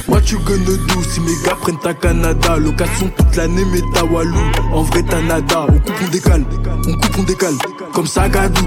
What 0.08 0.30
you 0.30 0.38
gonna 0.40 0.64
do 0.64 1.02
si 1.08 1.20
mes 1.20 1.36
gars 1.44 1.56
prennent 1.60 1.78
ta 1.78 1.94
Canada. 1.94 2.56
Location 2.58 3.10
toute 3.16 3.36
l'année 3.36 3.64
mais 3.72 3.80
ta 3.94 4.04
Walou 4.04 4.36
En 4.72 4.82
vrai 4.82 5.02
t'as 5.08 5.22
nada, 5.22 5.66
on 5.68 5.78
coupe 5.78 6.02
on 6.04 6.08
décale. 6.08 6.44
On 6.86 6.92
coupe 6.92 7.18
on 7.18 7.22
décale, 7.22 7.54
comme 7.92 8.06
ça 8.06 8.28
gadou 8.28 8.66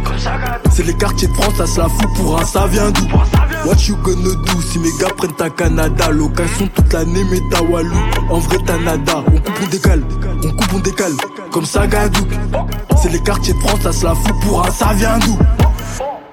C'est 0.71 0.85
les 0.85 0.93
quartiers 0.93 1.27
de 1.27 1.33
France, 1.33 1.55
ça 1.57 1.67
se 1.67 1.79
la 1.79 1.89
fout 1.89 2.09
pour 2.15 2.39
un 2.39 2.45
ça 2.45 2.67
vient 2.67 2.91
d'où? 2.91 3.07
What 3.65 3.77
you 3.87 3.95
gonna 3.97 4.35
do 4.35 4.61
si 4.61 4.79
mes 4.79 4.91
gars 4.99 5.13
prennent 5.15 5.35
ta 5.35 5.49
Canada. 5.49 6.09
Location 6.09 6.67
toute 6.73 6.93
l'année 6.93 7.23
mais 7.29 7.41
ta 7.51 7.61
Walou 7.61 7.97
En 8.29 8.39
vrai 8.39 8.57
t'as 8.65 8.77
nada, 8.77 9.23
on 9.27 9.37
coupe 9.37 9.59
on 9.63 9.67
décale. 9.67 10.03
On 10.43 10.49
coupe 10.49 10.73
on 10.73 10.79
décale, 10.79 11.13
comme 11.53 11.65
ça 11.65 11.85
gadou 11.85 12.25
C'est 12.99 13.11
les 13.11 13.21
quartiers 13.21 13.53
de 13.53 13.59
France, 13.59 13.81
ça 13.81 13.93
se 13.93 14.03
la 14.03 14.15
fout 14.15 14.33
pour 14.41 14.65
un 14.65 14.71
ça 14.71 14.91
vient 14.93 15.19
d'où? 15.19 15.37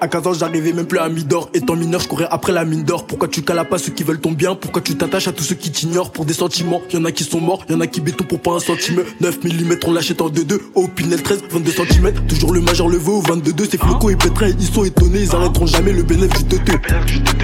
À 0.01 0.09
15 0.09 0.26
ans, 0.26 0.32
j'arrivais 0.32 0.72
même 0.72 0.86
plus 0.86 0.98
à 0.98 1.09
Midor. 1.09 1.51
Étant 1.55 1.76
mineur, 1.76 2.01
je 2.01 2.09
courais 2.09 2.26
après 2.30 2.53
la 2.53 2.64
mine 2.64 2.84
d'or. 2.84 3.07
Pourquoi 3.07 3.28
tu 3.28 3.42
cales 3.42 3.68
pas 3.68 3.78
ceux 3.78 3.92
qui 3.92 4.03
veulent 4.03 4.20
ton 4.20 4.32
bien? 4.32 4.55
Pourquoi 4.55 4.80
tu 4.80 4.96
t'attaches 4.96 5.28
à 5.28 5.32
tous 5.32 5.44
ceux 5.44 5.55
qui 5.55 5.70
t'ignorent? 5.70 6.11
Pour 6.11 6.24
des 6.24 6.32
sentiments 6.32 6.80
Y'en 6.92 7.05
a 7.05 7.12
qui 7.12 7.24
sont 7.24 7.40
morts, 7.40 7.64
y'en 7.68 7.80
a 7.80 7.86
qui 7.86 8.01
béton 8.01 8.24
pour 8.24 8.40
pas 8.40 8.53
un 8.53 8.59
centime. 8.59 9.03
9 9.20 9.44
mm, 9.44 9.76
on 9.86 9.92
l'achète 9.92 10.20
en 10.20 10.28
2-2. 10.28 10.59
Au 10.74 10.88
Pinel 10.88 11.22
13, 11.22 11.44
22 11.51 11.70
cm. 11.70 12.12
Toujours 12.28 12.53
le 12.53 12.61
major 12.61 12.88
le 12.88 12.96
veut 12.96 13.12
au 13.12 13.22
22-2. 13.22 13.68
C'est 13.70 13.80
Floco 13.80 14.11
et 14.11 14.16
Petra, 14.16 14.48
ils 14.48 14.62
sont 14.62 14.84
étonnés. 14.84 15.20
Ils 15.22 15.34
arrêteront 15.34 15.66
jamais 15.66 15.92
le 15.92 16.03
bénéfice 16.03 16.46
du 16.46 16.59
TT. 16.59 16.72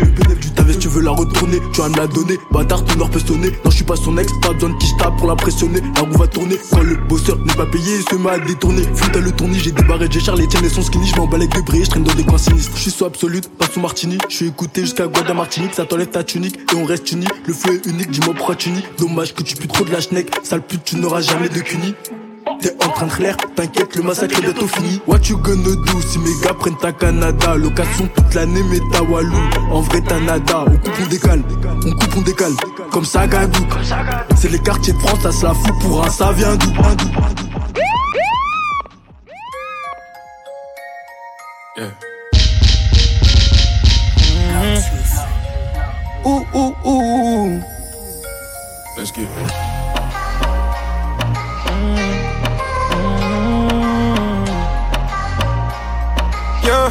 Le 0.00 0.06
bénéfice 0.06 0.52
du 0.52 0.52
ta 0.52 0.64
tu 0.64 0.88
veux 0.88 1.02
la 1.02 1.10
retourner. 1.10 1.58
Tu 1.72 1.80
vas 1.80 1.88
me 1.88 1.96
la 1.96 2.06
donner. 2.06 2.38
Bâtard, 2.50 2.84
ton 2.84 3.00
or 3.00 3.10
peut 3.10 3.20
sonner. 3.20 3.50
Non, 3.64 3.70
je 3.70 3.76
suis 3.76 3.84
pas 3.84 3.96
son 3.96 4.16
ex. 4.16 4.32
Pas 4.42 4.52
besoin 4.52 4.70
de 4.70 4.78
qui 4.78 4.92
pour 5.18 5.28
l'impressionner. 5.28 5.80
La 5.94 6.02
roue 6.02 6.18
va 6.18 6.26
tourner. 6.26 6.56
Quand 6.70 6.82
le 6.82 6.96
bosseur 7.08 7.38
n'est 7.38 7.54
pas 7.54 7.66
payé, 7.66 7.96
il 7.98 8.08
se 8.08 8.16
met 8.16 8.30
à 8.30 8.38
détourner. 8.38 8.82
À 9.14 9.18
le 9.18 9.32
tournis, 9.32 9.58
j'ai 9.58 9.72
débarré, 9.72 10.08
j'ai 10.10 10.20
les 10.32 10.46
tiennes 10.48 10.64
et 10.64 10.68
son 10.68 10.82
skinny. 10.82 11.06
Je 11.06 11.16
m'emballe 11.16 11.42
avec 11.42 11.54
de 11.54 11.60
briller, 11.60 11.84
je 11.84 11.90
traîne 11.90 12.04
dans 12.04 12.14
des 12.14 12.24
coins 12.24 12.38
Je 12.54 12.80
suis 12.80 12.90
so 12.90 13.06
absolu 13.06 13.40
pas 13.40 13.66
sous 13.66 13.80
Martini. 13.80 14.18
Je 14.28 14.36
suis 14.36 14.46
écouté 14.46 14.82
jusqu'à 14.82 15.06
Guada 15.06 15.34
Martinique, 15.34 15.74
ça 15.74 15.84
t'enlève 15.84 16.08
ta 16.08 16.22
tunique 16.22 16.58
et 16.72 16.76
on 16.76 16.84
reste 16.84 17.10
unis. 17.12 17.26
Le 17.46 17.52
feu 17.52 17.74
est 17.74 17.86
unique, 17.86 18.10
dis-moi 18.10 18.34
pourquoi 18.34 18.54
tu 18.54 18.70
nies. 18.70 18.84
Dommage 18.98 19.34
que 19.34 19.42
tu 19.42 19.56
pues 19.56 19.66
trop 19.66 19.84
de 19.84 19.90
la 19.90 20.00
schneck, 20.00 20.30
sale 20.44 20.62
pute, 20.62 20.84
tu 20.84 20.96
n'auras 20.96 21.20
jamais 21.20 21.48
de 21.48 21.60
cuni. 21.60 21.94
T'es 22.60 22.72
en 22.84 22.88
train 22.90 23.06
de 23.06 23.12
clair, 23.12 23.36
t'inquiète, 23.54 23.96
le 23.96 24.02
massacre 24.02 24.38
est 24.38 24.42
bientôt 24.42 24.68
fini. 24.68 25.00
What 25.06 25.20
you 25.28 25.36
gonna 25.38 25.62
do 25.62 26.00
si 26.00 26.18
mes 26.18 26.30
gars 26.42 26.54
prennent 26.54 26.78
ta 26.78 26.92
Canada? 26.92 27.56
Location 27.56 28.08
toute 28.14 28.34
l'année, 28.34 28.62
mais 28.70 28.80
ta 28.92 29.02
Walou. 29.02 29.36
En 29.70 29.80
vrai, 29.80 30.00
t'as 30.06 30.20
nada, 30.20 30.64
on 30.66 30.76
coupe, 30.76 30.94
on 31.02 31.06
décale. 31.08 31.42
On 31.84 31.90
coupe, 31.90 32.16
on 32.16 32.20
décale, 32.22 32.52
comme 32.90 33.04
ça 33.04 33.26
gadou. 33.26 33.66
C'est 34.36 34.50
les 34.50 34.60
quartiers 34.60 34.92
de 34.92 34.98
France, 34.98 35.20
ça 35.22 35.32
se 35.32 35.44
la 35.44 35.54
fout 35.54 35.74
pour 35.80 36.04
un 36.04 36.10
ça 36.10 36.32
vient 36.32 36.56
d'où? 36.56 36.72
Yeah. 41.76 42.05
Ouh, 46.26 46.44
ouh, 46.54 46.74
ouh. 46.84 47.62
Let's 48.98 49.12
get 49.12 49.22
it. 49.22 49.52
Yeah. 56.64 56.90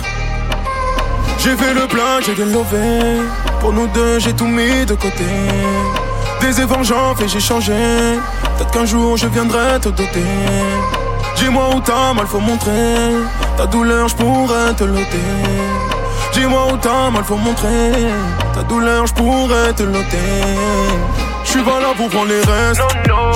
J'ai 1.38 1.58
fait 1.58 1.74
le 1.74 1.86
plein, 1.86 2.22
j'ai 2.22 2.34
lové. 2.46 3.20
Pour 3.60 3.74
nous 3.74 3.88
deux, 3.88 4.20
j'ai 4.20 4.32
tout 4.32 4.48
mis 4.48 4.86
de 4.86 4.94
côté. 4.94 5.26
Des 6.40 6.62
efforts 6.62 6.86
j'en 6.86 7.14
fais, 7.16 7.28
j'ai 7.28 7.42
changé. 7.42 7.74
Peut-être 8.58 8.72
qu'un 8.72 8.86
jour 8.86 9.18
je 9.18 9.28
viendrai 9.28 9.82
te 9.82 9.90
doter. 9.90 10.24
Dis-moi 11.36 11.76
où 11.76 11.82
t'as 11.82 12.14
mal, 12.14 12.26
faut 12.26 12.40
montrer. 12.40 13.12
Ta 13.58 13.66
douleur, 13.66 14.08
je 14.08 14.16
pourrais 14.16 14.74
te 14.78 14.86
l'ôter. 14.86 15.85
Dis-moi 16.36 16.74
où 16.74 16.78
t'as 16.78 17.10
mal, 17.10 17.24
faut 17.24 17.38
montrer. 17.38 17.92
Ta 18.54 18.64
douleur, 18.64 19.08
je 19.08 19.14
pourrais 19.14 19.74
te 19.74 19.84
l'ôter. 19.84 20.18
Je 21.46 21.52
suis 21.52 21.62
pas 21.62 21.80
là 21.80 21.94
pour 21.96 22.10
prendre 22.10 22.28
les 22.28 22.42
restes. 22.42 22.82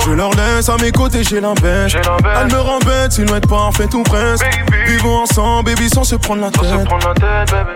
Je 0.04 0.10
leur 0.10 0.30
laisse 0.32 0.68
à 0.68 0.76
mes 0.76 0.92
côtés, 0.92 1.22
j'ai 1.24 1.40
la 1.40 1.54
bête. 1.54 1.96
Elle 2.36 2.52
me 2.52 2.60
rend 2.60 2.78
bête, 2.80 3.12
silhouette 3.12 3.48
parfaite 3.48 3.94
ou 3.94 4.02
presque. 4.02 4.44
Vivons 4.86 5.22
ensemble, 5.22 5.70
baby, 5.70 5.88
sans 5.88 6.04
se 6.04 6.16
prendre 6.16 6.42
la 6.42 6.50
tête. 6.50 6.86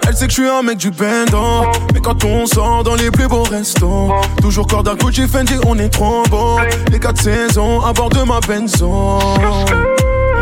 Elle 0.06 0.14
sait 0.14 0.26
que 0.26 0.32
je 0.32 0.40
suis 0.42 0.48
un 0.48 0.62
mec 0.62 0.76
du 0.76 0.90
bendo. 0.90 1.70
Mais 1.94 2.00
quand 2.00 2.22
on 2.24 2.44
sort 2.46 2.84
dans 2.84 2.94
les 2.94 3.10
plus 3.10 3.28
beaux 3.28 3.44
restos, 3.44 4.12
toujours 4.42 4.66
corde 4.66 4.88
à 4.88 4.94
Gucci 4.94 5.26
Fendi, 5.26 5.54
on 5.66 5.78
est 5.78 5.88
trop 5.88 6.22
beau. 6.28 6.58
Les 6.90 7.00
quatre 7.00 7.22
saisons 7.22 7.80
à 7.80 7.92
bord 7.92 8.10
de 8.10 8.22
ma 8.22 8.40
benzo. 8.40 9.18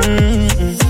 Mm. 0.08 0.81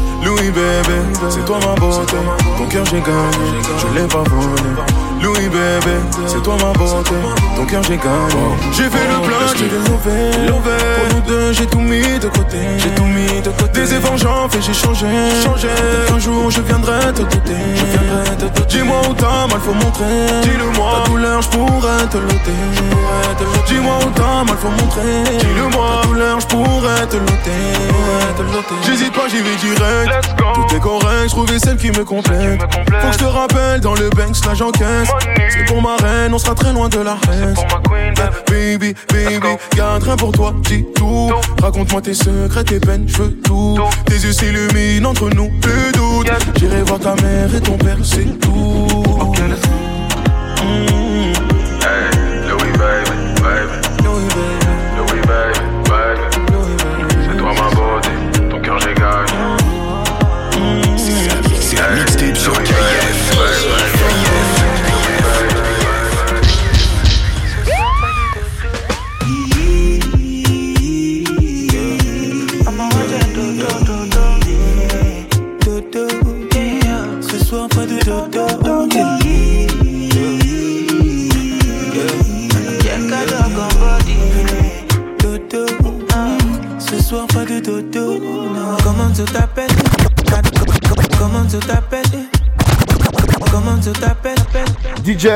Louis 0.42 0.50
bébé, 0.50 0.98
c'est 1.30 1.44
toi 1.44 1.60
ma 1.60 1.74
beauté. 1.76 2.16
Ton 2.58 2.66
cœur 2.66 2.84
j'ai 2.86 3.00
gagné, 3.00 3.62
je 3.78 3.86
l'ai 3.94 4.08
pas 4.08 4.24
volé. 4.24 5.11
Louis 5.22 5.48
bébé, 5.48 5.96
c'est 6.26 6.42
toi 6.42 6.56
ma 6.60 6.72
beauté. 6.78 7.14
Ton 7.56 7.64
cœur 7.64 7.82
j'ai 7.84 7.96
gagné. 7.96 8.44
J'ai 8.72 8.84
fait 8.84 9.06
le 9.06 9.26
plein, 9.26 9.54
j'ai 9.56 9.66
levé. 9.66 10.48
Pour 10.48 11.14
nous 11.14 11.20
deux, 11.26 11.52
j'ai 11.52 11.66
tout 11.66 11.78
mis 11.78 12.18
de 12.18 12.28
côté. 12.28 12.58
J'ai 12.78 12.90
tout 12.90 13.04
mis 13.04 13.40
de 13.40 13.50
côté. 13.50 13.80
Des 13.80 13.94
efforts 13.94 14.16
j'en 14.16 14.48
fais, 14.48 14.60
j'ai 14.60 14.74
changé. 14.74 15.06
changé. 15.44 15.68
Un 16.12 16.18
jour 16.18 16.50
je 16.50 16.60
viendrai 16.62 17.12
te 17.14 17.22
doter. 17.22 17.62
Je 17.76 17.84
viendrai 17.84 18.36
te 18.36 18.42
doter. 18.42 18.62
Dis-moi 18.68 19.00
où 19.08 19.14
t'as 19.14 19.46
mal, 19.46 19.60
faut 19.60 19.74
montrer. 19.74 20.26
Dis-le-moi. 20.42 21.02
Ta 21.04 21.10
douleur, 21.10 21.42
je 21.42 21.48
pourrais 21.48 22.06
te 22.10 22.16
l'ôter. 22.16 22.60
Dis-moi 23.68 23.98
où 24.04 24.10
t'as 24.10 24.44
mal, 24.44 24.56
faut 24.60 24.68
montrer. 24.70 25.38
Dis-le-moi. 25.38 26.00
Ta 26.02 26.08
douleur, 26.08 26.40
je 26.40 26.46
pourrais 26.46 27.06
te 27.06 27.16
l'ôter. 27.16 27.50
J'hésite 28.86 29.12
pas, 29.12 29.28
j'y 29.28 29.40
vais 29.40 29.56
direct. 29.56 30.34
Tout 30.36 30.76
est 30.76 30.80
correct, 30.80 31.28
trouver 31.28 31.58
celle 31.58 31.76
qui 31.76 31.90
me 31.90 32.04
complète. 32.04 32.60
Faut 32.60 33.08
que 33.08 33.12
je 33.12 33.18
te 33.18 33.24
rappelle, 33.24 33.80
dans 33.80 33.94
le 33.94 34.10
Banks, 34.10 34.44
là 34.46 34.54
j'encaisse. 34.54 35.08
C'est 35.50 35.64
pour 35.66 35.82
ma 35.82 35.96
reine, 35.96 36.32
on 36.34 36.38
sera 36.38 36.54
très 36.54 36.72
loin 36.72 36.88
de 36.88 36.98
la 36.98 37.16
haine. 37.30 37.54
Baby, 38.48 38.94
baby, 39.08 39.56
garde 39.76 40.02
rien 40.02 40.16
pour 40.16 40.32
toi, 40.32 40.54
dis 40.68 40.84
tout. 40.94 41.30
Raconte-moi 41.60 42.00
tes 42.02 42.14
secrets, 42.14 42.64
tes 42.64 42.80
peines, 42.80 43.04
je 43.06 43.18
veux 43.18 43.30
tout. 43.42 43.78
Tes 44.06 44.14
yeux 44.14 44.32
s'illuminent 44.32 45.10
entre 45.10 45.28
nous, 45.30 45.50
plus 45.60 45.92
doute. 45.92 46.30
J'irai 46.56 46.82
voir 46.82 47.00
ta 47.00 47.14
mère 47.16 47.54
et 47.54 47.60
ton 47.60 47.76
père, 47.76 47.98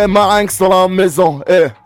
DJ 0.07 0.09
Marinx 0.09 0.59
dans 0.59 0.69
la 0.69 0.89
maison. 0.89 1.41
Eh. 1.49 1.86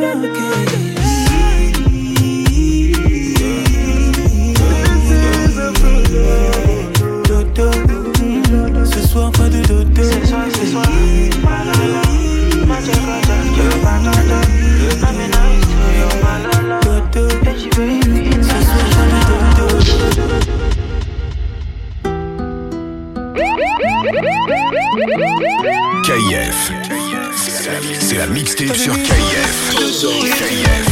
Down 0.00 0.47
KF. 26.04 26.72
C'est 28.00 28.16
la 28.16 28.26
mixtape 28.26 28.76
sur 28.76 28.94
KF. 28.94 29.74
KF. 30.38 30.88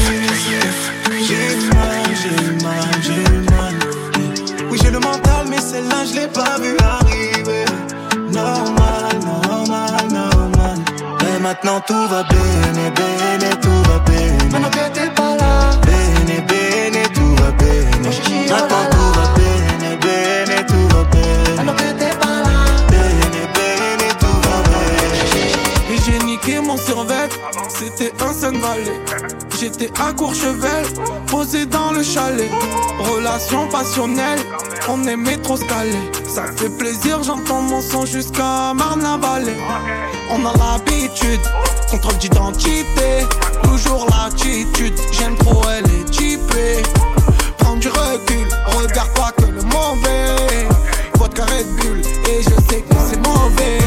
J'ai 1.26 1.56
mal, 1.74 2.04
j'ai 2.22 2.64
mal, 2.64 2.90
j'ai 3.02 3.50
mal. 3.50 3.74
Oui, 4.70 4.78
j'ai 4.82 4.90
le 4.90 4.98
mental, 4.98 5.46
mais 5.48 5.60
celle-là, 5.60 6.04
je 6.04 6.20
l'ai 6.20 6.28
pas 6.28 6.58
vu 6.58 6.76
arriver. 6.80 7.64
Normal, 8.30 9.18
normal, 9.24 10.08
normal. 10.10 10.78
Et 11.22 11.42
maintenant 11.42 11.80
tout 11.80 12.08
va 12.08 12.22
bien, 12.24 12.90
bien, 12.94 13.50
tout 13.62 13.82
va 13.90 13.98
bien. 14.10 14.48
Maintenant 14.50 14.70
que 14.70 14.88
t'es 14.92 15.10
pas 15.10 15.36
là, 15.36 15.70
bien, 15.86 16.44
bien, 16.46 17.02
tout 17.14 17.34
va 17.36 17.50
bien. 17.52 17.84
Maintenant 18.48 18.90
tout 18.90 19.12
va 19.14 19.15
c'était 27.68 28.12
un 28.22 28.32
Sun 28.32 28.58
Valley. 28.58 29.00
J'étais 29.60 29.90
à 30.00 30.12
Courchevel, 30.12 30.86
posé 31.26 31.66
dans 31.66 31.92
le 31.92 32.02
chalet. 32.02 32.50
Relation 32.98 33.68
passionnelle, 33.68 34.38
on 34.88 35.04
aimait 35.04 35.36
trop 35.36 35.56
se 35.56 35.64
caler. 35.64 36.10
Ça 36.26 36.44
fait 36.56 36.70
plaisir, 36.70 37.22
j'entends 37.22 37.60
mon 37.60 37.82
son 37.82 38.06
jusqu'à 38.06 38.72
Marne-la-Vallée. 38.74 39.56
On 40.30 40.44
a 40.46 40.52
l'habitude, 40.56 41.40
contrôle 41.90 42.16
d'identité, 42.16 43.26
toujours 43.62 44.06
l'attitude. 44.10 44.94
J'aime 45.12 45.36
trop, 45.36 45.62
elle 45.76 45.84
est 45.84 46.10
typée. 46.10 46.82
Prends 47.58 47.76
du 47.76 47.88
recul, 47.88 48.48
regarde 48.78 49.12
pas 49.12 49.32
que 49.36 49.50
le 49.50 49.62
mauvais. 49.62 50.66
Votre 51.18 51.42
Red 51.42 51.66
Bull, 51.76 52.00
et 52.00 52.42
je 52.42 52.54
sais 52.70 52.80
que 52.80 52.94
c'est 53.06 53.18
mauvais. 53.18 53.78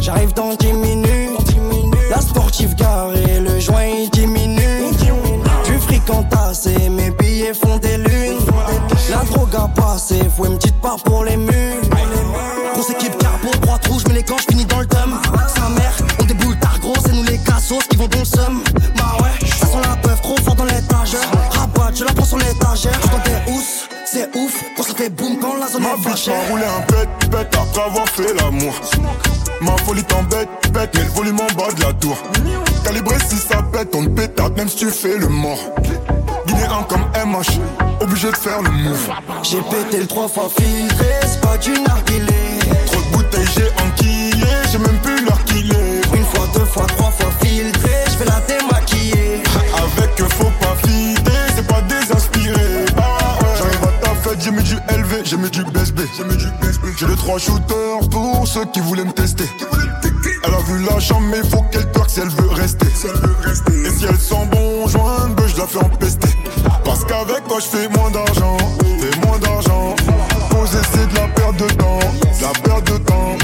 J'arrive 0.00 0.34
dans 0.34 0.54
10 0.54 0.72
minutes. 0.74 1.25
La 2.16 2.22
sportive 2.22 2.74
garée, 2.76 3.40
le 3.40 3.60
joint 3.60 4.08
diminue. 4.10 4.90
Du 5.66 5.78
fric 5.78 6.08
entassé, 6.08 6.88
mes 6.88 7.10
billets 7.10 7.52
font 7.52 7.76
des 7.76 7.98
lunes. 7.98 8.38
La 9.10 9.18
drogue 9.24 9.54
a 9.54 9.68
passé, 9.68 10.22
faut 10.34 10.46
une 10.46 10.56
petite 10.56 10.80
part 10.80 10.96
pour 11.04 11.24
les 11.24 11.36
mules. 11.36 11.82
Grosse 12.72 12.88
équipe 12.88 13.18
carbo, 13.18 13.48
droite 13.60 13.86
rouge, 13.88 14.04
mais 14.08 14.14
les 14.14 14.22
gants, 14.22 14.38
finis 14.48 14.64
dans 14.64 14.80
le 14.80 14.86
thème. 14.86 15.20
Sa 15.46 15.68
mère, 15.68 15.92
on 16.18 16.24
déboule 16.24 16.56
tard 16.58 16.78
gros, 16.80 16.94
c'est 17.04 17.12
nous 17.12 17.24
les 17.24 17.36
cassos 17.36 17.86
qui 17.86 17.98
vont 17.98 18.08
dans 18.08 18.20
le 18.20 18.24
seum. 18.24 18.62
Ma 25.80 25.96
bitch 25.96 26.28
m'a 26.28 26.34
roulé 26.48 26.64
un 26.64 26.92
bête, 26.92 27.30
bête 27.30 27.54
après 27.54 27.82
avoir 27.82 28.08
fait 28.08 28.32
l'amour. 28.34 28.72
Ma 29.60 29.76
folie 29.78 30.04
t'embête, 30.04 30.48
bête, 30.72 30.90
mais 30.94 31.02
le 31.02 31.10
volume 31.10 31.40
en 31.40 31.54
bas 31.54 31.72
de 31.74 31.82
la 31.82 31.92
tour. 31.94 32.16
Calibré 32.84 33.16
si 33.28 33.36
ça 33.36 33.62
pète, 33.62 33.94
on 33.94 34.04
te 34.04 34.08
pétate 34.08 34.56
même 34.56 34.68
si 34.68 34.76
tu 34.76 34.90
fais 34.90 35.18
le 35.18 35.28
mort. 35.28 35.58
Guinéen 36.46 36.82
comme 36.88 37.04
MH, 37.14 37.60
obligé 38.00 38.30
de 38.30 38.36
faire 38.36 38.62
le 38.62 38.70
move. 38.70 39.10
J'ai 39.42 39.60
pété 39.62 39.98
le 39.98 40.06
trois 40.06 40.28
fois 40.28 40.48
filtré, 40.48 41.06
c'est 41.22 41.40
pas 41.40 41.58
du 41.58 41.72
narguilé. 41.72 42.60
Trop 42.86 43.00
de 43.00 43.16
bouteilles, 43.16 43.48
j'ai 43.54 43.70
enquillé, 43.84 44.46
j'ai 44.70 44.78
même 44.78 44.98
plus 45.02 45.24
l'heure 45.24 45.44
qu'il 45.44 45.70
est. 45.70 46.16
Une 46.16 46.24
fois, 46.24 46.46
deux 46.54 46.64
fois, 46.64 46.86
trois 46.86 47.05
j'ai 55.26 55.36
mis 55.36 55.50
du 55.50 55.64
BSB. 55.64 56.00
J'ai 56.96 57.06
les 57.06 57.16
trois 57.16 57.38
shooters 57.38 58.08
pour 58.10 58.46
ceux 58.46 58.64
qui 58.66 58.80
voulaient 58.80 59.04
me 59.04 59.12
tester. 59.12 59.44
Elle 60.44 60.54
a 60.54 60.58
vu 60.58 60.84
la 60.88 61.00
chambre, 61.00 61.26
mais 61.30 61.42
faut 61.48 61.62
qu'elle 61.72 61.90
twerk 61.90 62.08
si 62.08 62.20
elle 62.20 62.28
veut 62.28 62.50
rester. 62.50 62.86
Et 62.86 63.90
si 63.90 64.04
elle 64.08 64.18
sent 64.18 64.46
bon 64.52 64.86
joint, 64.86 65.28
ben 65.36 65.46
je 65.48 65.56
la 65.56 65.66
fais 65.66 65.78
empester. 65.78 66.28
Parce 66.84 67.04
qu'avec 67.04 67.46
toi, 67.48 67.58
je 67.58 67.76
fais 67.76 67.88
moins 67.88 68.10
d'argent. 68.10 68.56
Fais 69.00 69.26
moins 69.26 69.38
d'argent. 69.38 69.96
Poser, 70.50 70.78
c'est 70.92 71.08
de 71.08 71.14
la 71.14 71.28
perte 71.28 71.56
de 71.56 71.74
temps. 71.74 71.98
De 71.98 72.42
la 72.42 72.52
perte 72.62 72.92
de 72.92 72.98
temps. 72.98 73.36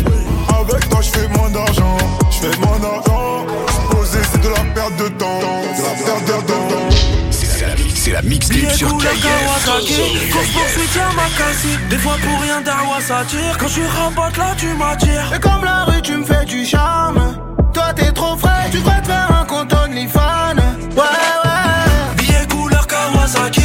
Avec 0.60 0.88
toi, 0.88 1.00
je 1.00 1.10
fais 1.10 1.28
moins 1.28 1.50
d'argent. 1.50 1.96
Je 2.30 2.46
fais 2.46 2.58
moins 2.60 2.78
d'argent. 2.78 3.46
Poser, 3.90 4.20
c'est 4.30 4.40
de 4.40 4.48
la 4.48 4.64
perte 4.72 4.96
de 4.98 5.08
temps. 5.08 5.40
De 5.40 5.82
la 5.82 6.04
perte 6.04 6.46
de 6.46 6.48
temps. 6.48 7.31
C'est 7.62 7.68
la, 7.68 7.76
c'est 7.94 8.10
la 8.10 8.22
mixtape 8.22 8.72
sur. 8.72 8.88
Kawasaki 8.88 10.28
Course 10.32 10.48
poursuite 10.48 10.94
Yamakasi 10.96 11.78
Des 11.90 11.98
fois 11.98 12.16
pour 12.20 12.40
rien 12.40 12.60
Darwa 12.60 13.00
s'attire 13.00 13.56
Quand 13.58 13.68
je 13.68 13.82
rabote 13.82 14.36
là 14.36 14.54
tu 14.56 14.66
m'attires 14.74 15.32
Et 15.34 15.38
comme 15.38 15.64
la 15.64 15.84
rue, 15.84 16.02
tu 16.02 16.16
me 16.16 16.24
fais 16.24 16.44
du 16.44 16.64
charme. 16.66 17.36
Toi, 17.72 17.92
t'es 17.94 18.10
trop 18.10 18.36
frais, 18.36 18.68
tu 18.72 18.78
devrais 18.78 19.00
te 19.00 19.06
faire 19.06 19.30
un 19.40 19.44
compte 19.44 19.72
OnlyFans. 19.72 20.56
Ouais, 20.96 21.02
ouais. 21.44 22.16
Billet 22.16 22.46
couleur 22.50 22.86
Kawasaki 22.86 23.61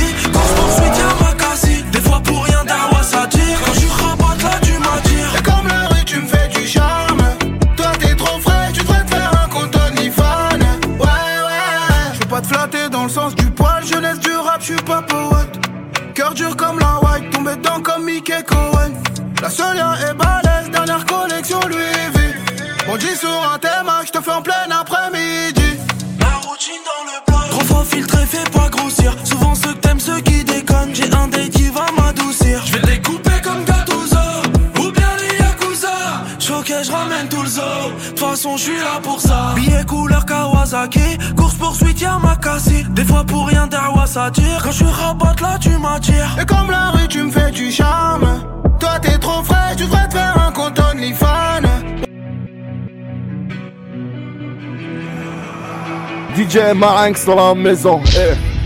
La 18.30 19.50
seule 19.50 19.78
est 19.78 20.14
balèze, 20.14 20.70
dernière 20.70 21.06
collection 21.06 21.62
Louis 21.62 22.10
V. 22.14 22.36
On 22.90 22.98
dit 22.98 23.16
sur 23.16 23.30
un 23.30 23.58
thème, 23.58 23.90
je 24.06 24.12
te 24.12 24.20
fais 24.20 24.32
en 24.32 24.42
plein 24.42 24.68
je 36.88 36.92
ramène 36.92 37.28
tout 37.30 37.42
le 37.42 37.50
zoo 37.50 37.62
De 37.62 38.10
toute 38.10 38.20
façon 38.20 38.58
je 38.58 38.64
suis 38.64 38.78
là 38.78 39.00
pour 39.04 39.20
ça 39.20 39.54
Billet 39.56 39.86
couleur 39.86 40.26
Kawasaki 40.26 41.18
Course 41.36 41.56
poursuite 41.56 42.00
Yamakasi 42.00 42.86
Des 42.90 43.04
fois 43.04 43.24
pour 43.24 43.48
rien 43.48 43.68
Darwa 43.68 44.06
s'attire 44.06 44.62
Quand 44.64 44.72
je 44.72 44.78
suis 44.78 44.86
rabat 44.86 45.36
là 45.42 45.58
tu 45.60 45.70
m'attires 45.78 46.38
Et 46.42 46.46
comme 46.46 46.72
la 46.72 46.92
rue, 46.92 47.08
tu 47.08 47.24
me 47.24 47.32
fais 47.32 47.52
du 47.52 47.72
charme. 47.72 48.44
Toi, 48.80 49.00
t'es 49.02 49.18
trop 49.18 49.44
frais, 49.44 49.76
tu 49.76 49.84
devrais 49.84 50.08
te 50.08 50.14
faire 50.14 50.38
un 50.40 50.52
compte 50.52 50.80
OnlyFans. 50.80 51.62
DJ 56.36 56.76
Marinx 56.76 57.26
dans 57.26 57.36
la 57.36 57.56
maison. 57.56 58.02
Eh. 58.16 58.57